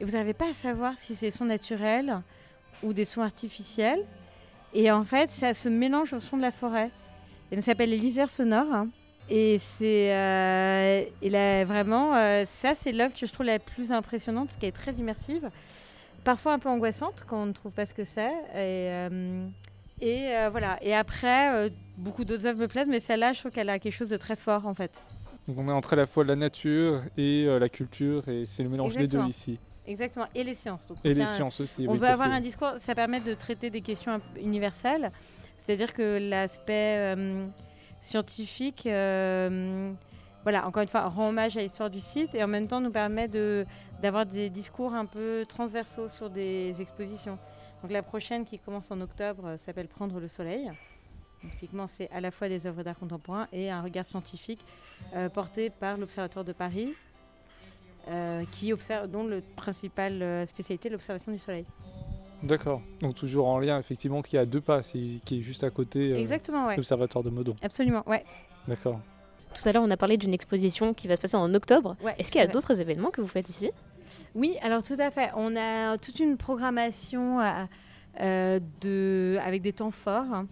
et 0.00 0.04
vous 0.04 0.12
n'arrivez 0.12 0.34
pas 0.34 0.50
à 0.50 0.52
savoir 0.52 0.98
si 0.98 1.14
c'est 1.14 1.26
des 1.26 1.30
sons 1.30 1.44
naturels 1.44 2.20
ou 2.82 2.92
des 2.92 3.04
sons 3.04 3.22
artificiels. 3.22 4.04
Et 4.74 4.90
en 4.90 5.04
fait, 5.04 5.30
ça 5.30 5.54
se 5.54 5.68
mélange 5.68 6.12
au 6.12 6.18
son 6.18 6.36
de 6.36 6.42
la 6.42 6.50
forêt. 6.50 6.90
Ça 7.54 7.60
s'appelle 7.60 7.90
les 7.90 7.98
lisières 7.98 8.30
sonores. 8.30 8.86
Et 9.30 9.58
c'est 9.58 10.14
euh, 10.14 11.04
vraiment, 11.66 12.16
euh, 12.16 12.44
ça 12.46 12.74
c'est 12.74 12.92
l'œuvre 12.92 13.14
que 13.14 13.24
je 13.24 13.32
trouve 13.32 13.46
la 13.46 13.58
plus 13.58 13.92
impressionnante 13.92 14.48
parce 14.48 14.58
qu'elle 14.58 14.70
est 14.70 14.72
très 14.72 14.92
immersive, 14.94 15.48
parfois 16.24 16.54
un 16.54 16.58
peu 16.58 16.68
angoissante 16.68 17.24
quand 17.28 17.42
on 17.42 17.46
ne 17.46 17.52
trouve 17.52 17.72
pas 17.72 17.86
ce 17.86 17.94
que 17.94 18.04
c'est. 18.04 18.32
Et, 18.54 18.90
euh, 18.90 19.46
et 20.00 20.32
voilà. 20.50 20.82
Et 20.82 20.94
après, 20.94 21.70
beaucoup 21.96 22.24
d'autres 22.24 22.46
œuvres 22.46 22.58
me 22.58 22.68
plaisent, 22.68 22.88
mais 22.88 23.00
celle-là, 23.00 23.32
je 23.32 23.40
trouve 23.40 23.52
qu'elle 23.52 23.70
a 23.70 23.78
quelque 23.78 23.94
chose 23.94 24.10
de 24.10 24.16
très 24.16 24.36
fort 24.36 24.66
en 24.66 24.74
fait. 24.74 25.00
donc 25.46 25.56
on 25.58 25.68
est 25.68 25.72
entre 25.72 25.92
à 25.92 25.96
la 25.96 26.06
fois 26.06 26.24
la 26.24 26.36
nature 26.36 27.02
et 27.16 27.46
la 27.46 27.68
culture 27.68 28.28
et 28.28 28.44
c'est 28.44 28.64
le 28.64 28.68
mélange 28.68 28.96
des 28.96 29.06
deux 29.06 29.24
ici. 29.26 29.58
Exactement. 29.86 30.26
Et 30.34 30.44
les 30.44 30.54
sciences. 30.54 30.86
Donc, 30.86 30.98
Et 31.04 31.14
les 31.14 31.26
sciences 31.26 31.60
aussi. 31.60 31.86
On 31.88 31.92
oui, 31.92 31.98
veut 31.98 32.08
avoir 32.08 32.30
un 32.30 32.40
discours, 32.40 32.72
ça 32.78 32.94
permet 32.94 33.20
de 33.20 33.34
traiter 33.34 33.70
des 33.70 33.80
questions 33.80 34.20
universelles. 34.40 35.10
C'est-à-dire 35.64 35.92
que 35.94 36.18
l'aspect 36.18 36.96
euh, 37.16 37.46
scientifique, 38.00 38.84
euh, 38.86 39.92
voilà, 40.42 40.66
encore 40.66 40.82
une 40.82 40.88
fois, 40.88 41.06
rend 41.08 41.28
hommage 41.28 41.56
à 41.56 41.60
l'histoire 41.60 41.88
du 41.88 42.00
site 42.00 42.34
et 42.34 42.42
en 42.42 42.48
même 42.48 42.66
temps 42.66 42.80
nous 42.80 42.90
permet 42.90 43.28
de- 43.28 43.64
d'avoir 44.00 44.26
des 44.26 44.50
discours 44.50 44.92
un 44.92 45.06
peu 45.06 45.44
transversaux 45.48 46.08
sur 46.08 46.30
des 46.30 46.82
expositions. 46.82 47.38
La 47.88 48.02
prochaine 48.02 48.44
qui 48.44 48.58
commence 48.58 48.90
en 48.90 49.00
octobre 49.00 49.46
euh, 49.46 49.56
s'appelle 49.56 49.86
Prendre 49.88 50.18
le 50.18 50.26
soleil. 50.28 50.70
Typiquement, 51.42 51.86
c'est 51.86 52.08
à 52.10 52.20
la 52.20 52.30
fois 52.32 52.48
des 52.48 52.66
œuvres 52.66 52.82
d'art 52.82 52.98
contemporain 52.98 53.46
et 53.52 53.68
un 53.70 53.82
regard 53.82 54.06
scientifique 54.06 54.64
porté 55.34 55.70
par 55.70 55.96
l'Observatoire 55.96 56.44
de 56.44 56.52
Paris, 56.52 56.94
dont 58.06 59.24
le 59.26 59.40
principal 59.56 60.22
euh, 60.22 60.46
spécialité 60.46 60.88
est 60.88 60.92
l'observation 60.92 61.32
du 61.32 61.38
soleil. 61.38 61.64
D'accord. 62.42 62.82
Donc 63.00 63.14
toujours 63.14 63.46
en 63.46 63.58
lien 63.58 63.78
effectivement 63.78 64.22
qui 64.22 64.36
est 64.36 64.40
à 64.40 64.46
deux 64.46 64.60
pas, 64.60 64.82
qui 64.82 65.20
est 65.30 65.40
juste 65.40 65.64
à 65.64 65.70
côté 65.70 66.12
euh, 66.12 66.16
Exactement, 66.16 66.66
ouais. 66.66 66.76
l'observatoire 66.76 67.22
de 67.22 67.30
Meudon. 67.30 67.54
Absolument, 67.62 68.02
ouais. 68.08 68.24
D'accord. 68.68 69.00
Tout 69.54 69.68
à 69.68 69.72
l'heure, 69.72 69.82
on 69.82 69.90
a 69.90 69.96
parlé 69.96 70.16
d'une 70.16 70.32
exposition 70.32 70.94
qui 70.94 71.08
va 71.08 71.16
se 71.16 71.20
passer 71.20 71.36
en 71.36 71.52
octobre. 71.54 71.96
Ouais, 72.02 72.14
Est-ce 72.18 72.32
qu'il 72.32 72.40
y 72.40 72.44
a 72.44 72.46
d'autres 72.46 72.80
événements 72.80 73.10
que 73.10 73.20
vous 73.20 73.28
faites 73.28 73.48
ici? 73.50 73.70
Oui, 74.34 74.56
alors 74.62 74.82
tout 74.82 74.96
à 74.98 75.10
fait. 75.10 75.30
On 75.36 75.56
a 75.56 75.98
toute 75.98 76.20
une 76.20 76.36
programmation 76.36 77.40
euh, 77.40 77.64
euh, 78.20 78.60
de, 78.80 79.38
avec 79.44 79.60
des 79.62 79.72
temps 79.72 79.90
forts. 79.90 80.44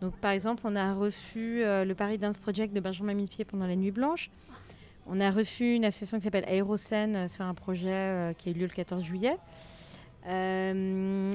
Donc, 0.00 0.14
par 0.16 0.30
exemple, 0.32 0.62
on 0.66 0.76
a 0.76 0.94
reçu 0.94 1.64
euh, 1.64 1.84
le 1.84 1.94
Paris 1.94 2.18
Dance 2.18 2.38
Project 2.38 2.74
de 2.74 2.80
Benjamin 2.80 3.14
Millepied 3.14 3.44
pendant 3.44 3.66
la 3.66 3.74
Nuit 3.76 3.90
Blanche. 3.90 4.30
On 5.06 5.20
a 5.20 5.30
reçu 5.30 5.74
une 5.74 5.84
association 5.84 6.18
qui 6.18 6.24
s'appelle 6.24 6.44
Aéroscène 6.46 7.16
euh, 7.16 7.28
sur 7.28 7.44
un 7.44 7.54
projet 7.54 7.88
euh, 7.90 8.32
qui 8.34 8.48
a 8.48 8.52
eu 8.52 8.54
lieu 8.54 8.66
le 8.66 8.72
14 8.72 9.02
juillet. 9.02 9.36
Euh, 10.26 11.32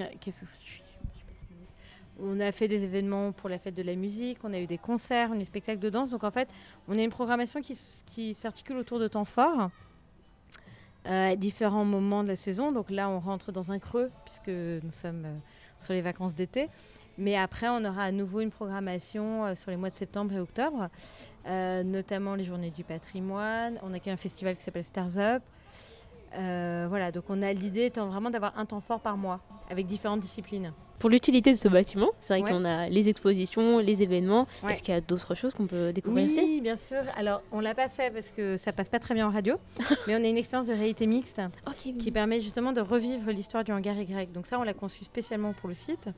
on 2.22 2.40
a 2.40 2.52
fait 2.52 2.68
des 2.68 2.84
événements 2.84 3.32
pour 3.32 3.50
la 3.50 3.60
fête 3.60 3.76
de 3.76 3.84
la 3.84 3.96
musique, 3.96 4.40
on 4.44 4.54
a 4.54 4.60
eu 4.60 4.68
des 4.68 4.78
concerts, 4.78 5.34
des 5.36 5.46
spectacles 5.46 5.80
de 5.80 5.90
danse. 5.90 6.10
Donc 6.10 6.24
en 6.24 6.32
fait, 6.32 6.50
on 6.88 6.98
a 6.98 7.02
une 7.02 7.12
programmation 7.12 7.62
qui, 7.62 8.34
s'articule 8.34 8.78
autour 8.78 9.00
de 9.00 9.08
temps 9.08 9.26
forts 9.26 9.70
euh, 11.08 11.32
à 11.32 11.36
différents 11.36 11.86
moments 11.86 12.24
de 12.24 12.30
la 12.30 12.36
saison. 12.36 12.72
Donc 12.72 12.90
là, 12.90 13.10
on 13.10 13.20
rentre 13.20 13.52
dans 13.52 13.72
un 13.72 13.80
creux 13.80 14.12
puisque 14.26 14.50
nous 14.50 14.92
sommes 14.92 15.26
euh, 15.26 15.38
sur 15.80 15.94
les 15.94 16.02
vacances 16.02 16.36
d'été. 16.36 16.70
Mais 17.18 17.36
après, 17.36 17.68
on 17.70 17.84
aura 17.86 18.04
à 18.04 18.12
nouveau 18.12 18.40
une 18.40 18.52
programmation 18.52 19.54
sur 19.54 19.72
les 19.72 19.78
mois 19.78 19.90
de 19.90 19.94
septembre 19.94 20.34
et 20.34 20.40
octobre, 20.40 20.88
notamment 21.46 22.36
les 22.36 22.46
journées 22.46 22.72
du 22.72 22.86
patrimoine. 22.86 23.78
On 23.84 23.94
a 23.94 23.98
un 24.10 24.16
festival 24.16 24.56
qui 24.56 24.64
s'appelle 24.64 24.86
Stars 24.86 25.18
Up. 25.18 25.44
Euh, 26.36 26.86
voilà, 26.90 27.12
donc 27.12 27.24
on 27.30 27.42
a 27.42 27.54
l'idée 27.54 27.86
étant 27.86 28.08
vraiment 28.08 28.30
d'avoir 28.30 28.58
un 28.58 28.66
temps 28.66 28.82
fort 28.82 29.00
par 29.00 29.18
mois 29.18 29.40
avec 29.70 29.88
différentes 29.88 30.20
disciplines. 30.20 30.74
Pour 31.00 31.10
l'utilité 31.10 31.52
de 31.52 31.56
ce 31.56 31.70
bâtiment, 31.70 32.10
c'est 32.20 32.34
vrai 32.38 32.44
Ouais. 32.44 32.52
qu'on 32.52 32.66
a 32.66 32.90
les 32.90 33.08
expositions, 33.08 33.80
les 33.80 34.04
événements. 34.04 34.48
Ouais. 34.64 34.72
Est-ce 34.72 34.84
qu'il 34.84 34.94
y 34.94 34.98
a 34.98 35.02
d'autres 35.02 35.34
choses 35.34 35.54
qu'on 35.56 35.66
peut 35.66 35.94
découvrir 35.94 36.26
ici? 36.26 36.42
Oui, 36.44 36.60
bien 36.62 36.76
sûr. 36.76 36.98
Alors, 37.16 37.42
on 37.54 37.62
l'a 37.62 37.74
pas 37.74 37.88
fait 37.88 38.12
parce 38.14 38.30
que 38.32 38.58
ça 38.58 38.74
passe 38.74 38.90
pas 38.90 39.00
très 39.00 39.14
bien 39.14 39.26
en 39.28 39.32
radio, 39.32 39.56
mais 40.08 40.16
on 40.18 40.24
a 40.24 40.28
une 40.28 40.38
expérience 40.38 40.68
de 40.68 40.74
réalité 40.74 41.08
mixte 41.08 41.42
qui 41.78 42.12
permet 42.12 42.42
justement 42.42 42.74
de 42.74 42.82
revivre 42.82 43.32
l'histoire 43.32 43.64
du 43.64 43.72
hangar 43.72 43.98
Y. 43.98 44.34
Donc 44.34 44.46
ça, 44.46 44.60
on 44.60 44.64
l'a 44.64 44.74
conçu 44.74 45.06
spécialement 45.06 45.54
pour 45.54 45.70
le 45.70 45.76
site, 45.76 46.10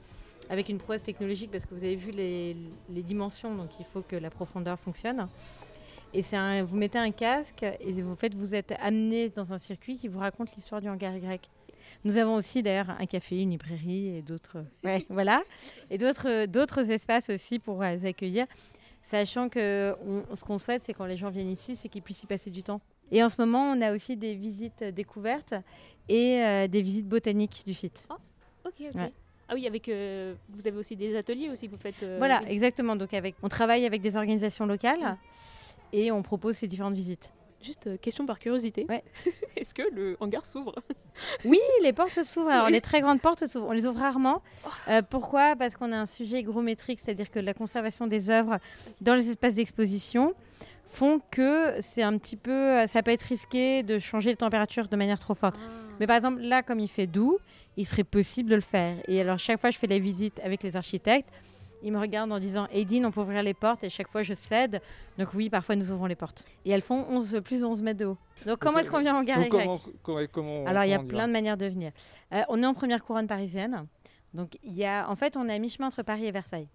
avec 0.50 0.68
une 0.68 0.80
prouesse 0.80 1.04
technologique 1.04 1.52
parce 1.52 1.66
que 1.66 1.76
vous 1.76 1.84
avez 1.84 1.96
vu 1.96 2.10
les, 2.10 2.58
les 2.90 3.04
dimensions, 3.04 3.54
donc 3.54 3.70
il 3.80 3.86
faut 3.86 4.02
que 4.02 4.16
la 4.16 4.32
profondeur 4.32 4.80
fonctionne. 4.80 5.28
Et 6.14 6.22
c'est 6.24 6.36
un, 6.36 6.64
vous 6.64 6.76
mettez 6.76 6.98
un 6.98 7.12
casque 7.12 7.64
et 7.64 7.94
vous 8.02 8.16
faites, 8.16 8.36
vous 8.36 8.54
êtes 8.54 8.74
amené 8.82 9.30
dans 9.30 9.54
un 9.54 9.58
circuit 9.58 9.98
qui 9.98 10.08
vous 10.10 10.20
raconte 10.20 10.54
l'histoire 10.56 10.82
du 10.82 10.90
hangar 10.90 11.16
Y. 11.16 11.50
Nous 12.04 12.18
avons 12.18 12.36
aussi 12.36 12.62
d'ailleurs 12.64 12.90
un 13.00 13.06
café, 13.06 13.40
une 13.42 13.52
librairie 13.52 14.18
et 14.18 14.22
d'autres, 14.22 14.58
ouais, 14.84 15.06
voilà, 15.10 15.42
et 15.90 15.98
d'autres, 15.98 16.46
d'autres 16.48 16.90
espaces 16.92 17.30
aussi 17.30 17.60
pour 17.60 17.82
les 17.84 18.06
accueillir, 18.06 18.46
sachant 19.02 19.50
que 19.50 19.96
on- 20.06 20.36
ce 20.36 20.44
qu'on 20.44 20.58
souhaite, 20.58 20.82
c'est 20.82 20.94
quand 20.94 21.06
les 21.06 21.18
gens 21.18 21.30
viennent 21.30 21.50
ici, 21.52 21.76
c'est 21.76 21.88
qu'ils 21.90 22.02
puissent 22.02 22.24
y 22.24 22.28
passer 22.28 22.50
du 22.50 22.62
temps. 22.64 22.82
Et 23.12 23.24
en 23.24 23.30
ce 23.30 23.36
moment, 23.40 23.72
on 23.72 23.82
a 23.82 23.94
aussi 23.94 24.16
des 24.18 24.36
visites 24.36 24.84
découvertes 24.84 25.54
et 26.10 26.42
euh, 26.44 26.68
des 26.68 26.82
visites 26.82 27.08
botaniques 27.08 27.64
du 27.66 27.74
site. 27.74 28.06
Ok, 28.66 28.74
ok. 28.80 28.96
Ouais. 28.96 29.12
Ah 29.50 29.54
oui, 29.54 29.68
avec 29.68 29.90
euh, 29.90 30.34
vous 30.50 30.66
avez 30.68 30.78
aussi 30.78 30.96
des 30.96 31.16
ateliers 31.18 31.50
aussi 31.50 31.68
que 31.68 31.72
vous 31.72 31.82
faites. 31.82 32.04
euh, 32.04 32.16
Voilà, 32.20 32.42
exactement. 32.50 32.96
Donc 32.96 33.14
avec, 33.14 33.36
on 33.44 33.50
travaille 33.50 33.86
avec 33.86 34.02
des 34.02 34.16
organisations 34.16 34.66
locales 34.66 35.18
et 35.94 36.12
on 36.12 36.22
propose 36.22 36.56
ces 36.56 36.68
différentes 36.68 36.94
visites. 36.94 37.34
Juste 37.62 37.88
euh, 37.88 37.98
question 37.98 38.26
par 38.26 38.40
curiosité. 38.40 38.88
Est-ce 39.56 39.76
que 39.76 39.84
le 39.94 40.18
hangar 40.20 40.46
s'ouvre? 40.46 40.74
Oui, 41.46 41.60
les 41.84 41.94
portes 41.94 42.24
s'ouvrent. 42.24 42.50
Alors, 42.50 42.70
les 42.70 42.82
très 42.82 43.02
grandes 43.02 43.22
portes 43.22 43.46
s'ouvrent. 43.46 43.68
On 43.68 43.74
les 43.74 43.86
ouvre 43.86 44.00
rarement. 44.00 44.42
Euh, 44.88 45.02
pourquoi? 45.08 45.56
Parce 45.56 45.76
qu'on 45.76 45.92
a 45.92 45.98
un 45.98 46.06
sujet 46.08 46.40
hygrométrique, 46.40 47.00
c'est-à-dire 47.00 47.30
que 47.30 47.40
la 47.40 47.54
conservation 47.54 48.08
des 48.08 48.32
œuvres 48.32 48.58
dans 49.00 49.14
les 49.14 49.30
espaces 49.30 49.56
d'exposition 49.56 50.34
font 50.88 51.22
que 51.30 51.76
c'est 51.80 52.02
un 52.02 52.18
petit 52.18 52.36
peu, 52.36 52.86
ça 52.88 53.02
peut 53.02 53.12
être 53.12 53.22
risqué 53.22 53.82
de 53.84 53.98
changer 54.00 54.34
de 54.34 54.38
température 54.38 54.88
de 54.90 54.96
manière 54.98 55.20
trop 55.20 55.36
forte. 55.36 55.56
Mais 56.00 56.08
par 56.08 56.18
exemple, 56.18 56.42
là, 56.42 56.64
comme 56.64 56.80
il 56.80 56.90
fait 56.90 57.08
doux, 57.08 57.38
il 57.78 57.86
serait 57.86 58.04
possible 58.04 58.50
de 58.50 58.56
le 58.56 58.62
faire. 58.62 58.98
Et 59.08 59.22
alors, 59.22 59.40
chaque 59.40 59.60
fois, 59.60 59.70
je 59.70 59.78
fais 59.78 59.88
la 59.88 60.00
visite 60.00 60.42
avec 60.44 60.64
les 60.64 60.76
architectes. 60.76 61.30
Ils 61.84 61.92
me 61.92 62.00
regardent 62.00 62.32
en 62.32 62.40
disant 62.40 62.68
Aidine, 62.72 63.06
on 63.06 63.12
peut 63.12 63.22
ouvrir 63.22 63.44
les 63.44 63.54
portes. 63.54 63.84
Et 63.84 63.90
chaque 63.90 64.08
fois, 64.08 64.24
je 64.24 64.34
cède. 64.34 64.82
Donc, 65.18 65.30
oui, 65.34 65.50
parfois, 65.50 65.76
nous 65.76 65.92
ouvrons 65.92 66.06
les 66.06 66.16
portes. 66.16 66.44
Et 66.66 66.72
elles 66.72 66.82
font 66.82 67.06
11, 67.10 67.42
plus 67.44 67.62
de 67.62 67.66
11 67.66 67.82
mètres 67.82 68.00
de 68.00 68.06
haut. 68.06 68.18
Donc, 68.46 68.60
comment 68.60 68.78
est-ce 68.80 68.90
qu'on 68.90 69.00
vient 69.02 69.16
en 69.16 69.24
gare 69.24 69.38
Donc, 69.40 69.48
Y 69.48 69.50
comment, 69.50 69.82
comment, 70.04 70.28
comment- 70.32 70.66
alors, 70.68 70.84
il 70.84 70.90
y 70.90 70.94
a 70.94 71.00
plein 71.08 71.28
de 71.28 71.34
manières 71.34 71.58
de 71.58 71.66
venir. 71.68 71.92
Euh, 72.34 72.42
on 72.50 72.62
est 72.62 72.66
en 72.66 72.74
première 72.74 73.04
couronne 73.04 73.28
parisienne. 73.28 73.88
Donc, 74.34 74.58
il 74.64 74.74
y 74.74 74.86
a, 74.86 75.10
en 75.10 75.16
fait, 75.16 75.36
on 75.38 75.48
est 75.50 75.54
à 75.54 75.60
mi-chemin 75.60 75.88
entre 75.88 76.04
Paris 76.04 76.26
et 76.26 76.32
Versailles. 76.32 76.68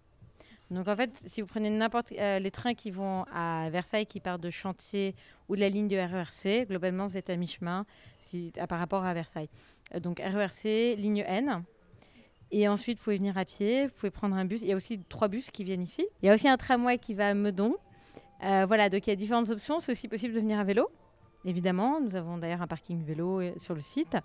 Donc, 0.73 0.89
en 0.89 0.97
fait, 0.97 1.11
si 1.27 1.41
vous 1.41 1.47
prenez 1.47 1.71
n'importe 1.71 2.11
euh, 2.13 2.41
les 2.41 2.51
trains 2.51 2.75
qui 2.75 2.91
vont 2.91 3.25
à 3.33 3.71
Versailles, 3.71 4.05
qui 4.07 4.19
partent 4.19 4.41
de 4.41 4.51
Chantier 4.51 5.15
ou 5.49 5.55
de 5.55 5.61
la 5.61 5.69
ligne 5.69 5.87
de 5.87 5.97
RERC, 5.97 6.67
globalement, 6.69 7.07
vous 7.07 7.17
êtes 7.17 7.31
à 7.31 7.37
mi-chemin 7.37 7.87
si, 8.19 8.53
à- 8.59 8.67
par 8.67 8.81
rapport 8.81 9.05
à 9.05 9.15
Versailles. 9.15 9.49
Euh, 9.95 10.01
donc, 10.01 10.19
RERC, 10.19 10.97
ligne 10.97 11.23
N. 11.27 11.63
Et 12.59 12.69
ensuite, 12.69 12.97
vous 12.97 13.05
pouvez 13.05 13.19
venir 13.19 13.37
à 13.37 13.45
pied, 13.45 13.85
vous 13.85 13.93
pouvez 13.93 14.11
prendre 14.11 14.35
un 14.35 14.47
bus. 14.47 14.63
Il 14.63 14.69
y 14.69 14.73
a 14.73 14.77
aussi 14.77 14.99
trois 15.11 15.29
bus 15.29 15.51
qui 15.51 15.63
viennent 15.63 15.83
ici. 15.83 16.07
Il 16.23 16.27
y 16.27 16.31
a 16.31 16.35
aussi 16.35 16.49
un 16.49 16.57
tramway 16.57 16.97
qui 16.97 17.13
va 17.13 17.29
à 17.29 17.35
Meudon. 17.35 17.75
Euh, 18.45 18.65
voilà, 18.67 18.89
donc 18.89 19.07
il 19.07 19.11
y 19.11 19.13
a 19.13 19.17
différentes 19.17 19.51
options. 19.51 19.79
C'est 19.79 19.93
aussi 19.93 20.09
possible 20.09 20.33
de 20.33 20.41
venir 20.41 20.59
à 20.59 20.65
vélo, 20.65 20.89
évidemment. 21.45 22.01
Nous 22.01 22.17
avons 22.17 22.39
d'ailleurs 22.39 22.63
un 22.63 22.67
parking 22.67 23.05
vélo 23.05 23.43
euh, 23.43 23.53
sur 23.59 23.75
le 23.75 23.83
site. 23.83 24.17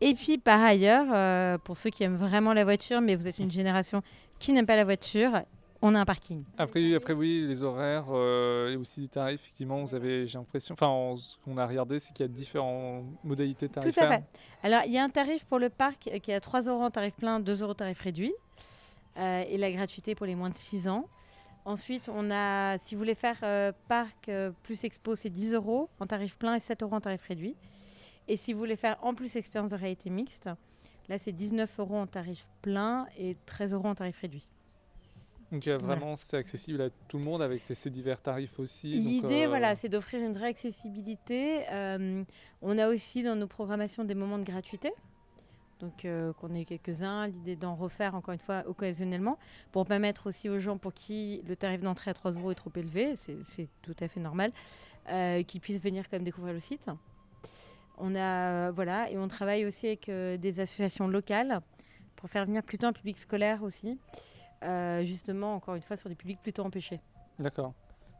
Et 0.00 0.14
puis, 0.14 0.38
par 0.38 0.62
ailleurs, 0.62 1.04
euh, 1.12 1.58
pour 1.58 1.76
ceux 1.76 1.90
qui 1.90 2.02
aiment 2.02 2.16
vraiment 2.16 2.54
la 2.54 2.64
voiture, 2.64 3.02
mais 3.02 3.14
vous 3.14 3.28
êtes 3.28 3.40
une 3.40 3.52
génération 3.52 4.00
qui 4.38 4.54
n'aime 4.54 4.64
pas 4.64 4.76
la 4.76 4.84
voiture, 4.84 5.42
on 5.86 5.94
a 5.94 6.00
un 6.00 6.04
parking. 6.04 6.44
Après, 6.58 6.94
après, 6.94 7.12
oui, 7.12 7.44
les 7.46 7.62
horaires 7.62 8.06
euh, 8.10 8.72
et 8.72 8.76
aussi 8.76 9.00
les 9.02 9.08
tarifs, 9.08 9.40
effectivement, 9.40 9.82
vous 9.84 9.94
avez, 9.94 10.26
j'ai 10.26 10.38
l'impression, 10.38 10.72
enfin, 10.74 10.88
on- 10.88 11.16
ce 11.16 11.36
qu'on 11.44 11.56
a 11.58 11.66
regardé, 11.66 11.98
c'est 11.98 12.12
qu'il 12.12 12.24
y 12.24 12.28
a 12.28 12.32
différentes 12.32 13.04
modalités 13.24 13.68
Tout 13.68 13.74
tarifaires. 13.80 14.10
à 14.10 14.16
fait. 14.16 14.24
Alors, 14.62 14.82
il 14.86 14.92
y 14.92 14.98
a 14.98 15.04
un 15.04 15.08
tarif 15.10 15.44
pour 15.44 15.58
le 15.58 15.70
parc 15.70 16.08
euh, 16.08 16.18
qui 16.18 16.30
est 16.30 16.34
à 16.34 16.40
3 16.40 16.62
euros 16.62 16.82
en 16.82 16.90
tarif 16.90 17.14
plein, 17.16 17.40
2 17.40 17.62
euros 17.62 17.72
en 17.72 17.74
tarif 17.74 17.98
réduit. 18.00 18.34
euh, 19.18 19.44
et 19.48 19.56
la 19.56 19.72
gratuité 19.72 20.14
pour 20.14 20.26
les 20.26 20.34
moins 20.34 20.50
de 20.50 20.54
6 20.56 20.88
ans. 20.88 21.08
Ensuite, 21.64 22.10
on 22.12 22.30
a, 22.30 22.76
si 22.78 22.94
vous 22.94 22.98
voulez 23.00 23.14
faire 23.14 23.38
euh, 23.42 23.72
parc 23.88 24.30
plus 24.62 24.84
expo, 24.84 25.14
c'est 25.16 25.30
10 25.30 25.54
euros 25.54 25.88
en 26.00 26.06
tarif 26.06 26.36
plein 26.36 26.54
et 26.54 26.60
7 26.60 26.82
euros 26.82 26.94
en 26.96 27.00
tarif 27.00 27.22
réduit. 27.22 27.56
Et 28.28 28.36
si 28.36 28.52
vous 28.52 28.58
voulez 28.58 28.76
faire 28.76 28.98
en 29.02 29.14
plus 29.14 29.34
expérience 29.36 29.70
de 29.70 29.76
réalité 29.76 30.10
mixte, 30.10 30.50
là, 31.08 31.16
c'est 31.16 31.32
19 31.32 31.78
euros 31.80 31.96
en 31.96 32.06
tarif 32.06 32.46
plein 32.60 33.06
et 33.18 33.36
13 33.46 33.72
euros 33.72 33.88
en 33.88 33.94
tarif 33.94 34.18
réduit. 34.20 34.46
Donc, 35.52 35.68
euh, 35.68 35.78
vraiment, 35.78 36.16
c'est 36.16 36.36
accessible 36.36 36.80
à 36.82 36.90
tout 37.08 37.18
le 37.18 37.24
monde 37.24 37.40
avec 37.40 37.62
ces 37.72 37.90
divers 37.90 38.20
tarifs 38.20 38.58
aussi. 38.58 38.88
L'idée, 38.88 39.44
euh, 39.44 39.48
voilà, 39.48 39.76
c'est 39.76 39.88
d'offrir 39.88 40.20
une 40.20 40.32
vraie 40.32 40.48
accessibilité. 40.48 41.62
Euh, 41.70 42.24
on 42.62 42.78
a 42.78 42.88
aussi 42.88 43.22
dans 43.22 43.36
nos 43.36 43.46
programmations 43.46 44.04
des 44.04 44.14
moments 44.14 44.38
de 44.38 44.44
gratuité. 44.44 44.92
Donc, 45.78 46.04
euh, 46.04 46.32
qu'on 46.32 46.52
a 46.54 46.58
eu 46.58 46.64
quelques-uns. 46.64 47.28
L'idée 47.28 47.54
d'en 47.54 47.76
refaire 47.76 48.14
encore 48.16 48.32
une 48.32 48.40
fois 48.40 48.64
occasionnellement 48.66 49.38
pour 49.70 49.86
permettre 49.86 50.26
aussi 50.26 50.48
aux 50.48 50.58
gens 50.58 50.78
pour 50.78 50.94
qui 50.94 51.42
le 51.46 51.54
tarif 51.54 51.80
d'entrée 51.80 52.10
à 52.10 52.14
3 52.14 52.32
euros 52.32 52.50
est 52.50 52.56
trop 52.56 52.72
élevé, 52.74 53.14
c'est 53.14 53.68
tout 53.82 53.94
à 54.00 54.08
fait 54.08 54.20
normal, 54.20 54.52
qu'ils 55.46 55.60
puissent 55.60 55.82
venir 55.82 56.04
quand 56.04 56.16
même 56.16 56.24
découvrir 56.24 56.54
le 56.54 56.60
site. 56.60 56.88
On 57.98 58.16
a, 58.16 58.70
voilà, 58.70 59.10
et 59.10 59.18
on 59.18 59.28
travaille 59.28 59.66
aussi 59.66 59.86
avec 59.86 60.10
des 60.10 60.60
associations 60.60 61.08
locales 61.08 61.60
pour 62.16 62.30
faire 62.30 62.46
venir 62.46 62.62
plutôt 62.62 62.86
un 62.86 62.94
public 62.94 63.18
scolaire 63.18 63.62
aussi, 63.62 63.98
euh, 64.62 65.04
justement, 65.04 65.54
encore 65.54 65.74
une 65.74 65.82
fois, 65.82 65.96
sur 65.96 66.08
des 66.08 66.14
publics 66.14 66.40
plutôt 66.42 66.62
empêchés. 66.64 67.00
D'accord. 67.38 67.72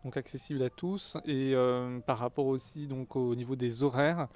Donc 0.05 0.17
accessible 0.17 0.63
à 0.63 0.71
tous 0.71 1.17
et 1.25 1.53
euh, 1.55 1.99
par 2.01 2.19
rapport 2.19 2.47
aussi 2.47 2.87
donc 2.87 3.17
au 3.17 3.35
niveau 3.35 3.57
des 3.57 3.83
horaires. 3.83 4.29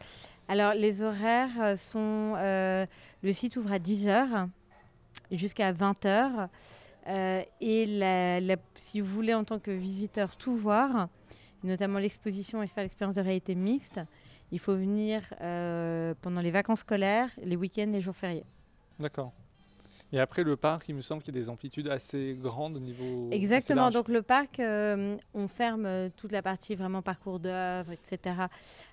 Alors, 0.49 0.75
les 0.75 1.03
horaires 1.03 1.61
euh, 1.61 1.77
sont. 1.77 2.35
euh, 2.37 2.87
le 3.23 3.33
site 3.33 3.57
ouvre 3.57 3.71
à 3.73 3.79
10h 3.79 4.49
jusqu'à 5.31 5.73
20h. 5.73 6.49
Euh, 7.07 7.43
et 7.61 7.87
la- 7.87 8.41
la- 8.41 8.57
si 8.75 9.01
vous 9.01 9.15
voulez, 9.15 9.33
en 9.33 9.45
tant 9.45 9.59
que 9.59 9.71
visiteur, 9.71 10.37
tout 10.37 10.55
voir, 10.57 11.09
notamment 11.63 11.99
l'exposition 11.99 12.63
et 12.63 12.67
faire 12.67 12.83
l'expérience 12.83 13.17
de 13.17 13.21
réalité 13.23 13.55
mixte, 13.55 14.01
il 14.53 14.59
faut 14.59 14.75
venir 14.75 15.23
pendant 16.21 16.41
les 16.41 16.51
vacances 16.51 16.81
scolaires, 16.81 17.31
les 17.43 17.55
week-ends, 17.57 17.91
les 17.93 18.01
jours 18.01 18.17
fériés. 18.17 18.45
D'accord. 18.99 19.33
Et 20.13 20.19
après 20.19 20.43
le 20.43 20.57
parc, 20.57 20.89
il 20.89 20.95
me 20.97 21.03
semble 21.03 21.23
qu'il 21.23 21.35
y 21.35 21.39
a 21.39 21.41
des 21.41 21.49
amplitudes 21.51 21.87
assez 21.89 22.37
grandes 22.41 22.77
au 22.77 22.81
niveau. 22.81 23.29
Exactement. 23.31 23.91
Donc 23.91 24.09
le 24.09 24.23
parc, 24.23 24.59
euh, 24.59 25.17
on 25.35 25.47
ferme 25.47 25.87
euh, 25.87 26.09
toute 26.17 26.33
la 26.33 26.43
partie 26.43 26.75
vraiment 26.75 27.01
parcours 27.01 27.39
d'œuvres, 27.39 27.93
etc. 27.93 28.35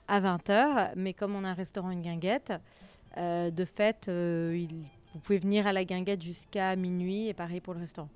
à 0.07 0.21
20h. 0.21 0.91
Mais 0.95 1.13
comme 1.13 1.35
on 1.35 1.43
a 1.43 1.49
un 1.49 1.53
restaurant, 1.53 1.89
une 1.89 2.01
guinguette, 2.03 2.53
euh, 3.17 3.49
de 3.49 3.65
fait, 3.65 4.07
euh, 4.09 4.55
il- 4.55 4.83
vous 5.13 5.19
pouvez 5.19 5.39
venir 5.39 5.65
à 5.65 5.73
la 5.73 5.83
guinguette 5.85 6.21
jusqu'à 6.21 6.75
minuit 6.75 7.27
et 7.29 7.33
pareil 7.33 7.61
pour 7.61 7.73
le 7.73 7.79
restaurant. 7.79 8.09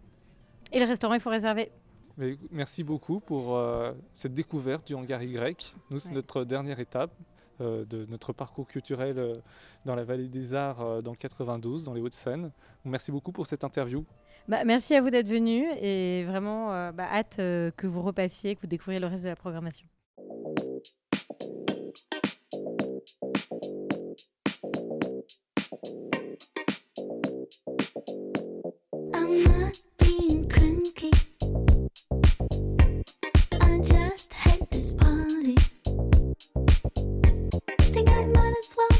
Et 0.72 0.80
le 0.80 0.86
restaurant, 0.86 1.16
il 1.16 1.20
faut 1.20 1.32
réserver. 1.32 1.72
Mais 2.18 2.38
merci 2.52 2.84
beaucoup 2.84 3.20
pour 3.20 3.58
cette 4.14 4.34
découverte 4.34 4.86
du 4.86 4.94
hangar 4.94 5.24
Y. 5.24 5.76
Nous, 5.90 5.98
c'est 5.98 6.10
Ouais. 6.10 6.16
notre 6.16 6.44
dernière 6.44 6.80
étape 6.80 7.12
de 7.62 8.06
notre 8.10 8.34
parcours 8.34 8.68
culturel 8.68 9.18
euh, 9.18 9.36
dans 9.86 9.96
la 9.96 10.04
vallée 10.04 10.28
des 10.28 10.54
Arts 10.54 10.82
euh, 10.82 11.02
dans 11.02 11.12
le 11.12 11.18
92, 11.18 11.86
dans 11.86 11.94
les 11.94 12.02
Hauts-de-Seine. 12.02 12.52
Merci 12.86 13.12
beaucoup 13.12 13.32
pour 13.32 13.46
cette 13.46 13.64
interview. 13.64 14.06
Bah, 14.48 14.64
merci 14.66 14.96
à 14.96 15.02
vous 15.02 15.10
d'être 15.10 15.28
venus 15.28 15.68
et 15.80 16.24
vraiment 16.24 16.74
euh, 16.74 16.92
bah, 16.92 17.08
hâte 17.12 17.38
euh, 17.40 17.72
que 17.72 17.88
vous 17.88 18.02
repassiez, 18.02 18.56
que 18.56 18.62
vous 18.62 18.68
découvriez 18.68 19.00
le 19.00 19.08
reste 19.08 19.24
de 19.24 19.30
la 19.30 19.36
programmation. 19.36 19.88
I'm 29.14 29.44
not 29.44 29.91
I 38.08 38.26
might 38.26 38.56
as 38.58 38.76
well 38.78 38.91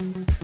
thank 0.00 0.16
you 0.16 0.39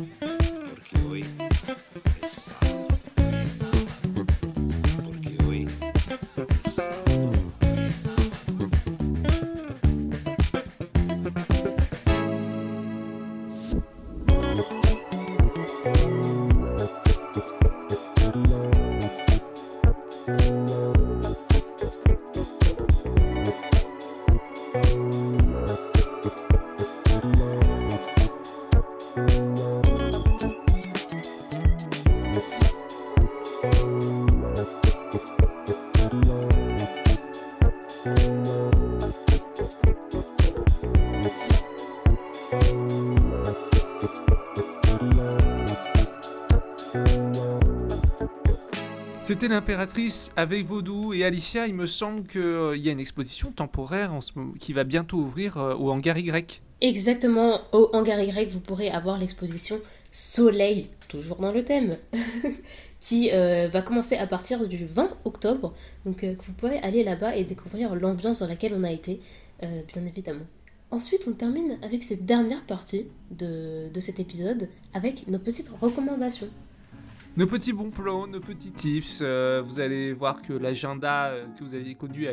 C'était 49.36 49.48
l'impératrice 49.48 50.32
avec 50.34 50.64
Vaudou 50.64 51.12
et 51.12 51.22
Alicia. 51.22 51.66
Il 51.66 51.74
me 51.74 51.84
semble 51.84 52.26
qu'il 52.26 52.78
y 52.78 52.88
a 52.88 52.92
une 52.92 53.00
exposition 53.00 53.52
temporaire 53.52 54.14
en 54.14 54.22
ce 54.22 54.32
moment, 54.34 54.54
qui 54.58 54.72
va 54.72 54.82
bientôt 54.82 55.18
ouvrir 55.18 55.58
euh, 55.58 55.74
au 55.74 55.90
hangar 55.90 56.16
Y. 56.16 56.62
Exactement, 56.80 57.60
au 57.72 57.90
hangar 57.92 58.18
Y, 58.18 58.50
vous 58.50 58.60
pourrez 58.60 58.88
avoir 58.88 59.18
l'exposition 59.18 59.78
Soleil, 60.10 60.88
toujours 61.08 61.36
dans 61.36 61.52
le 61.52 61.64
thème, 61.64 61.98
qui 63.00 63.30
euh, 63.30 63.68
va 63.68 63.82
commencer 63.82 64.16
à 64.16 64.26
partir 64.26 64.66
du 64.66 64.86
20 64.86 65.10
octobre. 65.26 65.74
Donc 66.06 66.24
euh, 66.24 66.34
vous 66.42 66.54
pourrez 66.54 66.78
aller 66.78 67.04
là-bas 67.04 67.36
et 67.36 67.44
découvrir 67.44 67.94
l'ambiance 67.94 68.38
dans 68.38 68.48
laquelle 68.48 68.72
on 68.74 68.84
a 68.84 68.90
été, 68.90 69.20
euh, 69.62 69.82
bien 69.92 70.06
évidemment. 70.06 70.46
Ensuite, 70.90 71.28
on 71.28 71.32
termine 71.32 71.76
avec 71.82 72.04
cette 72.04 72.24
dernière 72.24 72.64
partie 72.64 73.04
de 73.32 74.00
cet 74.00 74.18
épisode 74.18 74.70
avec 74.94 75.28
nos 75.28 75.38
petites 75.38 75.68
recommandations. 75.78 76.48
Nos 77.36 77.46
petits 77.46 77.74
bons 77.74 77.90
plans, 77.90 78.26
nos 78.26 78.40
petits 78.40 78.72
tips, 78.72 79.20
euh, 79.20 79.62
vous 79.62 79.78
allez 79.78 80.14
voir 80.14 80.40
que 80.40 80.54
l'agenda 80.54 81.26
euh, 81.26 81.46
que 81.58 81.64
vous 81.64 81.74
avez 81.74 81.94
connu 81.94 82.26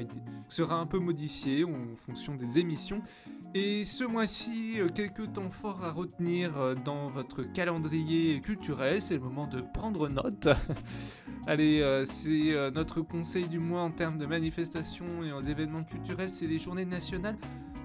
sera 0.48 0.76
un 0.80 0.86
peu 0.86 0.98
modifié 0.98 1.66
en 1.66 1.96
fonction 1.98 2.36
des 2.36 2.60
émissions. 2.60 3.02
Et 3.54 3.84
ce 3.84 4.06
mois-ci, 4.06 4.80
euh, 4.80 4.88
quelques 4.88 5.34
temps 5.34 5.50
forts 5.52 5.84
à 5.84 5.92
retenir 5.92 6.54
dans 6.86 7.10
votre 7.10 7.44
calendrier 7.44 8.40
culturel, 8.40 9.02
c'est 9.02 9.16
le 9.16 9.20
moment 9.20 9.46
de 9.46 9.60
prendre 9.74 10.08
note. 10.08 10.48
Allez, 11.48 12.04
c'est 12.06 12.54
notre 12.74 13.02
conseil 13.02 13.50
du 13.50 13.60
mois 13.60 13.82
en 13.82 13.92
termes 13.92 14.18
de 14.18 14.26
manifestations 14.26 15.22
et 15.26 15.34
en- 15.34 15.42
d'événements 15.42 15.84
culturels, 15.84 16.30
c'est 16.30 16.48
les 16.48 16.58
journées 16.60 16.86
nationales 16.86 17.38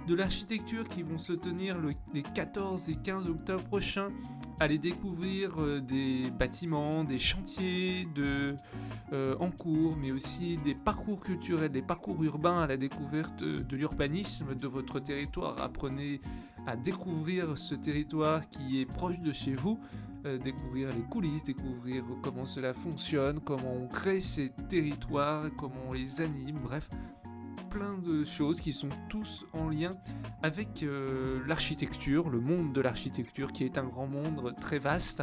de 0.08 0.14
l'architecture 0.14 0.84
qui 0.88 1.02
vont 1.02 1.18
se 1.18 1.32
tenir 1.34 1.78
le- 1.78 1.92
les 2.14 2.22
14 2.22 2.88
et 2.88 2.96
15 2.96 3.28
octobre 3.28 3.62
prochains. 3.64 4.08
Allez 4.58 4.78
découvrir 4.78 5.60
euh, 5.60 5.80
des 5.80 6.30
bâtiments, 6.30 7.04
des 7.04 7.18
chantiers 7.18 8.08
euh, 8.18 9.36
en 9.38 9.50
cours, 9.50 9.96
mais 9.96 10.10
aussi 10.10 10.56
des 10.64 10.74
parcours 10.74 11.20
culturels, 11.20 11.70
des 11.70 11.82
parcours 11.82 12.22
urbains 12.24 12.60
à 12.62 12.66
la 12.66 12.76
découverte 12.76 13.42
de 13.44 13.76
l'urbanisme 13.76 14.54
de 14.54 14.66
votre 14.66 14.98
territoire. 14.98 15.60
Apprenez 15.60 16.20
à 16.66 16.74
découvrir 16.76 17.56
ce 17.58 17.74
territoire 17.74 18.48
qui 18.48 18.80
est 18.80 18.86
proche 18.86 19.20
de 19.20 19.32
chez 19.32 19.54
vous, 19.54 19.78
euh, 20.26 20.38
découvrir 20.38 20.88
les 20.88 21.02
coulisses, 21.02 21.44
découvrir 21.44 22.02
comment 22.22 22.44
cela 22.44 22.72
fonctionne, 22.74 23.40
comment 23.40 23.74
on 23.74 23.86
crée 23.88 24.20
ces 24.20 24.50
territoires, 24.68 25.44
comment 25.56 25.80
on 25.88 25.92
les 25.92 26.20
anime, 26.20 26.58
bref 26.62 26.88
plein 27.68 27.98
de 27.98 28.24
choses 28.24 28.60
qui 28.60 28.72
sont 28.72 28.88
tous 29.08 29.46
en 29.52 29.68
lien 29.68 29.92
avec 30.42 30.82
euh, 30.82 31.40
l'architecture, 31.46 32.30
le 32.30 32.40
monde 32.40 32.72
de 32.72 32.80
l'architecture 32.80 33.52
qui 33.52 33.64
est 33.64 33.78
un 33.78 33.84
grand 33.84 34.06
monde 34.06 34.54
très 34.60 34.78
vaste. 34.78 35.22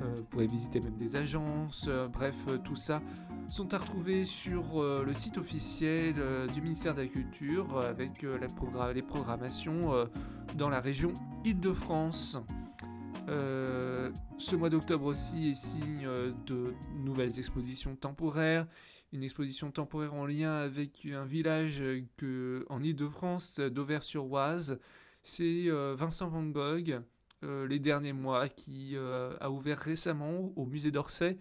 Euh, 0.00 0.14
vous 0.16 0.24
pourrez 0.24 0.46
visiter 0.46 0.80
même 0.80 0.96
des 0.96 1.16
agences, 1.16 1.86
euh, 1.88 2.08
bref, 2.08 2.36
tout 2.64 2.76
ça 2.76 3.02
sont 3.48 3.74
à 3.74 3.78
retrouver 3.78 4.24
sur 4.24 4.82
le 4.82 5.12
site 5.12 5.36
officiel 5.36 6.14
du 6.54 6.62
ministère 6.62 6.94
de 6.94 7.02
la 7.02 7.06
Culture 7.06 7.78
avec 7.80 8.22
les 8.22 9.02
programmations 9.02 9.92
dans 10.56 10.70
la 10.70 10.80
région 10.80 11.12
Île-de-France. 11.44 12.38
Ce 13.26 14.56
mois 14.56 14.70
d'octobre 14.70 15.04
aussi 15.04 15.50
est 15.50 15.54
signe 15.54 16.08
de 16.46 16.72
nouvelles 17.04 17.38
expositions 17.38 17.94
temporaires. 17.94 18.66
Une 19.12 19.22
exposition 19.22 19.70
temporaire 19.70 20.14
en 20.14 20.24
lien 20.24 20.52
avec 20.52 21.06
un 21.06 21.26
village 21.26 21.82
euh, 21.82 22.00
que, 22.16 22.64
en 22.70 22.82
Île-de-France, 22.82 23.58
euh, 23.58 23.68
d'Auvers-sur-Oise. 23.68 24.78
C'est 25.22 25.68
euh, 25.68 25.94
Vincent 25.94 26.28
Van 26.28 26.42
Gogh, 26.44 27.00
euh, 27.44 27.66
les 27.66 27.78
derniers 27.78 28.14
mois, 28.14 28.48
qui 28.48 28.96
a 28.96 29.50
ouvert 29.50 29.78
récemment 29.78 30.52
au 30.56 30.66
musée 30.66 30.90
d'Orsay 30.90 31.38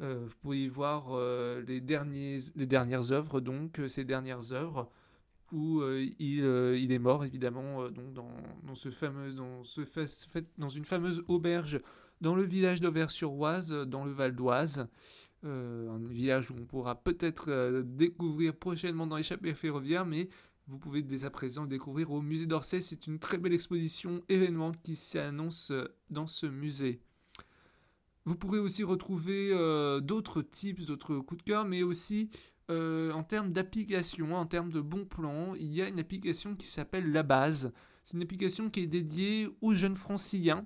vous 0.00 0.34
pouvez 0.40 0.64
y 0.64 0.68
voir 0.68 1.16
les, 1.64 1.80
derniers, 1.80 2.40
les 2.56 2.66
dernières 2.66 3.12
œuvres, 3.12 3.40
donc 3.40 3.80
ces 3.86 4.04
dernières 4.04 4.52
œuvres, 4.52 4.90
où 5.52 5.80
il, 6.18 6.40
il 6.40 6.90
est 6.90 6.98
mort 6.98 7.24
évidemment 7.24 7.88
donc 7.88 8.12
dans, 8.12 8.34
dans, 8.64 8.74
ce 8.74 8.90
fameux, 8.90 9.32
dans, 9.32 9.62
ce 9.62 9.82
dans 10.58 10.68
une 10.68 10.84
fameuse 10.84 11.22
auberge 11.28 11.80
dans 12.20 12.34
le 12.34 12.42
village 12.42 12.80
d'Auvers-sur-Oise, 12.80 13.72
dans 13.86 14.04
le 14.04 14.10
Val 14.10 14.34
d'Oise. 14.34 14.88
Euh, 15.44 15.90
un 15.90 15.98
village 16.06 16.52
où 16.52 16.54
on 16.54 16.64
pourra 16.64 17.02
peut-être 17.02 17.46
euh, 17.48 17.82
découvrir 17.84 18.54
prochainement 18.54 19.08
dans 19.08 19.16
l'échappée 19.16 19.54
ferroviaire, 19.54 20.06
mais 20.06 20.28
vous 20.68 20.78
pouvez 20.78 21.02
dès 21.02 21.24
à 21.24 21.30
présent 21.30 21.66
découvrir 21.66 22.12
au 22.12 22.22
musée 22.22 22.46
d'Orsay. 22.46 22.80
C'est 22.80 23.08
une 23.08 23.18
très 23.18 23.38
belle 23.38 23.52
exposition 23.52 24.22
événement 24.28 24.70
qui 24.84 24.94
s'annonce 24.94 25.72
euh, 25.72 25.88
dans 26.10 26.28
ce 26.28 26.46
musée. 26.46 27.00
Vous 28.24 28.36
pourrez 28.36 28.60
aussi 28.60 28.84
retrouver 28.84 29.50
euh, 29.52 29.98
d'autres 29.98 30.42
tips, 30.42 30.86
d'autres 30.86 31.16
coups 31.16 31.38
de 31.38 31.50
cœur, 31.50 31.64
mais 31.64 31.82
aussi 31.82 32.30
en 32.68 33.22
termes 33.22 33.52
d'application, 33.52 34.34
en 34.34 34.46
termes 34.46 34.72
de 34.72 34.80
bons 34.80 35.04
plans, 35.04 35.54
il 35.56 35.74
y 35.74 35.82
a 35.82 35.88
une 35.88 36.00
application 36.00 36.56
qui 36.56 36.66
s'appelle 36.66 37.12
La 37.12 37.22
Base. 37.22 37.70
C'est 38.02 38.16
une 38.16 38.22
application 38.22 38.70
qui 38.70 38.80
est 38.80 38.86
dédiée 38.86 39.50
aux 39.60 39.74
jeunes 39.74 39.94
franciliens. 39.94 40.64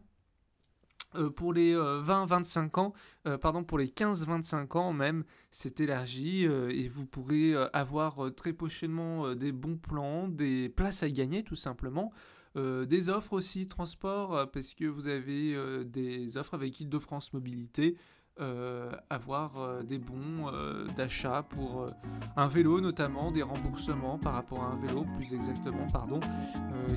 Euh, 1.18 1.30
pour 1.30 1.52
les 1.52 1.74
20-25 1.74 2.80
ans, 2.80 2.92
euh, 3.26 3.38
pardon, 3.38 3.64
pour 3.64 3.78
les 3.78 3.88
15-25 3.88 4.76
ans 4.78 4.92
même, 4.92 5.24
c'est 5.50 5.80
élargi 5.80 6.46
euh, 6.46 6.70
et 6.70 6.88
vous 6.88 7.06
pourrez 7.06 7.54
euh, 7.54 7.68
avoir 7.72 8.26
euh, 8.26 8.30
très 8.30 8.52
prochainement 8.52 9.26
euh, 9.26 9.34
des 9.34 9.52
bons 9.52 9.76
plans, 9.76 10.28
des 10.28 10.68
places 10.68 11.02
à 11.02 11.10
gagner 11.10 11.42
tout 11.42 11.56
simplement. 11.56 12.12
Euh, 12.56 12.86
des 12.86 13.10
offres 13.10 13.34
aussi 13.34 13.66
transport 13.66 14.34
euh, 14.34 14.46
parce 14.46 14.72
que 14.74 14.86
vous 14.86 15.08
avez 15.08 15.54
euh, 15.54 15.84
des 15.84 16.38
offres 16.38 16.54
avec 16.54 16.80
Île-de-France 16.80 17.34
Mobilité, 17.34 17.96
euh, 18.38 18.90
avoir 19.08 19.58
euh, 19.58 19.82
des 19.82 19.98
bons 19.98 20.50
euh, 20.52 20.86
d'achat 20.94 21.42
pour 21.42 21.88
un 22.36 22.46
vélo 22.48 22.82
notamment, 22.82 23.30
des 23.30 23.42
remboursements 23.42 24.18
par 24.18 24.34
rapport 24.34 24.62
à 24.62 24.72
un 24.72 24.76
vélo 24.76 25.06
plus 25.16 25.32
exactement, 25.32 25.86
pardon, 25.90 26.20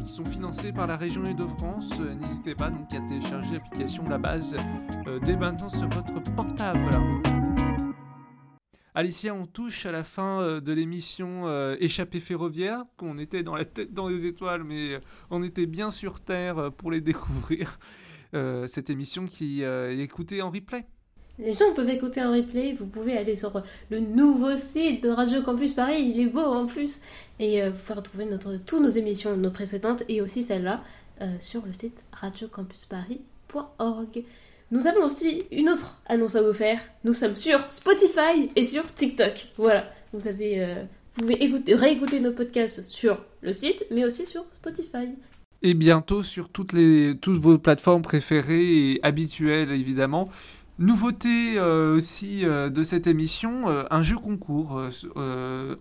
qui 0.03 0.11
sont 0.11 0.25
financés 0.25 0.73
par 0.73 0.85
la 0.85 0.97
région 0.97 1.23
Île-de-France. 1.23 1.99
N'hésitez 1.99 2.55
pas 2.55 2.69
donc 2.69 2.93
à 2.93 2.99
télécharger 3.07 3.53
l'application 3.53 4.07
La 4.09 4.17
Base 4.17 4.57
dès 5.23 5.37
maintenant 5.37 5.69
sur 5.69 5.87
votre 5.87 6.21
portable. 6.35 6.89
Alicia, 8.93 9.33
on 9.33 9.45
touche 9.45 9.85
à 9.85 9.93
la 9.93 10.03
fin 10.03 10.59
de 10.59 10.73
l'émission 10.73 11.47
Échappée 11.75 12.19
ferroviaire, 12.19 12.83
qu'on 12.97 13.17
était 13.17 13.43
dans 13.43 13.55
la 13.55 13.63
tête 13.63 13.93
dans 13.93 14.07
les 14.07 14.25
étoiles, 14.25 14.65
mais 14.65 14.99
on 15.29 15.41
était 15.41 15.67
bien 15.67 15.89
sur 15.89 16.19
Terre 16.19 16.71
pour 16.73 16.91
les 16.91 17.01
découvrir. 17.01 17.79
Cette 18.33 18.89
émission 18.89 19.25
qui 19.25 19.63
euh, 19.63 19.91
est 19.91 19.99
écoutée 19.99 20.41
en 20.41 20.51
replay. 20.51 20.85
Les 21.39 21.53
gens 21.53 21.73
peuvent 21.73 21.89
écouter 21.89 22.19
un 22.19 22.35
replay, 22.35 22.75
vous 22.77 22.85
pouvez 22.85 23.17
aller 23.17 23.35
sur 23.35 23.63
le 23.89 24.01
nouveau 24.01 24.57
site 24.57 25.01
de 25.03 25.09
Radio 25.09 25.41
Campus 25.41 25.71
Paris, 25.71 26.11
il 26.13 26.19
est 26.19 26.25
beau 26.25 26.41
en 26.41 26.65
plus. 26.65 26.99
Et 27.39 27.63
euh, 27.63 27.69
vous 27.69 27.79
pouvez 27.79 27.93
retrouver 27.93 28.27
toutes 28.65 28.81
nos 28.81 28.89
émissions, 28.89 29.37
nos 29.37 29.49
précédentes 29.49 30.03
et 30.09 30.19
aussi 30.21 30.43
celle-là 30.43 30.83
euh, 31.21 31.33
sur 31.39 31.65
le 31.65 31.71
site 31.71 31.97
radiocampusparis.org. 32.11 34.25
Nous 34.71 34.85
avons 34.85 35.05
aussi 35.05 35.43
une 35.51 35.69
autre 35.69 36.01
annonce 36.07 36.35
à 36.35 36.43
vous 36.43 36.53
faire. 36.53 36.81
Nous 37.05 37.13
sommes 37.13 37.37
sur 37.37 37.71
Spotify 37.71 38.51
et 38.57 38.65
sur 38.65 38.93
TikTok. 38.93 39.53
Voilà, 39.57 39.89
vous, 40.11 40.27
avez, 40.27 40.61
euh, 40.61 40.83
vous 41.15 41.21
pouvez 41.21 41.41
écouter, 41.41 41.73
réécouter 41.73 42.19
nos 42.19 42.33
podcasts 42.33 42.83
sur 42.83 43.23
le 43.41 43.53
site, 43.53 43.85
mais 43.91 44.03
aussi 44.03 44.25
sur 44.25 44.43
Spotify. 44.51 45.07
Et 45.61 45.73
bientôt 45.73 46.21
sur 46.21 46.49
toutes, 46.49 46.73
les, 46.73 47.15
toutes 47.19 47.37
vos 47.37 47.57
plateformes 47.57 48.01
préférées 48.01 48.91
et 48.91 48.99
habituelles 49.03 49.71
évidemment. 49.71 50.29
Nouveauté 50.79 51.59
euh, 51.59 51.95
aussi 51.97 52.43
euh, 52.45 52.69
de 52.69 52.83
cette 52.83 53.05
émission, 53.05 53.69
euh, 53.69 53.83
un 53.91 54.01
jeu 54.01 54.15
concours 54.15 54.81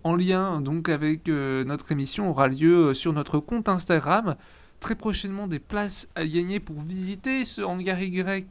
en 0.03 0.15
lien 0.15 0.59
donc 0.59 0.89
avec 0.89 1.29
notre 1.29 1.93
émission 1.93 2.29
aura 2.29 2.49
lieu 2.49 2.93
sur 2.93 3.13
notre 3.13 3.39
compte 3.39 3.69
Instagram. 3.69 4.35
Très 4.81 4.95
prochainement 4.95 5.47
des 5.47 5.59
places 5.59 6.09
à 6.15 6.27
gagner 6.27 6.59
pour 6.59 6.81
visiter 6.81 7.45
ce 7.45 7.61
hangar 7.61 8.01
Y. 8.01 8.45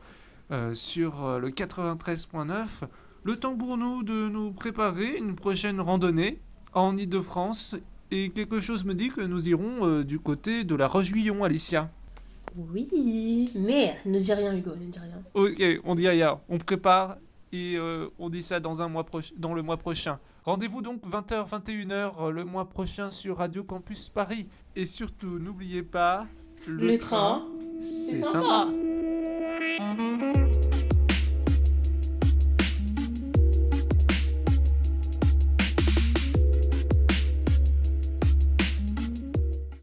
euh, 0.51 0.75
sur 0.75 1.23
euh, 1.23 1.39
le 1.39 1.49
93.9. 1.49 2.67
Le 3.23 3.37
temps 3.37 3.55
pour 3.55 3.77
nous 3.77 4.03
de 4.03 4.27
nous 4.27 4.51
préparer 4.51 5.15
une 5.15 5.33
prochaine 5.33 5.79
randonnée 5.79 6.41
en 6.73 6.97
Ile-de-France. 6.97 7.77
Et 8.11 8.27
quelque 8.27 8.59
chose 8.59 8.83
me 8.83 8.93
dit 8.93 9.07
que 9.07 9.21
nous 9.21 9.47
irons 9.47 9.87
euh, 9.87 10.03
du 10.03 10.19
côté 10.19 10.65
de 10.65 10.75
la 10.75 10.87
Roche-Guillon, 10.87 11.41
Alicia. 11.45 11.89
Oui, 12.57 13.49
mais 13.55 13.95
ne 14.05 14.19
dis 14.19 14.33
rien 14.33 14.57
Hugo, 14.57 14.71
ne 14.71 14.91
dis 14.91 14.99
rien. 14.99 15.21
Ok, 15.35 15.81
on 15.85 15.95
dit 15.95 16.09
rien. 16.09 16.41
On 16.49 16.57
prépare 16.57 17.15
et 17.51 17.75
euh, 17.77 18.07
on 18.19 18.29
dit 18.29 18.41
ça 18.41 18.59
dans, 18.59 18.81
un 18.81 18.87
mois 18.87 19.05
dans 19.37 19.53
le 19.53 19.61
mois 19.61 19.77
prochain. 19.77 20.19
Rendez-vous 20.45 20.81
donc 20.81 21.03
20h, 21.05 21.49
21h 21.49 22.11
euh, 22.19 22.31
le 22.31 22.43
mois 22.43 22.69
prochain 22.69 23.09
sur 23.09 23.37
Radio 23.37 23.63
Campus 23.63 24.09
Paris. 24.09 24.47
Et 24.75 24.85
surtout, 24.85 25.39
n'oubliez 25.39 25.83
pas, 25.83 26.27
Le 26.67 26.97
train, 26.97 27.45
c'est 27.81 28.23
sympa. 28.23 28.67
sympa. 29.77 30.78